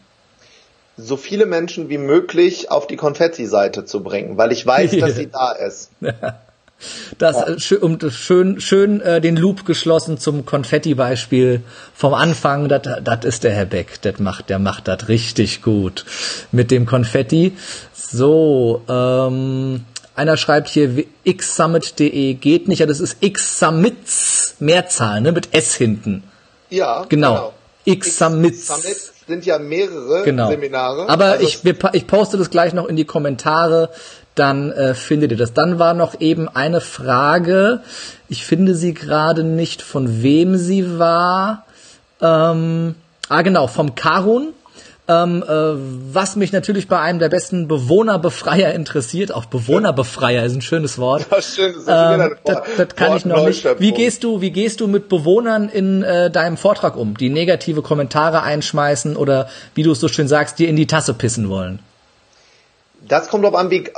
[1.00, 5.30] so viele Menschen wie möglich auf die Konfetti-Seite zu bringen, weil ich weiß, dass sie
[5.30, 5.92] da ist.
[7.18, 7.48] Das ja.
[7.48, 11.62] Äh, schön, schön, schön äh, den Loop geschlossen zum Konfetti-Beispiel
[11.96, 12.70] vom Anfang.
[12.70, 14.02] Das ist der Herr Beck.
[14.02, 16.06] Das macht, der macht das richtig gut
[16.52, 17.54] mit dem Konfetti.
[18.10, 19.86] So, ähm,
[20.16, 26.24] einer schreibt hier xsummit.de geht nicht, ja, das ist xsummits Mehrzahl, ne, mit s hinten.
[26.70, 27.54] Ja, genau.
[27.86, 28.00] genau.
[28.00, 30.50] xsummits sind ja mehrere genau.
[30.50, 31.10] Seminare.
[31.10, 31.60] Aber also ich,
[31.94, 33.90] ich poste das gleich noch in die Kommentare
[34.38, 35.54] dann äh, findet ihr das.
[35.54, 37.82] Dann war noch eben eine Frage,
[38.30, 41.66] ich finde sie gerade nicht, von wem sie war.
[42.22, 42.96] Ähm,
[43.30, 44.54] ah genau, vom Karun.
[45.10, 45.50] Ähm, äh,
[46.14, 51.28] was mich natürlich bei einem der besten Bewohnerbefreier interessiert, auch Bewohnerbefreier ist ein schönes Wort.
[51.32, 53.66] Ja, schön, das, ähm, das, das kann ich noch nicht.
[53.80, 57.82] Wie gehst du, wie gehst du mit Bewohnern in äh, deinem Vortrag um, die negative
[57.82, 61.80] Kommentare einschmeißen oder wie du es so schön sagst, dir in die Tasse pissen wollen?
[63.08, 63.92] Das kommt drauf an, wie, äh,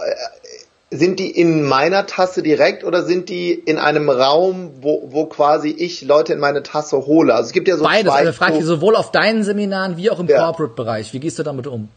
[0.92, 5.70] sind die in meiner Tasse direkt oder sind die in einem Raum, wo, wo quasi
[5.70, 7.34] ich Leute in meine Tasse hole?
[7.34, 10.10] Also es gibt ja so Beides, zwei, also frage ich sowohl auf deinen Seminaren wie
[10.10, 10.40] auch im ja.
[10.40, 11.14] Corporate-Bereich.
[11.14, 11.90] Wie gehst du damit um?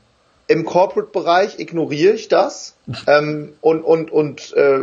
[0.47, 2.75] Im Corporate-Bereich ignoriere ich das
[3.07, 4.81] ähm, und und und äh,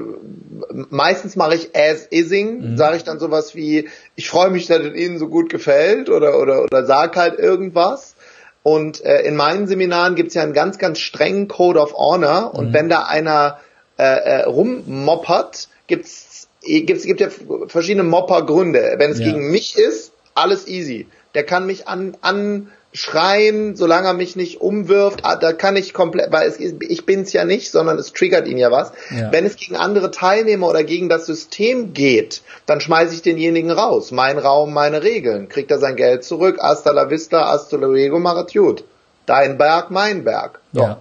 [0.90, 2.78] meistens mache ich as ising, mhm.
[2.78, 6.40] sage ich dann sowas wie ich freue mich, dass es Ihnen so gut gefällt oder
[6.40, 8.16] oder oder sag halt irgendwas.
[8.64, 12.54] Und äh, in meinen Seminaren gibt es ja einen ganz, ganz strengen Code of Honor.
[12.54, 12.74] Und mhm.
[12.74, 13.60] wenn da einer
[14.00, 17.28] äh, äh, rummoppert, gibt's, gibt's gibt ja
[17.68, 18.96] verschiedene Moppergründe.
[18.98, 19.26] Wenn es ja.
[19.26, 21.08] gegen mich ist, alles easy.
[21.36, 25.94] Der kann mich an, an schreien, solange er mich nicht umwirft, ah, da kann ich
[25.94, 28.94] komplett, weil es, ich bin's ja nicht, sondern es triggert ihn ja was.
[29.12, 29.34] Ja.
[29.34, 34.12] Wenn es gegen andere Teilnehmer oder gegen das System geht, dann schmeiße ich denjenigen raus.
[34.12, 35.50] Mein Raum, meine Regeln.
[35.50, 36.58] Kriegt er sein Geld zurück.
[36.62, 38.86] Hasta la vista, hasta luego, maratjut.
[39.26, 40.62] Dein Berg, mein Berg.
[40.72, 40.82] So.
[40.84, 40.98] Ja.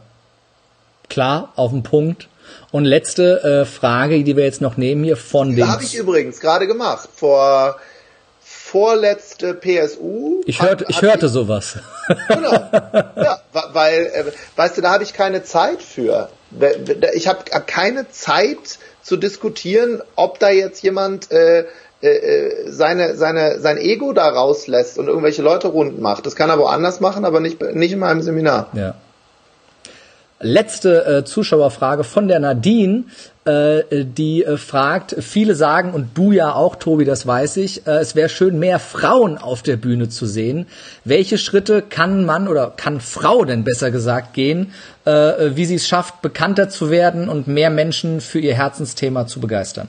[1.09, 2.29] Klar, auf den Punkt.
[2.71, 5.67] Und letzte äh, Frage, die wir jetzt noch nehmen hier von dem.
[5.69, 7.09] habe ich übrigens gerade gemacht.
[7.15, 7.77] Vor
[8.41, 10.43] vorletzte PSU.
[10.45, 11.79] Ich hörte, ich hörte sowas.
[12.29, 12.53] Genau.
[12.53, 13.39] Ja,
[13.75, 14.25] weil, äh,
[14.57, 16.31] weißt du, da habe ich keine Zeit für.
[17.13, 21.67] Ich habe keine Zeit zu diskutieren, ob da jetzt jemand äh,
[22.01, 26.25] äh, äh, seine, seine, sein Ego da rauslässt und irgendwelche Leute rund macht.
[26.25, 28.69] Das kann er woanders machen, aber nicht, nicht in meinem Seminar.
[28.73, 28.95] Ja.
[30.41, 33.05] Letzte äh, Zuschauerfrage von der Nadine,
[33.45, 37.99] äh, die äh, fragt, viele sagen, und du ja auch, Tobi, das weiß ich, äh,
[37.99, 40.67] es wäre schön, mehr Frauen auf der Bühne zu sehen.
[41.05, 44.73] Welche Schritte kann man oder kann Frau denn besser gesagt gehen,
[45.07, 45.11] äh,
[45.57, 49.89] wie sie es schafft, bekannter zu werden und mehr Menschen für ihr Herzensthema zu begeistern?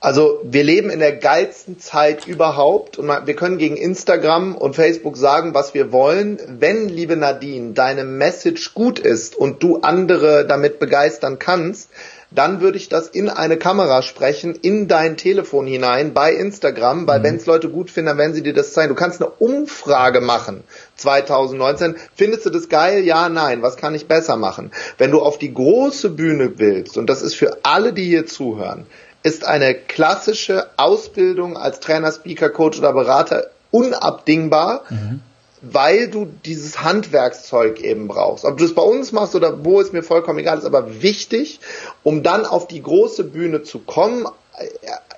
[0.00, 5.16] Also wir leben in der geilsten Zeit überhaupt und wir können gegen Instagram und Facebook
[5.16, 6.38] sagen, was wir wollen.
[6.60, 11.90] Wenn, liebe Nadine, deine Message gut ist und du andere damit begeistern kannst,
[12.30, 17.20] dann würde ich das in eine Kamera sprechen, in dein Telefon hinein, bei Instagram, weil
[17.20, 17.24] mhm.
[17.24, 18.90] wenn es Leute gut finden, dann werden sie dir das zeigen.
[18.90, 20.62] Du kannst eine Umfrage machen
[20.96, 21.96] 2019.
[22.14, 23.02] Findest du das geil?
[23.02, 23.62] Ja, nein.
[23.62, 24.70] Was kann ich besser machen?
[24.98, 28.86] Wenn du auf die große Bühne willst, und das ist für alle, die hier zuhören,
[29.22, 35.20] ist eine klassische Ausbildung als Trainer, Speaker, Coach oder Berater unabdingbar, mhm.
[35.60, 38.44] weil du dieses Handwerkszeug eben brauchst.
[38.44, 41.60] Ob du es bei uns machst oder wo, ist mir vollkommen egal, ist aber wichtig,
[42.02, 44.26] um dann auf die große Bühne zu kommen,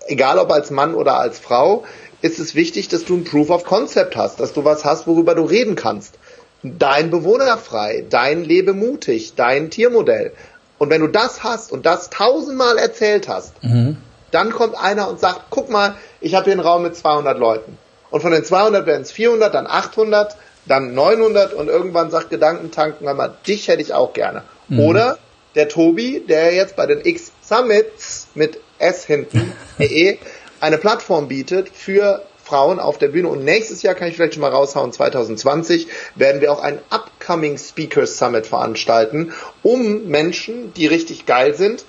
[0.07, 1.85] egal ob als Mann oder als Frau,
[2.23, 5.35] ist es wichtig, dass du ein Proof of Concept hast, dass du was hast, worüber
[5.35, 6.15] du reden kannst.
[6.63, 10.33] Dein Bewohner frei, dein Lebe mutig, dein Tiermodell.
[10.81, 13.99] Und wenn du das hast und das tausendmal erzählt hast, mhm.
[14.31, 17.77] dann kommt einer und sagt, guck mal, ich habe hier einen Raum mit 200 Leuten.
[18.11, 23.07] Und von den 200 werden es 400, dann 800, dann 900 und irgendwann sagt Gedankentanken
[23.07, 24.43] einmal, dich hätte ich auch gerne.
[24.69, 24.81] Mhm.
[24.81, 25.19] Oder
[25.55, 30.17] der Tobi, der jetzt bei den X Summits mit S hinten, EE,
[30.61, 33.29] eine Plattform bietet für Frauen auf der Bühne.
[33.29, 35.87] Und nächstes Jahr kann ich vielleicht schon mal raushauen, 2020
[36.17, 39.33] werden wir auch einen Upcoming Speakers Summit veranstalten,
[39.63, 41.85] um Menschen, die richtig geil sind,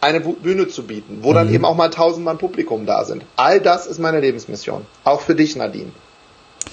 [0.00, 1.34] eine Bühne zu bieten, wo mhm.
[1.34, 3.24] dann eben auch mal tausend Mann Publikum da sind.
[3.36, 4.86] All das ist meine Lebensmission.
[5.04, 5.92] Auch für dich, Nadine.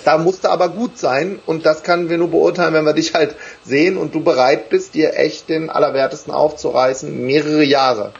[0.06, 3.36] Da musste aber gut sein und das können wir nur beurteilen, wenn wir dich halt
[3.64, 8.14] sehen und du bereit bist, dir echt den Allerwertesten aufzureißen, mehrere Jahre.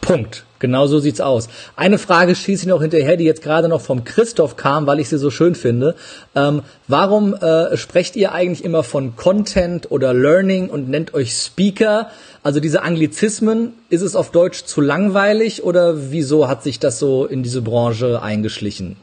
[0.00, 0.44] Punkt.
[0.58, 1.48] Genau so sieht's aus.
[1.76, 5.08] Eine Frage schieße ich noch hinterher, die jetzt gerade noch vom Christoph kam, weil ich
[5.08, 5.94] sie so schön finde.
[6.34, 12.10] Ähm, warum äh, sprecht ihr eigentlich immer von Content oder Learning und nennt euch Speaker?
[12.42, 17.26] Also diese Anglizismen, ist es auf Deutsch zu langweilig oder wieso hat sich das so
[17.26, 18.96] in diese Branche eingeschlichen?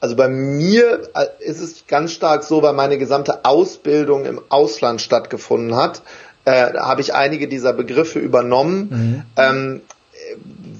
[0.00, 5.00] Also bei mir äh, ist es ganz stark so, weil meine gesamte Ausbildung im Ausland
[5.00, 6.02] stattgefunden hat,
[6.44, 8.88] äh, habe ich einige dieser Begriffe übernommen.
[8.90, 9.22] Mhm.
[9.36, 9.82] Ähm,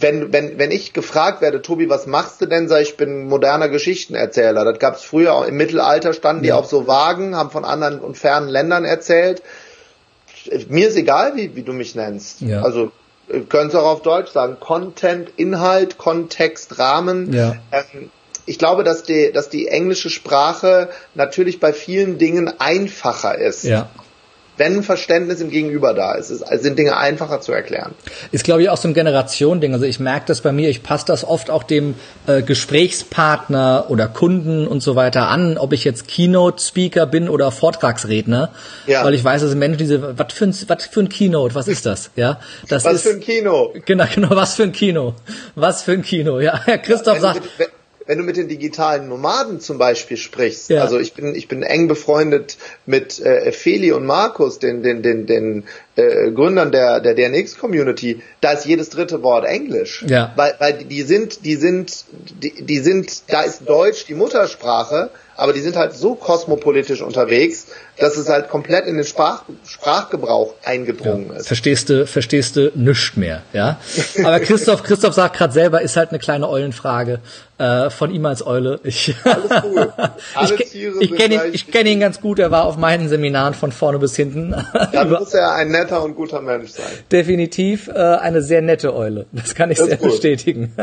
[0.01, 3.69] wenn, wenn, wenn ich gefragt werde, Tobi, was machst du denn, sag ich, bin moderner
[3.69, 4.65] Geschichtenerzähler.
[4.65, 8.01] Das gab es früher auch im Mittelalter, standen die auf so Wagen, haben von anderen
[8.01, 9.43] und fernen Ländern erzählt.
[10.69, 12.41] Mir ist egal, wie, wie du mich nennst.
[12.41, 12.63] Ja.
[12.63, 12.93] Also
[13.49, 14.59] können es auch auf Deutsch sagen.
[14.61, 17.33] Content, Inhalt, Kontext, Rahmen.
[17.33, 17.57] Ja.
[17.73, 18.11] Ähm,
[18.45, 23.65] ich glaube, dass die, dass die englische Sprache natürlich bei vielen Dingen einfacher ist.
[23.65, 23.91] Ja
[24.57, 27.95] wenn Verständnis im Gegenüber da ist, ist, sind Dinge einfacher zu erklären.
[28.33, 29.73] Ist, glaube ich, auch so ein Generation-Ding.
[29.73, 31.95] Also ich merke das bei mir, ich passe das oft auch dem
[32.27, 38.51] äh, Gesprächspartner oder Kunden und so weiter an, ob ich jetzt Keynote-Speaker bin oder Vortragsredner.
[38.87, 39.05] Ja.
[39.05, 41.87] Weil ich weiß, dass Menschen diese, was für ein, was für ein Keynote, was ist
[41.87, 42.11] das?
[42.17, 43.73] Ja, das was ist, für ein Kino?
[43.85, 45.15] Genau, genau, was für ein Kino?
[45.55, 46.41] Was für ein Kino?
[46.41, 47.43] Ja, Herr Christoph ja, sagt,
[48.07, 50.83] wenn, du mit den digitalen Nomaden zum Beispiel sprichst, ja.
[50.83, 52.57] also ich bin ich bin eng befreundet
[52.87, 55.65] mit äh, Feli und Markus, den den den den
[55.97, 60.33] äh, Gründern der der DNX Community, da ist jedes dritte Wort Englisch, ja.
[60.37, 62.05] weil weil die sind die sind
[62.43, 67.67] die, die sind da ist Deutsch die Muttersprache, aber die sind halt so kosmopolitisch unterwegs,
[67.99, 71.39] dass es halt komplett in den Sprach, Sprachgebrauch eingedrungen ja.
[71.39, 71.47] ist.
[71.47, 73.79] Verstehst du, verstehst du nichts mehr, ja?
[74.23, 77.21] Aber Christoph, Christoph sagt gerade selber, ist halt eine kleine Eulenfrage
[77.59, 78.81] äh, von ihm als Eule.
[78.85, 79.93] Ich, Alles cool.
[80.35, 82.39] Alle ich, ich kenne ihn, ich kenn ihn ganz gut.
[82.39, 84.55] Er war auf meinen Seminaren von vorne bis hinten.
[84.93, 86.85] Dann muss er ein netter und guter Mensch sein.
[87.11, 89.27] Definitiv äh, eine sehr nette Eule.
[89.33, 90.75] Das kann ich das sehr bestätigen.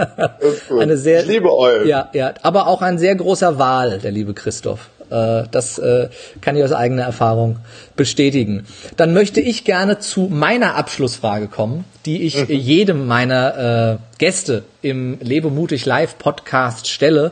[0.80, 1.88] Eine sehr, ich liebe Eulen.
[1.88, 4.90] Ja, ja, aber auch ein sehr großer Wal, der liebe Christoph.
[5.14, 6.10] Äh, das äh,
[6.42, 7.60] kann ich aus eigener Erfahrung
[7.96, 8.66] bestätigen.
[8.98, 12.56] Dann möchte ich gerne zu meiner Abschlussfrage kommen, die ich mhm.
[12.56, 17.32] jedem meiner äh, Gäste im Lebe mutig Live Podcast stelle.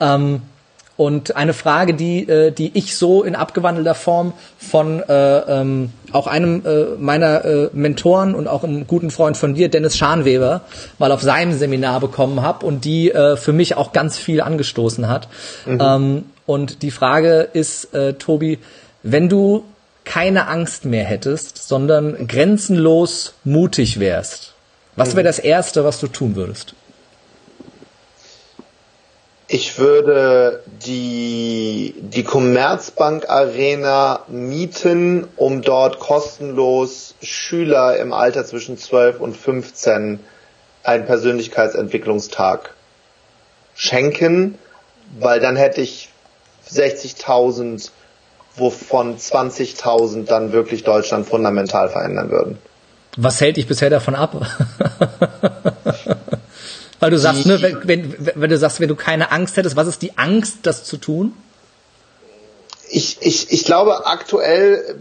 [0.00, 0.42] Ähm,
[1.00, 6.26] und eine Frage, die, äh, die ich so in abgewandelter Form von äh, ähm, auch
[6.26, 10.60] einem äh, meiner äh, Mentoren und auch einem guten Freund von dir, Dennis Scharnweber,
[10.98, 15.08] mal auf seinem Seminar bekommen habe und die äh, für mich auch ganz viel angestoßen
[15.08, 15.28] hat.
[15.64, 15.78] Mhm.
[15.80, 18.58] Ähm, und die Frage ist, äh, Tobi,
[19.04, 19.64] wenn du
[20.04, 24.54] keine Angst mehr hättest, sondern grenzenlos mutig wärst,
[24.96, 26.74] was wäre das Erste, was du tun würdest?
[29.46, 39.20] Ich würde die, die Commerzbank Arena mieten, um dort kostenlos Schüler im Alter zwischen 12
[39.20, 40.18] und 15
[40.82, 42.74] einen Persönlichkeitsentwicklungstag
[43.76, 44.58] schenken,
[45.20, 46.09] weil dann hätte ich
[46.72, 47.90] 60.000,
[48.56, 52.58] wovon 20.000 dann wirklich Deutschland fundamental verändern würden.
[53.16, 54.36] Was hält dich bisher davon ab?
[57.00, 59.88] Weil du sagst, ne, wenn, wenn, wenn du sagst, wenn du keine Angst hättest, was
[59.88, 61.32] ist die Angst, das zu tun?
[62.90, 64.96] Ich, ich, ich glaube, aktuell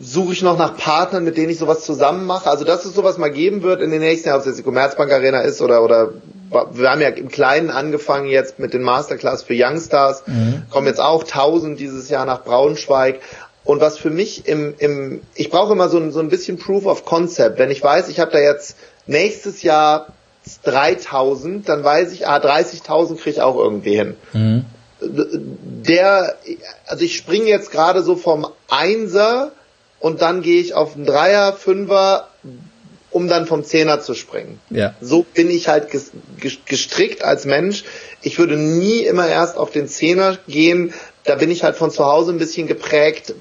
[0.00, 2.50] suche ich noch nach Partnern, mit denen ich sowas zusammen mache.
[2.50, 4.62] Also dass es sowas mal geben wird in den nächsten Jahren, ob es jetzt die
[4.62, 6.12] Commerzbank Arena ist oder oder
[6.72, 10.62] wir haben ja im Kleinen angefangen jetzt mit den Masterclass für Youngstars, mhm.
[10.70, 13.20] kommen jetzt auch tausend dieses Jahr nach Braunschweig.
[13.64, 16.86] Und was für mich im, im ich brauche immer so ein, so ein bisschen Proof
[16.86, 17.58] of Concept.
[17.58, 18.76] Wenn ich weiß, ich habe da jetzt
[19.06, 20.06] nächstes Jahr
[20.62, 24.14] 3000, dann weiß ich, ah, 30.000 kriege ich auch irgendwie hin.
[24.32, 24.64] Mhm.
[25.08, 26.36] Der,
[26.86, 29.52] also ich springe jetzt gerade so vom Einser
[30.00, 32.28] und dann gehe ich auf einen Dreier, Fünfer,
[33.10, 34.60] um dann vom Zehner zu springen.
[34.70, 34.94] Ja.
[35.00, 35.88] So bin ich halt
[36.66, 37.84] gestrickt als Mensch.
[38.20, 40.92] Ich würde nie immer erst auf den Zehner gehen.
[41.24, 43.34] Da bin ich halt von zu Hause ein bisschen geprägt,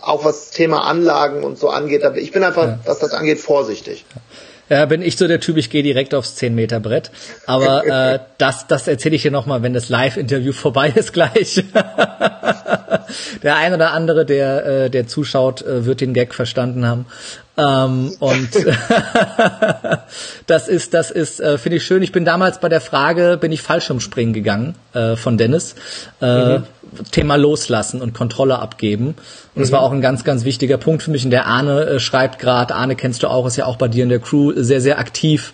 [0.00, 2.02] auch was das Thema Anlagen und so angeht.
[2.16, 2.78] Ich bin einfach, ja.
[2.84, 4.04] was das angeht, vorsichtig.
[4.14, 4.20] Ja.
[4.68, 7.10] Ja, bin ich so der Typ, ich gehe direkt aufs 10 Meter Brett.
[7.46, 11.64] Aber äh, das, das erzähle ich dir nochmal, wenn das Live-Interview vorbei ist gleich.
[13.42, 17.06] der ein oder andere, der, äh, der zuschaut, äh, wird den Gag verstanden haben.
[17.58, 18.48] Ähm, und
[20.46, 22.02] das ist, das ist, äh, finde ich schön.
[22.02, 25.74] Ich bin damals bei der Frage, bin ich Fallschirmspringen gegangen äh, von Dennis.
[26.22, 26.64] Äh, mhm.
[27.10, 29.08] Thema loslassen und Kontrolle abgeben.
[29.08, 29.16] Und
[29.56, 29.60] mhm.
[29.60, 31.24] das war auch ein ganz, ganz wichtiger Punkt für mich.
[31.24, 34.04] Und der Arne äh, schreibt gerade, Arne kennst du auch, ist ja auch bei dir
[34.04, 35.52] in der Crew sehr, sehr aktiv,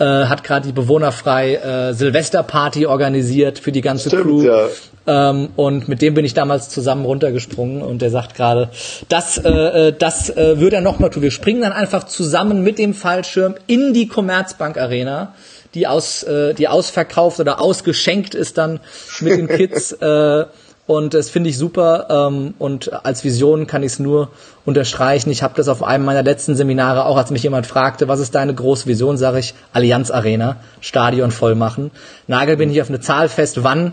[0.00, 4.42] äh, hat gerade die bewohnerfrei äh, Silvesterparty organisiert für die ganze Stimmt, Crew.
[4.42, 4.68] Ja.
[5.06, 8.70] Ähm, und mit dem bin ich damals zusammen runtergesprungen und der sagt gerade,
[9.08, 11.22] das, äh, äh, das äh, würde er nochmal tun.
[11.22, 15.34] Wir springen dann einfach zusammen mit dem Fallschirm in die Commerzbank Arena,
[15.74, 18.80] die aus, äh, die ausverkauft oder ausgeschenkt ist dann
[19.20, 19.92] mit den Kids.
[20.00, 20.46] Äh,
[20.90, 22.08] und das finde ich super.
[22.10, 24.30] Ähm, und als Vision kann ich es nur
[24.66, 25.30] unterstreichen.
[25.30, 28.34] Ich habe das auf einem meiner letzten Seminare auch, als mich jemand fragte, was ist
[28.34, 31.92] deine große Vision, sage ich, Allianz Arena, Stadion voll machen.
[32.26, 33.92] Nagel bin ich auf eine Zahl fest, wann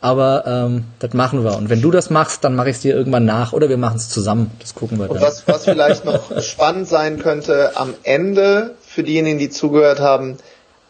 [0.00, 1.56] aber ähm, das machen wir.
[1.56, 3.96] Und wenn du das machst, dann mache ich es dir irgendwann nach oder wir machen
[3.96, 4.52] es zusammen.
[4.60, 5.16] Das gucken wir dann.
[5.16, 10.38] Und was, was vielleicht noch spannend sein könnte, am Ende, für diejenigen, die zugehört haben,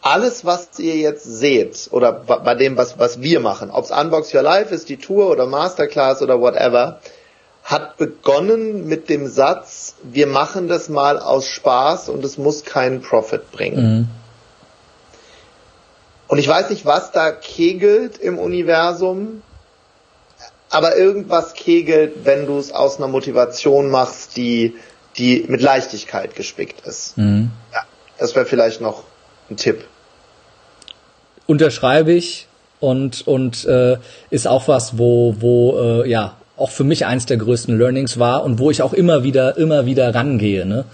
[0.01, 4.33] alles, was ihr jetzt seht, oder bei dem, was, was wir machen, ob es Unbox
[4.33, 6.99] Your Life ist, die Tour oder Masterclass oder whatever,
[7.63, 13.01] hat begonnen mit dem Satz, wir machen das mal aus Spaß und es muss keinen
[13.01, 13.99] Profit bringen.
[13.99, 14.07] Mhm.
[16.27, 19.41] Und ich weiß nicht, was da kegelt im Universum,
[20.69, 24.75] aber irgendwas kegelt, wenn du es aus einer Motivation machst, die,
[25.17, 27.17] die mit Leichtigkeit gespickt ist.
[27.17, 27.51] Mhm.
[27.73, 27.83] Ja,
[28.17, 29.03] das wäre vielleicht noch
[29.49, 29.85] ein Tipp.
[31.47, 32.47] Unterschreibe ich
[32.79, 33.97] und, und äh,
[34.29, 38.43] ist auch was, wo, wo äh, ja auch für mich eins der größten Learnings war
[38.43, 40.65] und wo ich auch immer wieder, immer wieder rangehe.
[40.65, 40.85] Ne?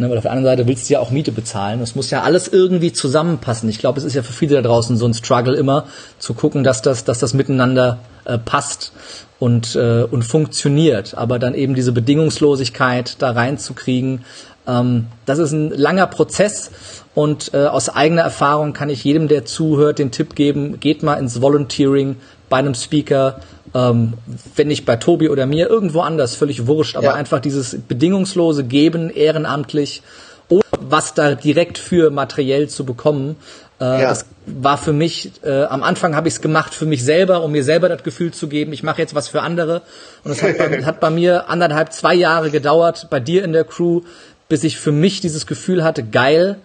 [0.00, 1.82] Ne, weil auf der anderen Seite willst du ja auch Miete bezahlen.
[1.82, 3.68] Es muss ja alles irgendwie zusammenpassen.
[3.68, 5.88] Ich glaube, es ist ja für viele da draußen so ein Struggle immer
[6.18, 8.92] zu gucken, dass das, dass das miteinander äh, passt
[9.38, 11.18] und, äh, und funktioniert.
[11.18, 14.24] Aber dann eben diese Bedingungslosigkeit da reinzukriegen,
[14.70, 16.70] ähm, das ist ein langer Prozess.
[17.14, 21.14] Und äh, aus eigener Erfahrung kann ich jedem, der zuhört, den Tipp geben, geht mal
[21.14, 22.16] ins Volunteering
[22.48, 23.40] bei einem Speaker,
[23.74, 24.14] ähm,
[24.54, 27.14] wenn nicht bei Tobi oder mir, irgendwo anders, völlig wurscht, aber Ja.
[27.14, 30.02] einfach dieses bedingungslose Geben, ehrenamtlich,
[30.48, 33.36] ohne was da direkt für materiell zu bekommen.
[33.80, 34.08] Äh, Ja.
[34.10, 37.52] Das war für mich, äh, am Anfang habe ich es gemacht für mich selber, um
[37.52, 39.82] mir selber das Gefühl zu geben, ich mache jetzt was für andere.
[40.24, 44.02] Und es hat hat bei mir anderthalb, zwei Jahre gedauert, bei dir in der Crew,
[44.50, 46.56] bis ich für mich dieses Gefühl hatte, geil,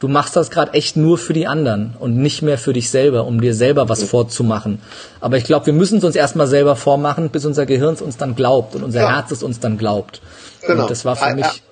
[0.00, 3.24] du machst das gerade echt nur für die anderen und nicht mehr für dich selber,
[3.26, 4.80] um dir selber was vorzumachen.
[5.20, 8.16] Aber ich glaube, wir müssen es uns erstmal selber vormachen, bis unser Gehirn es uns
[8.16, 9.14] dann glaubt und unser Ja.
[9.14, 10.20] Herz es uns dann glaubt.
[10.66, 10.82] Genau.
[10.82, 11.62] Und das war für Ah, mich,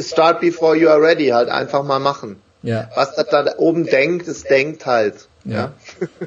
[0.00, 2.36] Start before you are ready, halt einfach mal machen.
[2.62, 2.88] ja.
[2.94, 5.14] Was das da oben denkt, es denkt halt.
[5.44, 5.72] Ja.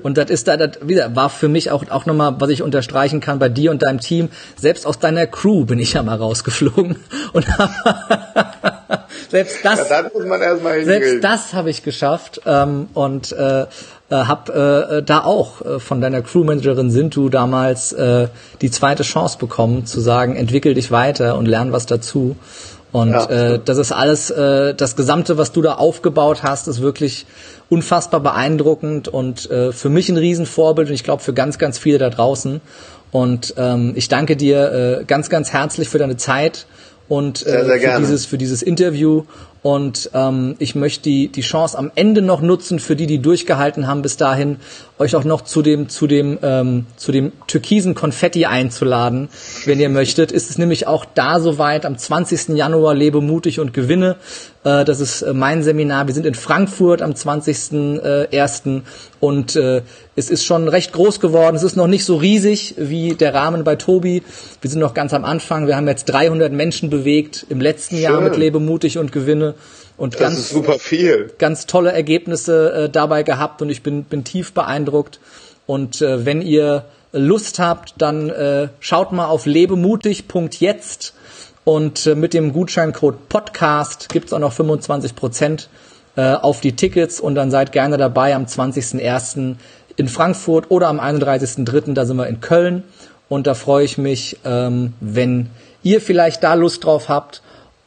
[0.03, 3.19] Und das ist da, das wieder, war für mich auch, auch nochmal, was ich unterstreichen
[3.19, 4.29] kann bei dir und deinem Team.
[4.55, 6.97] Selbst aus deiner Crew bin ich ja mal rausgeflogen.
[7.33, 7.45] Und
[9.29, 9.79] selbst das,
[10.79, 12.41] Ja, selbst das habe ich geschafft.
[12.45, 13.65] Ähm, und äh,
[14.11, 18.27] äh, habe äh, da auch äh, von deiner Crewmanagerin Sintu damals äh,
[18.61, 22.35] die zweite Chance bekommen, zu sagen, entwickel dich weiter und lern was dazu.
[22.91, 26.81] Und Ja, äh, das ist alles, äh, das Gesamte, was du da aufgebaut hast, ist
[26.81, 27.25] wirklich
[27.69, 31.97] unfassbar beeindruckend und äh, für mich ein Riesenvorbild und ich glaube für ganz, ganz viele
[31.99, 32.59] da draußen.
[33.11, 36.65] Und ähm, ich danke dir äh, ganz, ganz herzlich für deine Zeit
[37.07, 37.99] und Sehr, äh, sehr für gerne.
[37.99, 39.23] dieses für dieses Interview.
[39.63, 43.85] Und ähm, ich möchte die, die Chance am Ende noch nutzen, für die, die durchgehalten
[43.85, 44.57] haben bis dahin,
[44.97, 49.29] euch auch noch zu dem, zu dem, ähm, zu dem türkisen Konfetti einzuladen,
[49.65, 50.31] wenn ihr möchtet.
[50.31, 52.49] Ist es nämlich auch da soweit, am 20.
[52.57, 54.15] Januar lebe mutig und gewinne.
[54.63, 56.07] Äh, das ist äh, mein Seminar.
[56.07, 58.81] Wir sind in Frankfurt am 20.01.
[59.19, 59.81] Und äh,
[60.15, 61.55] es ist schon recht groß geworden.
[61.55, 64.23] Es ist noch nicht so riesig wie der Rahmen bei Tobi.
[64.61, 65.67] Wir sind noch ganz am Anfang.
[65.67, 68.23] Wir haben jetzt 300 Menschen bewegt im letzten Jahr Schön.
[68.23, 69.50] mit Lebe mutig und gewinne.
[69.97, 71.31] Und Das ganz, ist super viel.
[71.37, 75.19] ganz tolle Ergebnisse äh, dabei gehabt und ich bin, bin tief beeindruckt.
[75.67, 81.13] Und äh, wenn ihr Lust habt, dann äh, schaut mal auf lebemutig.jetzt
[81.63, 85.69] und äh, mit dem Gutscheincode Podcast gibt's auch noch 25 Prozent
[86.15, 89.55] äh, auf die Tickets und dann seid gerne dabei am 20.01.
[89.97, 91.93] in Frankfurt oder am 31.03.
[91.93, 92.83] da sind wir in Köln
[93.29, 95.49] und da freue ich mich, ähm, wenn
[95.83, 97.41] ihr vielleicht da Lust drauf habt,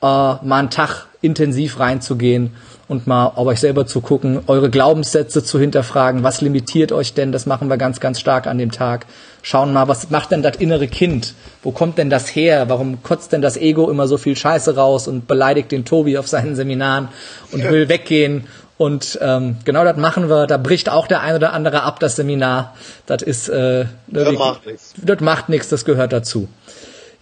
[0.05, 2.52] äh, mal einen Tag intensiv reinzugehen
[2.86, 7.32] und mal auf euch selber zu gucken, eure Glaubenssätze zu hinterfragen, was limitiert euch denn,
[7.32, 9.06] das machen wir ganz, ganz stark an dem Tag.
[9.40, 11.32] Schauen mal, was macht denn das innere Kind?
[11.62, 12.68] Wo kommt denn das her?
[12.68, 16.28] Warum kotzt denn das Ego immer so viel Scheiße raus und beleidigt den Tobi auf
[16.28, 17.09] seinen Seminaren
[17.52, 18.47] und will weggehen?
[18.76, 20.47] Und ähm, genau das machen wir.
[20.47, 22.74] Da bricht auch der ein oder andere ab, das Seminar.
[23.06, 24.94] Das ist äh, Das macht nichts.
[24.97, 26.48] das macht nichts, das gehört dazu.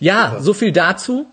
[0.00, 1.26] Ja, so viel dazu.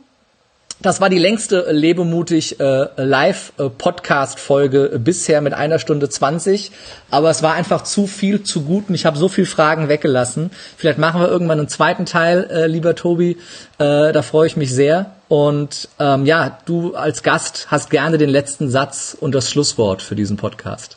[0.81, 6.71] Das war die längste äh, Lebemutig äh, Live-Podcast-Folge bisher mit einer Stunde 20.
[7.11, 10.51] Aber es war einfach zu viel, zu gut und ich habe so viel Fragen weggelassen.
[10.77, 13.31] Vielleicht machen wir irgendwann einen zweiten Teil, äh, lieber Tobi.
[13.77, 15.11] Äh, da freue ich mich sehr.
[15.27, 20.15] Und ähm, ja, du als Gast hast gerne den letzten Satz und das Schlusswort für
[20.15, 20.95] diesen Podcast.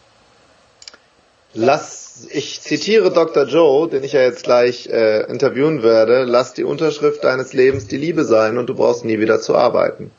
[1.55, 3.45] Lass, ich zitiere Dr.
[3.47, 7.97] Joe, den ich ja jetzt gleich äh, interviewen werde, lass die Unterschrift deines Lebens die
[7.97, 10.11] Liebe sein und du brauchst nie wieder zu arbeiten.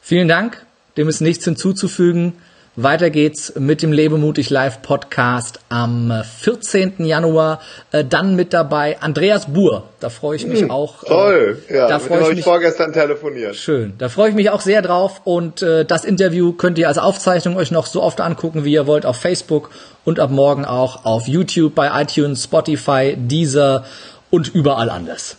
[0.00, 0.64] Vielen Dank.
[0.96, 2.34] Dem ist nichts hinzuzufügen.
[2.78, 7.06] Weiter geht's mit dem Lebemutig Live Podcast am äh, 14.
[7.06, 7.60] Januar.
[7.90, 9.84] Äh, Dann mit dabei Andreas Buhr.
[10.00, 11.02] Da freue ich mich auch.
[11.04, 13.56] äh, Hm, Toll, ja, da freue ich mich vorgestern telefoniert.
[13.56, 13.94] Schön.
[13.96, 15.22] Da freue ich mich auch sehr drauf.
[15.24, 18.86] Und äh, das Interview könnt ihr als Aufzeichnung euch noch so oft angucken, wie ihr
[18.86, 19.70] wollt, auf Facebook
[20.04, 23.84] und ab morgen auch auf YouTube, bei iTunes, Spotify, Deezer
[24.30, 25.38] und überall anders.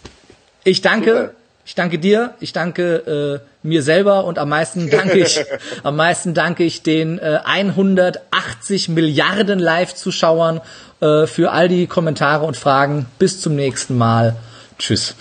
[0.64, 1.11] Ich danke.
[1.11, 1.31] Super.
[1.68, 5.44] Ich danke dir, ich danke äh, mir selber und am meisten danke ich,
[5.84, 10.61] am meisten danke ich den äh, 180 Milliarden Live-Zuschauern
[11.02, 13.06] äh, für all die Kommentare und Fragen.
[13.19, 14.38] Bis zum nächsten Mal.
[14.80, 15.15] Tschüss.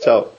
[0.00, 0.31] Ciao.